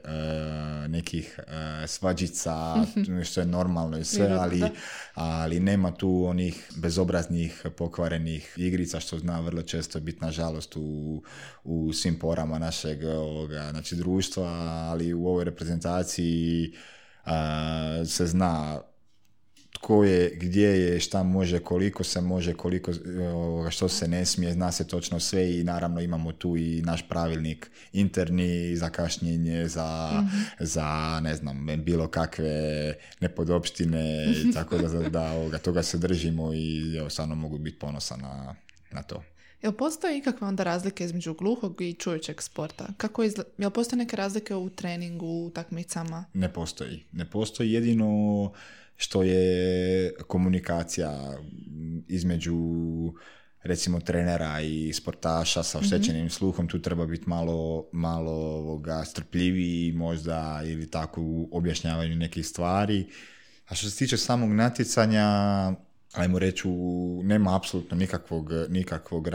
nekih 0.88 1.38
uh, 1.38 1.54
svađica, 1.86 2.74
što 3.24 3.40
je 3.40 3.46
normalno 3.46 3.98
i 3.98 4.04
sve, 4.04 4.26
ali, 4.26 4.62
ali 5.14 5.60
nema 5.60 5.94
tu 5.94 6.24
onih 6.26 6.70
bezobraznih, 6.76 7.66
pokvarenih 7.76 8.54
igrica 8.56 9.00
što 9.00 9.18
zna 9.18 9.40
vrlo 9.40 9.62
često 9.62 10.00
biti 10.00 10.24
nažalost 10.24 10.76
u, 10.76 11.22
u 11.64 11.92
svim 11.92 12.18
porama 12.18 12.58
našeg 12.58 13.04
ovoga, 13.04 13.68
znači, 13.70 13.96
društva, 13.96 14.48
ali 14.90 15.14
u 15.14 15.26
ovoj 15.26 15.44
reprezentaciji 15.44 16.72
se 18.06 18.26
zna 18.26 18.80
tko 19.82 20.04
je, 20.04 20.32
gdje 20.40 20.68
je, 20.68 21.00
šta 21.00 21.22
može, 21.22 21.58
koliko 21.58 22.04
se 22.04 22.20
može, 22.20 22.54
koliko 22.54 22.92
što 23.70 23.88
se 23.88 24.08
ne 24.08 24.24
smije, 24.24 24.52
zna 24.52 24.72
se 24.72 24.86
točno 24.86 25.20
sve 25.20 25.58
i 25.58 25.64
naravno 25.64 26.00
imamo 26.00 26.32
tu 26.32 26.56
i 26.56 26.82
naš 26.82 27.08
pravilnik 27.08 27.70
interni 27.92 28.76
za 28.76 28.90
kašnjenje, 28.90 29.68
za, 29.68 30.10
mhm. 30.14 30.36
za 30.60 31.20
ne 31.22 31.34
znam, 31.34 31.66
bilo 31.84 32.08
kakve 32.08 32.94
nepodopštine 33.20 34.26
i 34.44 34.52
tako 34.52 34.78
da, 34.78 35.08
da 35.08 35.32
ovoga, 35.32 35.58
toga 35.58 35.82
se 35.82 35.98
držimo 35.98 36.54
i 36.54 36.96
evo, 36.98 37.10
stvarno 37.10 37.34
mogu 37.34 37.58
biti 37.58 37.78
ponosan 37.78 38.20
na, 38.20 38.54
na 38.90 39.02
to. 39.02 39.22
Jel 39.62 39.72
postoji 39.72 40.18
ikakva 40.18 40.48
onda 40.48 40.62
razlike 40.62 41.04
između 41.04 41.34
gluhog 41.34 41.80
i 41.80 41.94
čujućeg 41.94 42.42
sporta? 42.42 42.88
Kako 42.96 43.22
izla... 43.22 43.44
Jel 43.58 43.70
postoje 43.70 43.98
neke 43.98 44.16
razlike 44.16 44.54
u 44.54 44.70
treningu, 44.70 45.26
u 45.26 45.50
takmicama? 45.50 46.24
Ne 46.34 46.52
postoji. 46.52 47.04
Ne 47.12 47.30
postoji 47.30 47.72
jedino 47.72 48.52
što 49.02 49.22
je 49.22 50.14
komunikacija 50.26 51.38
između 52.08 52.54
recimo 53.62 54.00
trenera 54.00 54.60
i 54.60 54.92
sportaša 54.92 55.62
sa 55.62 55.78
mhm. 55.78 55.84
oštećenim 55.84 56.30
sluhom, 56.30 56.68
tu 56.68 56.82
treba 56.82 57.06
biti 57.06 57.28
malo, 57.28 57.88
malo 57.92 58.32
ovoga, 58.32 59.04
strpljiviji 59.04 59.92
možda 59.92 60.62
ili 60.64 60.90
tako 60.90 61.20
u 61.22 61.48
objašnjavanju 61.52 62.16
nekih 62.16 62.46
stvari. 62.46 63.06
A 63.68 63.74
što 63.74 63.90
se 63.90 63.96
tiče 63.96 64.16
samog 64.16 64.50
natjecanja, 64.50 65.26
ajmo 66.12 66.38
reći, 66.38 66.68
nema 67.22 67.56
apsolutno 67.56 67.96
nikakvog, 67.96 68.50
nikakvog, 68.68 69.28
e, 69.28 69.32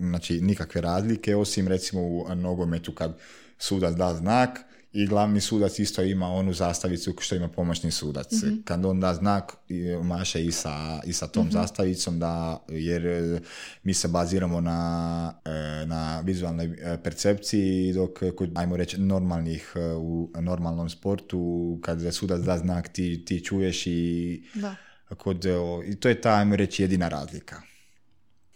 znači 0.00 0.40
nikakve 0.40 0.80
razlike, 0.80 1.36
osim 1.36 1.68
recimo 1.68 2.02
u 2.02 2.34
nogometu 2.34 2.92
kad 2.92 3.18
sudac 3.58 3.94
da 3.96 4.14
znak, 4.14 4.60
i 4.92 5.06
glavni 5.06 5.40
sudac 5.40 5.78
isto 5.78 6.02
ima 6.02 6.26
onu 6.26 6.52
zastavicu 6.52 7.14
što 7.20 7.34
ima 7.34 7.48
pomoćni 7.48 7.90
sudac. 7.90 8.32
mm 8.32 8.62
Kad 8.64 8.84
on 8.84 9.00
da 9.00 9.14
znak, 9.14 9.56
maše 10.02 10.44
i 10.44 10.52
sa, 10.52 11.00
i 11.04 11.12
sa 11.12 11.26
tom 11.26 11.46
mm 11.46 11.50
zastavicom, 11.50 12.18
da, 12.18 12.64
jer 12.68 13.06
e, 13.06 13.40
mi 13.82 13.94
se 13.94 14.08
baziramo 14.08 14.60
na, 14.60 15.34
e, 15.44 15.86
na 15.86 16.20
vizualnoj 16.20 16.66
e, 16.66 16.98
percepciji, 17.02 17.92
dok 17.92 18.18
kod, 18.36 18.50
ajmo 18.54 18.76
reći, 18.76 19.00
normalnih, 19.00 19.72
u 19.96 20.30
normalnom 20.40 20.90
sportu, 20.90 21.78
kad 21.82 22.14
sudac 22.14 22.40
da 22.40 22.58
znak, 22.58 22.88
ti, 22.88 23.24
ti 23.24 23.44
čuješ 23.44 23.86
i 23.86 24.42
da. 24.54 24.76
Kod, 25.18 25.44
i 25.86 25.96
to 25.96 26.08
je 26.08 26.20
ta, 26.20 26.34
ajmo 26.34 26.56
reći, 26.56 26.82
jedina 26.82 27.08
razlika. 27.08 27.62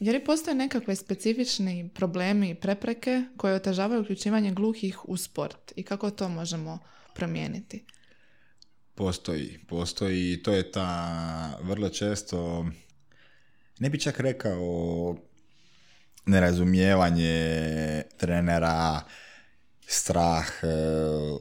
Je 0.05 0.13
li 0.13 0.25
postoje 0.25 0.55
nekakve 0.55 0.97
specifični 0.97 1.91
problemi 1.95 2.51
i 2.51 2.55
prepreke 2.55 3.23
koje 3.37 3.55
otežavaju 3.55 4.03
uključivanje 4.03 4.53
gluhih 4.53 5.09
u 5.09 5.17
sport 5.17 5.73
i 5.77 5.83
kako 5.83 6.11
to 6.11 6.29
možemo 6.29 6.79
promijeniti? 7.15 7.85
Postoji, 8.95 9.59
postoji 9.69 10.33
i 10.33 10.43
to 10.43 10.53
je 10.53 10.73
ta 10.73 11.59
vrlo 11.63 11.89
često, 11.89 12.67
ne 13.79 13.91
bi 13.91 14.01
čak 14.01 14.21
rekao 14.21 15.17
nerazumijevanje 16.27 18.03
trenera, 18.17 19.03
strah 19.87 20.47
e, 20.63 20.67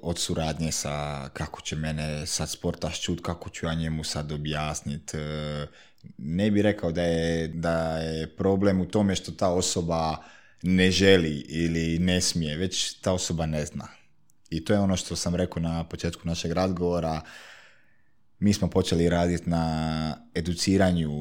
od 0.01 0.19
suradnje 0.19 0.71
sa 0.71 1.29
kako 1.29 1.61
će 1.61 1.75
mene 1.75 2.25
sad 2.27 2.49
sportaš 2.49 3.01
čut, 3.01 3.19
kako 3.21 3.49
ću 3.49 3.65
ja 3.65 3.73
njemu 3.73 4.03
sad 4.03 4.31
objasniti. 4.31 5.17
E, 5.17 5.67
ne 6.17 6.51
bi 6.51 6.61
rekao 6.61 6.91
da 6.91 7.03
je, 7.03 7.47
da 7.47 7.97
je 7.97 8.27
problem 8.27 8.81
u 8.81 8.85
tome 8.85 9.15
što 9.15 9.31
ta 9.31 9.49
osoba 9.49 10.17
ne 10.61 10.91
želi 10.91 11.45
ili 11.49 11.99
ne 11.99 12.21
smije, 12.21 12.57
već 12.57 12.93
ta 12.93 13.11
osoba 13.11 13.45
ne 13.45 13.65
zna. 13.65 13.87
I 14.49 14.65
to 14.65 14.73
je 14.73 14.79
ono 14.79 14.97
što 14.97 15.15
sam 15.15 15.35
rekao 15.35 15.63
na 15.63 15.83
početku 15.83 16.27
našeg 16.27 16.51
razgovora. 16.51 17.21
Mi 18.39 18.53
smo 18.53 18.69
počeli 18.69 19.09
raditi 19.09 19.49
na 19.49 20.17
educiranju 20.35 21.11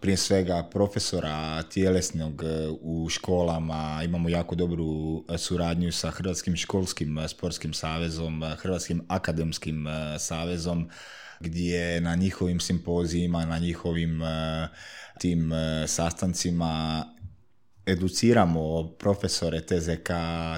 prije 0.00 0.16
svega 0.16 0.68
profesora 0.72 1.62
tjelesnog 1.62 2.42
u 2.80 3.08
školama. 3.08 4.00
Imamo 4.04 4.28
jako 4.28 4.54
dobru 4.54 5.24
suradnju 5.38 5.92
sa 5.92 6.10
Hrvatskim 6.10 6.56
školskim 6.56 7.18
sportskim 7.28 7.72
savezom, 7.74 8.42
Hrvatskim 8.58 9.02
akademskim 9.08 9.86
savezom 10.18 10.90
gdje 11.40 12.00
na 12.00 12.14
njihovim 12.14 12.60
simpozijima, 12.60 13.46
na 13.46 13.58
njihovim 13.58 14.22
e, 14.22 14.68
tim 15.18 15.52
e, 15.52 15.86
sastancima 15.86 17.04
educiramo 17.86 18.88
profesore 18.98 19.60
TZK, 19.60 20.10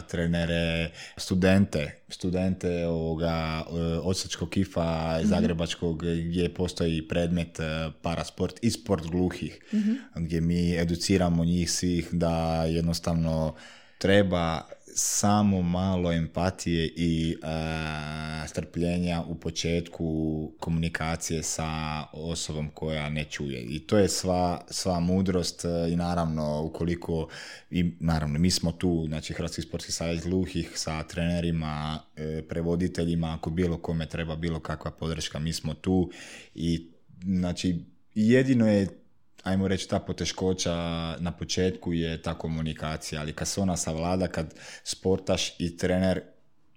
trenere, 0.08 0.90
studente, 1.16 2.02
studente 2.08 2.86
ovoga 2.86 3.64
e, 3.66 3.72
Osačkog 4.02 4.50
kifa 4.50 5.18
mm 5.20 5.26
Zagrebačkog 5.26 6.04
gdje 6.04 6.54
postoji 6.54 7.08
predmet 7.08 7.58
parasport 8.02 8.58
i 8.62 8.70
sport 8.70 9.06
gluhih, 9.06 9.58
mhm. 9.74 9.92
gdje 10.14 10.40
mi 10.40 10.78
educiramo 10.78 11.44
njih 11.44 11.70
svih 11.70 12.08
da 12.12 12.64
jednostavno 12.64 13.54
treba 13.98 14.62
samo 14.95 15.62
malo 15.62 16.12
empatije 16.12 16.93
i 16.97 17.36
uh, 17.43 18.49
strpljenja 18.49 19.22
u 19.28 19.34
početku 19.34 20.53
komunikacije 20.61 21.43
sa 21.43 22.03
osobom 22.12 22.70
koja 22.74 23.09
ne 23.09 23.24
čuje. 23.24 23.62
I 23.62 23.80
to 23.86 23.99
je 23.99 24.09
sva, 24.09 24.64
sva 24.70 25.01
mudrost 25.01 25.64
e, 25.64 25.68
i 25.93 25.97
naravno 25.97 26.62
ukoliko 26.62 27.28
i 27.70 27.93
naravno 28.01 28.38
mi 28.38 28.51
smo 28.51 28.72
tu, 28.72 29.05
znači 29.09 29.34
Hrvatski 29.34 29.62
sportski 29.62 29.93
savez 29.93 30.20
gluhih 30.20 30.70
sa 30.74 31.03
trenerima, 31.03 31.99
e, 32.16 32.43
prevoditeljima, 32.49 33.34
ako 33.34 33.51
bilo 33.51 33.78
kome 33.78 34.07
treba 34.07 34.36
bilo 34.36 34.61
kakva 34.61 34.90
podrška, 34.90 35.38
mi 35.38 35.53
smo 35.53 35.74
tu 35.74 36.11
i 36.55 36.90
znači 37.24 37.84
jedino 38.14 38.68
je 38.68 39.01
ajmo 39.43 39.68
reći, 39.68 39.88
ta 39.88 39.99
poteškoća 39.99 40.74
na 41.20 41.32
početku 41.38 41.93
je 41.93 42.22
ta 42.22 42.38
komunikacija, 42.38 43.20
ali 43.20 43.32
kad 43.32 43.49
se 43.49 43.61
ona 43.61 43.76
savlada, 43.76 44.28
kad 44.28 44.55
sportaš 44.84 45.61
i 45.61 45.76
trener 45.76 46.22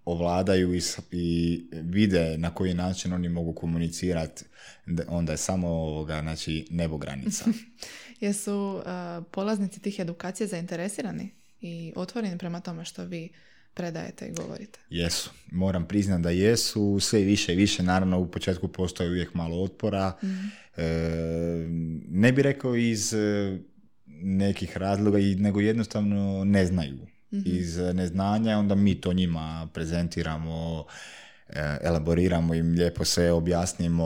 ovladaju 0.06 0.80
i, 1.12 1.68
vide 1.72 2.38
na 2.38 2.54
koji 2.54 2.74
način 2.74 3.14
oni 3.14 3.30
mogu 3.30 3.54
komunicirati, 3.54 4.44
onda 5.08 5.32
je 5.32 5.38
samo 5.38 5.68
ovoga, 5.68 6.22
znači, 6.22 6.68
nebo 6.70 6.98
granica. 6.98 7.46
Jesu 8.22 8.76
uh, 8.76 8.84
polaznici 9.32 9.80
tih 9.82 10.00
edukacija 10.00 10.48
zainteresirani 10.48 11.32
i 11.62 11.94
otvoreni 11.96 12.38
prema 12.38 12.60
tome 12.60 12.86
što 12.86 13.04
vi 13.04 13.30
predajete 13.76 14.28
i 14.28 14.32
govorite? 14.32 14.80
Jesu. 14.90 15.32
Moram 15.52 15.86
priznati 15.88 16.24
da 16.24 16.30
jesu. 16.30 17.00
Sve 17.00 17.20
više 17.20 17.54
i 17.54 17.56
više. 17.56 17.84
Naravno, 17.84 18.20
u 18.20 18.32
početku 18.32 18.68
postoji 18.68 19.10
uvijek 19.10 19.34
malo 19.34 19.64
otpora. 19.64 20.18
mm 20.24 20.28
ne 22.10 22.32
bi 22.32 22.42
rekao 22.42 22.76
iz 22.76 23.14
e, 23.14 23.58
nekih 24.08 24.78
razloga, 24.78 25.18
nego 25.38 25.60
jednostavno 25.60 26.44
ne 26.46 26.66
znaju. 26.66 27.08
mm 27.32 27.42
Iz 27.46 27.78
neznanja, 27.78 28.58
onda 28.58 28.76
mi 28.76 29.02
to 29.02 29.14
njima 29.14 29.70
prezentiramo, 29.74 30.86
e, 30.90 31.25
elaboriramo 31.82 32.54
im 32.54 32.72
lijepo 32.72 33.06
sve, 33.06 33.32
objasnimo 33.32 34.06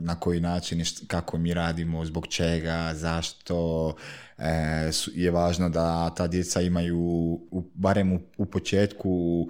na 0.00 0.20
koji 0.20 0.40
način, 0.40 0.84
kako 1.06 1.38
mi 1.38 1.54
radimo, 1.54 2.04
zbog 2.04 2.26
čega, 2.26 2.94
zašto, 2.94 3.94
E, 4.38 4.90
je 5.14 5.30
važno 5.30 5.68
da 5.68 6.14
ta 6.14 6.26
djeca 6.26 6.60
imaju 6.60 7.40
barem 7.74 8.12
u, 8.12 8.20
u 8.36 8.46
početku 8.46 9.48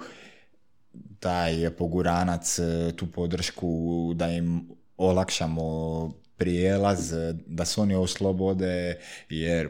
taj 1.21 1.71
poguranac, 1.71 2.59
e, 2.59 2.93
tu 2.97 3.07
podršku 3.13 4.13
da 4.15 4.29
im 4.29 4.69
olakšamo 4.97 6.13
prijelaz, 6.37 7.13
da 7.47 7.65
se 7.65 7.81
oni 7.81 7.95
oslobode, 7.95 8.99
jer 9.31 9.69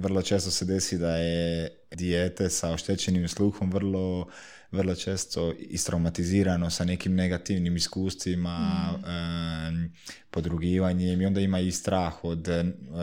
vrlo 0.00 0.22
često 0.22 0.50
se 0.50 0.64
desi 0.64 0.98
da 0.98 1.16
je 1.16 1.68
dijete 1.90 2.50
sa 2.50 2.72
oštećenim 2.72 3.28
sluhom 3.28 3.70
vrlo 3.70 4.26
vrlo 4.74 4.94
često 4.94 5.52
istraumatizirano 5.58 6.70
sa 6.70 6.84
nekim 6.84 7.14
negativnim 7.14 7.76
iskustvima, 7.76 8.58
mm. 8.98 9.92
podrugivanjem 10.30 11.20
i 11.20 11.26
onda 11.26 11.40
ima 11.40 11.60
i 11.60 11.72
strah 11.72 12.24
od 12.24 12.48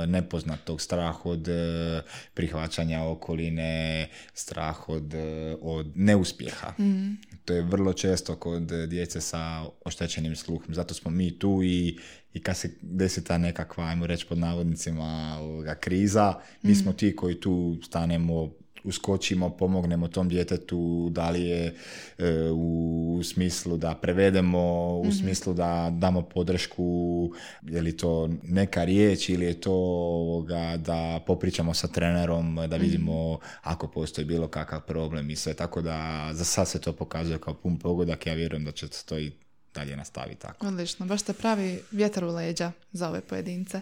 nepoznatog, 0.07 0.81
strah 0.81 1.25
od 1.25 1.47
e, 1.47 2.01
prihvaćanja 2.33 3.03
okoline, 3.03 4.07
strah 4.33 4.89
od, 4.89 5.13
e, 5.13 5.55
od 5.61 5.91
neuspjeha. 5.95 6.73
Mm. 6.79 7.17
To 7.45 7.53
je 7.53 7.61
vrlo 7.61 7.93
često 7.93 8.35
kod 8.35 8.71
djece 8.87 9.21
sa 9.21 9.65
oštećenim 9.85 10.35
sluhom. 10.35 10.73
Zato 10.73 10.93
smo 10.93 11.11
mi 11.11 11.39
tu 11.39 11.63
i, 11.63 11.99
i 12.33 12.41
kad 12.41 12.57
se 12.57 12.71
desi 12.81 13.23
ta 13.23 13.37
nekakva, 13.37 13.83
ajmo 13.83 14.07
reći 14.07 14.25
pod 14.25 14.37
navodnicima, 14.37 15.37
kriza, 15.79 16.33
mi 16.61 16.75
smo 16.75 16.93
ti 16.93 17.15
koji 17.15 17.39
tu 17.39 17.77
stanemo 17.83 18.51
uskočimo, 18.83 19.49
pomognemo 19.49 20.07
tom 20.07 20.29
djetetu, 20.29 21.09
da 21.11 21.29
li 21.29 21.43
je 21.43 21.75
e, 22.17 22.49
u 22.51 23.21
smislu 23.23 23.77
da 23.77 23.95
prevedemo, 23.95 24.87
u 24.97 25.03
mhm. 25.03 25.11
smislu 25.11 25.53
da 25.53 25.89
damo 25.93 26.21
podršku, 26.21 27.31
je 27.61 27.81
li 27.81 27.97
to 27.97 28.29
neka 28.43 28.83
riječ 28.83 29.29
ili 29.29 29.45
je 29.45 29.61
to 29.61 29.73
ovoga, 29.73 30.77
da 30.77 31.19
popričamo 31.27 31.73
sa 31.73 31.87
trenerom, 31.87 32.55
da 32.55 32.77
mhm. 32.77 32.85
vidimo 32.85 33.39
ako 33.61 33.87
postoji 33.87 34.25
bilo 34.25 34.47
kakav 34.47 34.81
problem 34.81 35.29
i 35.29 35.35
sve. 35.35 35.53
Tako 35.53 35.81
da 35.81 36.29
za 36.33 36.43
sad 36.43 36.67
se 36.67 36.81
to 36.81 36.93
pokazuje 36.93 37.39
kao 37.39 37.53
pun 37.53 37.79
pogodak, 37.79 38.27
ja 38.27 38.33
vjerujem 38.33 38.65
da 38.65 38.71
će 38.71 38.87
to 39.05 39.19
i 39.19 39.31
dalje 39.73 39.95
nastaviti 39.95 40.41
tako. 40.41 40.67
Odlično, 40.67 41.05
baš 41.05 41.21
ste 41.21 41.33
pravi 41.33 41.79
vjetar 41.91 42.23
u 42.23 42.35
leđa 42.35 42.71
za 42.91 43.09
ove 43.09 43.21
pojedince. 43.21 43.81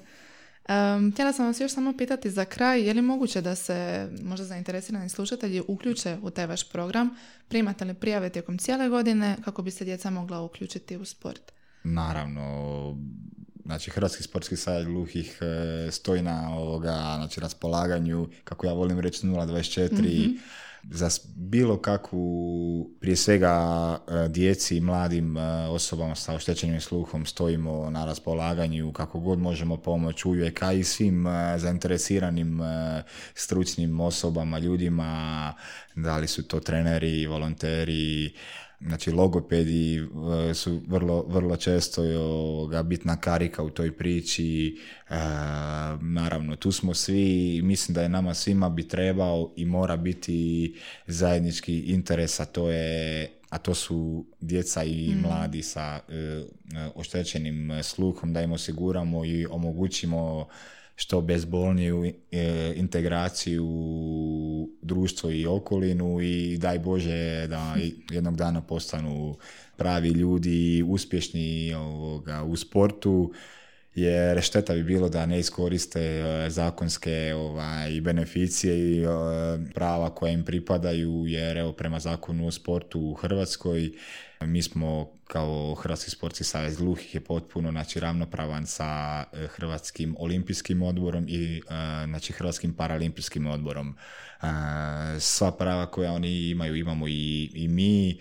Um, 0.70 1.12
htjela 1.12 1.34
sam 1.34 1.46
vas 1.46 1.60
još 1.60 1.72
samo 1.72 1.94
pitati 1.98 2.32
za 2.32 2.46
kraj, 2.46 2.82
je 2.82 2.94
li 2.94 3.02
moguće 3.02 3.42
da 3.42 3.56
se 3.56 4.08
možda 4.24 4.46
zainteresirani 4.46 5.10
slušatelji 5.10 5.62
uključe 5.68 6.18
u 6.22 6.30
taj 6.30 6.48
vaš 6.48 6.70
program? 6.70 7.10
Primate 7.48 7.86
li 7.86 7.94
prijave 7.94 8.30
tijekom 8.30 8.58
cijele 8.58 8.90
godine 8.90 9.38
kako 9.46 9.62
bi 9.62 9.72
se 9.72 9.86
djeca 9.86 10.10
mogla 10.10 10.42
uključiti 10.42 10.98
u 10.98 11.06
sport? 11.06 11.52
Naravno, 11.84 12.98
znači 13.66 13.92
Hrvatski 13.92 14.24
sportski 14.24 14.56
savjet 14.56 14.88
gluhih 14.88 15.40
e, 15.42 15.92
stoji 15.92 16.22
na 16.22 16.50
ovoga, 16.58 17.14
znači 17.18 17.40
raspolaganju, 17.40 18.30
kako 18.44 18.68
ja 18.68 18.74
volim 18.74 19.00
reći 19.00 19.28
024 19.28 20.28
mm 20.28 20.38
za 20.84 21.10
bilo 21.36 21.78
kakvu, 21.78 22.90
prije 23.00 23.16
svega 23.16 23.54
e, 24.08 24.28
djeci 24.30 24.78
i 24.78 24.82
mladim 24.82 25.38
e, 25.38 25.42
osobama 25.68 26.16
sa 26.16 26.34
oštećenim 26.34 26.82
sluhom 26.82 27.26
stojimo 27.26 27.90
na 27.90 28.06
raspolaganju 28.06 28.94
kako 28.94 29.20
god 29.20 29.40
možemo 29.40 29.78
pomoći 29.78 30.28
uvijek, 30.28 30.64
a 30.64 30.74
i 30.74 30.84
svim 30.84 31.28
e, 31.28 31.58
zainteresiranim 31.58 32.60
stručnim 33.34 34.00
osobama, 34.00 34.60
ljudima, 34.60 35.54
da 35.96 36.18
li 36.18 36.28
su 36.28 36.48
to 36.48 36.60
treneri, 36.60 37.28
volonteri, 37.28 38.34
Znači, 38.82 39.12
logopedi 39.12 39.98
e, 39.98 40.54
su 40.54 40.82
vrlo, 40.88 41.26
vrlo 41.28 41.56
često 41.56 42.04
ovoga, 42.04 42.84
bitna 42.84 43.16
karika 43.16 43.64
u 43.64 43.70
toj 43.70 43.98
priči. 43.98 44.78
E, 45.10 45.16
naravno, 46.02 46.56
tu 46.56 46.72
smo 46.72 46.94
svi, 46.94 47.62
mislim 47.64 47.96
da 47.96 48.02
je 48.02 48.10
nama 48.10 48.34
svima 48.34 48.70
bi 48.70 48.88
trebao 48.88 49.54
i 49.56 49.66
mora 49.66 49.98
biti 49.98 50.76
zajednički 51.08 51.80
interes, 51.80 52.40
a 52.40 52.46
to 52.46 52.72
je 52.72 53.30
a 53.50 53.58
to 53.58 53.74
su 53.74 54.26
djeca 54.40 54.84
i 54.84 55.14
mm. 55.16 55.22
mladi 55.22 55.64
sa 55.64 56.00
oštećenim 56.96 57.84
sluhom, 57.84 58.34
da 58.34 58.42
im 58.42 58.52
osiguramo 58.52 59.26
i 59.26 59.46
omogućimo 59.46 60.48
što 61.00 61.22
bezbolniju 61.22 62.06
e, 62.06 62.74
integraciju 62.76 63.66
u 63.66 64.70
društvo 64.82 65.32
i 65.32 65.46
okolinu 65.46 66.22
i 66.22 66.58
daj 66.58 66.80
Bože 66.80 67.48
da 67.48 67.76
jednog 68.12 68.36
dana 68.36 68.62
postanu 68.62 69.36
pravi 69.78 70.10
ljudi, 70.10 70.84
uspješni 70.88 71.74
ovoga, 71.74 72.44
u 72.44 72.56
sportu 72.56 73.34
jer 73.96 74.42
šteta 74.42 74.74
bi 74.74 74.84
bilo 74.84 75.10
da 75.10 75.26
ne 75.26 75.40
iskoriste 75.40 76.02
e, 76.02 76.50
zakonske 76.50 77.34
ovaj, 77.36 78.02
beneficije 78.02 78.78
i 78.80 79.04
e, 79.04 79.08
prava 79.74 80.16
koja 80.16 80.32
im 80.32 80.46
pripadaju 80.46 81.24
jer 81.28 81.58
evo 81.58 81.72
prema 81.72 82.00
zakonu 82.00 82.48
o 82.48 82.52
sportu 82.52 83.00
u 83.00 83.14
Hrvatskoj 83.14 83.92
mi 84.42 84.62
smo 84.62 85.19
kao 85.30 85.76
Hrvatski 85.76 86.12
sportski 86.12 86.44
savez 86.44 86.78
gluhih 86.78 87.16
je 87.16 87.22
potpuno 87.22 87.72
znači, 87.72 88.00
ravnopravan 88.00 88.66
sa 88.66 89.24
e, 89.34 89.48
Hrvatskim 89.48 90.16
olimpijskim 90.20 90.82
odborom 90.82 91.26
i 91.28 91.58
e, 91.58 91.62
znači, 92.08 92.34
Hrvatskim 92.34 92.74
paralimpijskim 92.74 93.48
odborom. 93.48 93.96
E, 94.42 94.46
sva 95.20 95.52
prava 95.52 95.86
koja 95.86 96.12
oni 96.12 96.50
imaju 96.50 96.76
imamo 96.76 97.08
i, 97.08 97.52
i 97.54 97.68
mi 97.68 98.20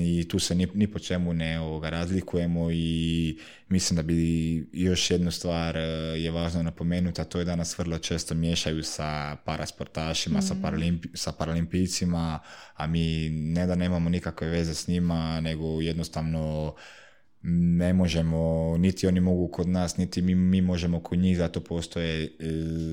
i 0.00 0.28
tu 0.28 0.38
se 0.38 0.54
ni, 0.54 0.68
ni 0.74 0.86
po 0.86 0.98
čemu 0.98 1.32
ne 1.32 1.60
ovoga, 1.60 1.90
razlikujemo 1.90 2.70
i 2.70 3.38
mislim 3.68 3.96
da 3.96 4.02
bi 4.02 4.68
još 4.72 5.10
jednu 5.10 5.30
stvar 5.30 5.76
je 6.16 6.30
važno 6.30 6.62
napomenuti, 6.62 7.20
a 7.20 7.24
to 7.24 7.38
je 7.38 7.44
da 7.44 7.56
nas 7.56 7.78
vrlo 7.78 7.98
često 7.98 8.34
miješaju 8.34 8.82
sa 8.82 9.36
parasportašima, 9.44 10.42
sa, 10.42 10.54
mm. 10.54 10.62
paralimpi, 10.62 11.08
sa 11.14 11.32
paralimpijcima, 11.32 12.38
a 12.76 12.86
mi 12.86 13.28
ne 13.30 13.66
da 13.66 13.74
nemamo 13.74 14.10
nikakve 14.10 14.48
veze 14.48 14.74
s 14.74 14.88
njima, 14.88 15.40
nego 15.40 15.80
jednostavno 15.80 16.19
ne 17.42 17.92
možemo, 17.92 18.74
niti 18.78 19.06
oni 19.06 19.20
mogu 19.20 19.48
kod 19.48 19.68
nas, 19.68 19.96
niti 19.96 20.22
mi, 20.22 20.34
mi 20.34 20.60
možemo 20.60 21.00
kod 21.00 21.18
njih, 21.18 21.36
zato 21.36 21.60
postoje 21.60 22.24
e, 22.24 22.28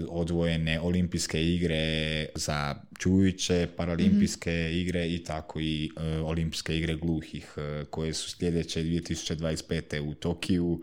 odvojene 0.10 0.80
olimpijske 0.80 1.44
igre 1.44 2.26
za 2.36 2.76
čujuće, 3.00 3.68
paralimpijske 3.78 4.52
mm 4.52 4.78
igre 4.78 5.08
i 5.08 5.24
tako 5.24 5.60
i 5.60 5.92
e, 5.98 6.18
olimpijske 6.20 6.78
igre 6.78 6.96
gluhih 6.96 7.54
e, 7.58 7.86
koje 7.90 8.14
su 8.14 8.30
sljedeće 8.30 8.84
2025. 8.84 10.00
u 10.00 10.14
Tokiju 10.14 10.82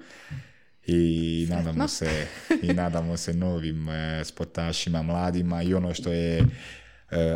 i 0.86 1.46
nadamo 1.50 1.88
se 1.88 2.26
i 2.62 2.66
nadamo 2.66 3.16
se 3.16 3.34
novim 3.34 3.86
sportašima, 4.24 5.02
mladima 5.02 5.62
i 5.62 5.74
ono 5.74 5.94
što 5.94 6.12
je 6.12 6.38
E, 6.38 6.83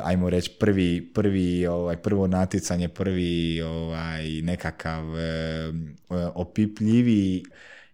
ajmo 0.02 0.30
reći 0.30 0.50
prvi, 0.60 1.10
prvi 1.14 1.66
ovaj, 1.66 1.96
prvo 1.96 2.26
natjecanje, 2.26 2.88
prvi 2.88 3.62
ovaj, 3.62 4.42
nekakav 4.42 5.18
e, 5.18 5.72
opipljiviji 6.34 7.42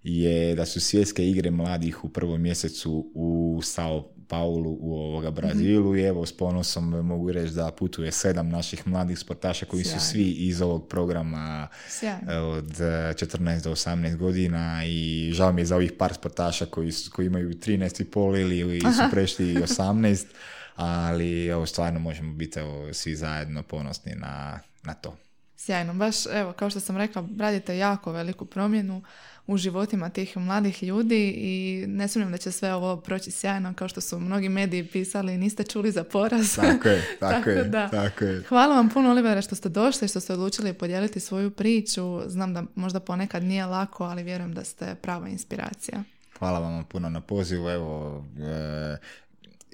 je 0.02 0.54
da 0.54 0.66
su 0.66 0.80
svjetske 0.80 1.28
igre 1.28 1.50
mladih 1.50 2.04
u 2.04 2.08
prvom 2.08 2.42
mjesecu 2.42 3.10
u 3.14 3.60
Sao 3.62 4.14
Paulu 4.28 4.76
u 4.80 4.94
ovoga 4.94 5.30
Brazilu. 5.30 5.92
Mm 5.92 5.96
i 5.96 6.02
evo 6.02 6.26
s 6.26 6.36
ponosom 6.36 6.88
mogu 6.88 7.32
reći 7.32 7.54
da 7.54 7.70
putuje 7.70 8.12
sedam 8.12 8.48
naših 8.48 8.86
mladih 8.86 9.18
sportaša 9.18 9.66
koji 9.66 9.84
su 9.84 10.00
svi 10.00 10.30
iz 10.30 10.62
ovog 10.62 10.88
programa 10.88 11.68
e, 12.02 12.36
od 12.36 12.70
14 12.70 13.62
do 13.62 13.70
18 13.70 14.16
godina. 14.16 14.82
I 14.86 15.30
žao 15.34 15.52
mi 15.52 15.60
je 15.60 15.66
za 15.66 15.76
ovih 15.76 15.92
par 15.92 16.14
sportaša 16.14 16.66
koji, 16.66 16.92
koji 17.12 17.26
imaju 17.26 17.50
13,5 17.50 18.60
ili 18.60 18.80
su 18.80 19.02
prešli 19.10 19.54
18 19.54 20.26
ali 20.76 21.46
evo, 21.46 21.66
stvarno 21.66 22.00
možemo 22.00 22.32
biti 22.32 22.58
evo, 22.58 22.94
svi 22.94 23.16
zajedno 23.16 23.62
ponosni 23.62 24.14
na, 24.14 24.60
na 24.82 24.94
to. 24.94 25.16
Sjajno, 25.56 25.94
baš 25.94 26.26
evo 26.26 26.52
kao 26.52 26.70
što 26.70 26.80
sam 26.80 26.96
rekla, 26.96 27.28
radite 27.38 27.78
jako 27.78 28.12
veliku 28.12 28.44
promjenu 28.44 29.02
u 29.46 29.56
životima 29.56 30.08
tih 30.08 30.36
mladih 30.36 30.82
ljudi 30.82 31.34
i 31.36 31.84
ne 31.88 32.08
sumnjam 32.08 32.32
da 32.32 32.38
će 32.38 32.52
sve 32.52 32.74
ovo 32.74 32.96
proći 32.96 33.30
sjajno 33.30 33.74
kao 33.74 33.88
što 33.88 34.00
su 34.00 34.20
mnogi 34.20 34.48
mediji 34.48 34.86
pisali 34.86 35.38
niste 35.38 35.64
čuli 35.64 35.90
za 35.90 36.04
poraz. 36.04 36.56
Tako 36.56 36.88
je, 36.88 37.02
tako, 37.20 37.50
je, 37.50 37.64
da. 37.64 37.88
tako 37.88 38.24
je. 38.24 38.42
Hvala 38.48 38.74
vam 38.74 38.88
puno 38.88 39.10
Olivera 39.10 39.42
što 39.42 39.54
ste 39.54 39.68
došli, 39.68 40.08
što 40.08 40.20
ste 40.20 40.32
odlučili 40.32 40.72
podijeliti 40.72 41.20
svoju 41.20 41.50
priču. 41.50 42.20
Znam 42.26 42.54
da 42.54 42.64
možda 42.74 43.00
ponekad 43.00 43.42
nije 43.42 43.66
lako, 43.66 44.04
ali 44.04 44.22
vjerujem 44.22 44.54
da 44.54 44.64
ste 44.64 44.94
prava 44.94 45.28
inspiracija. 45.28 46.02
Hvala 46.38 46.58
vam 46.58 46.84
puno 46.84 47.10
na 47.10 47.20
pozivu. 47.20 47.70
Evo, 47.70 48.24
e, 48.38 48.96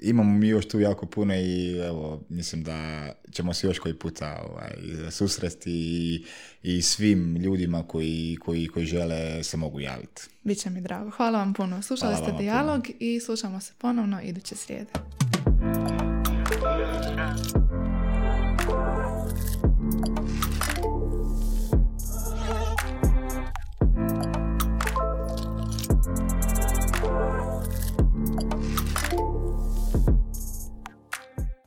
imamo 0.01 0.33
mi 0.33 0.47
još 0.47 0.67
tu 0.67 0.79
jako 0.79 1.05
puno 1.05 1.35
i 1.35 1.77
evo, 1.77 2.21
mislim 2.29 2.63
da 2.63 3.09
ćemo 3.31 3.53
se 3.53 3.67
još 3.67 3.79
koji 3.79 3.93
puta 3.93 4.45
ovaj, 4.49 4.71
susresti 5.11 5.71
i, 5.71 6.25
i 6.63 6.81
svim 6.81 7.35
ljudima 7.35 7.83
koji, 7.87 8.37
koji, 8.39 8.67
koji 8.67 8.85
žele 8.85 9.43
se 9.43 9.57
mogu 9.57 9.79
javiti. 9.79 10.21
Biće 10.43 10.69
mi 10.69 10.81
drago. 10.81 11.09
Hvala 11.09 11.39
vam 11.39 11.53
puno. 11.53 11.81
Slušali 11.81 12.15
ste 12.15 12.31
dijalog 12.39 12.87
i 12.99 13.19
slušamo 13.19 13.59
se 13.59 13.73
ponovno 13.77 14.21
iduće 14.21 14.55
srijede. 14.55 14.91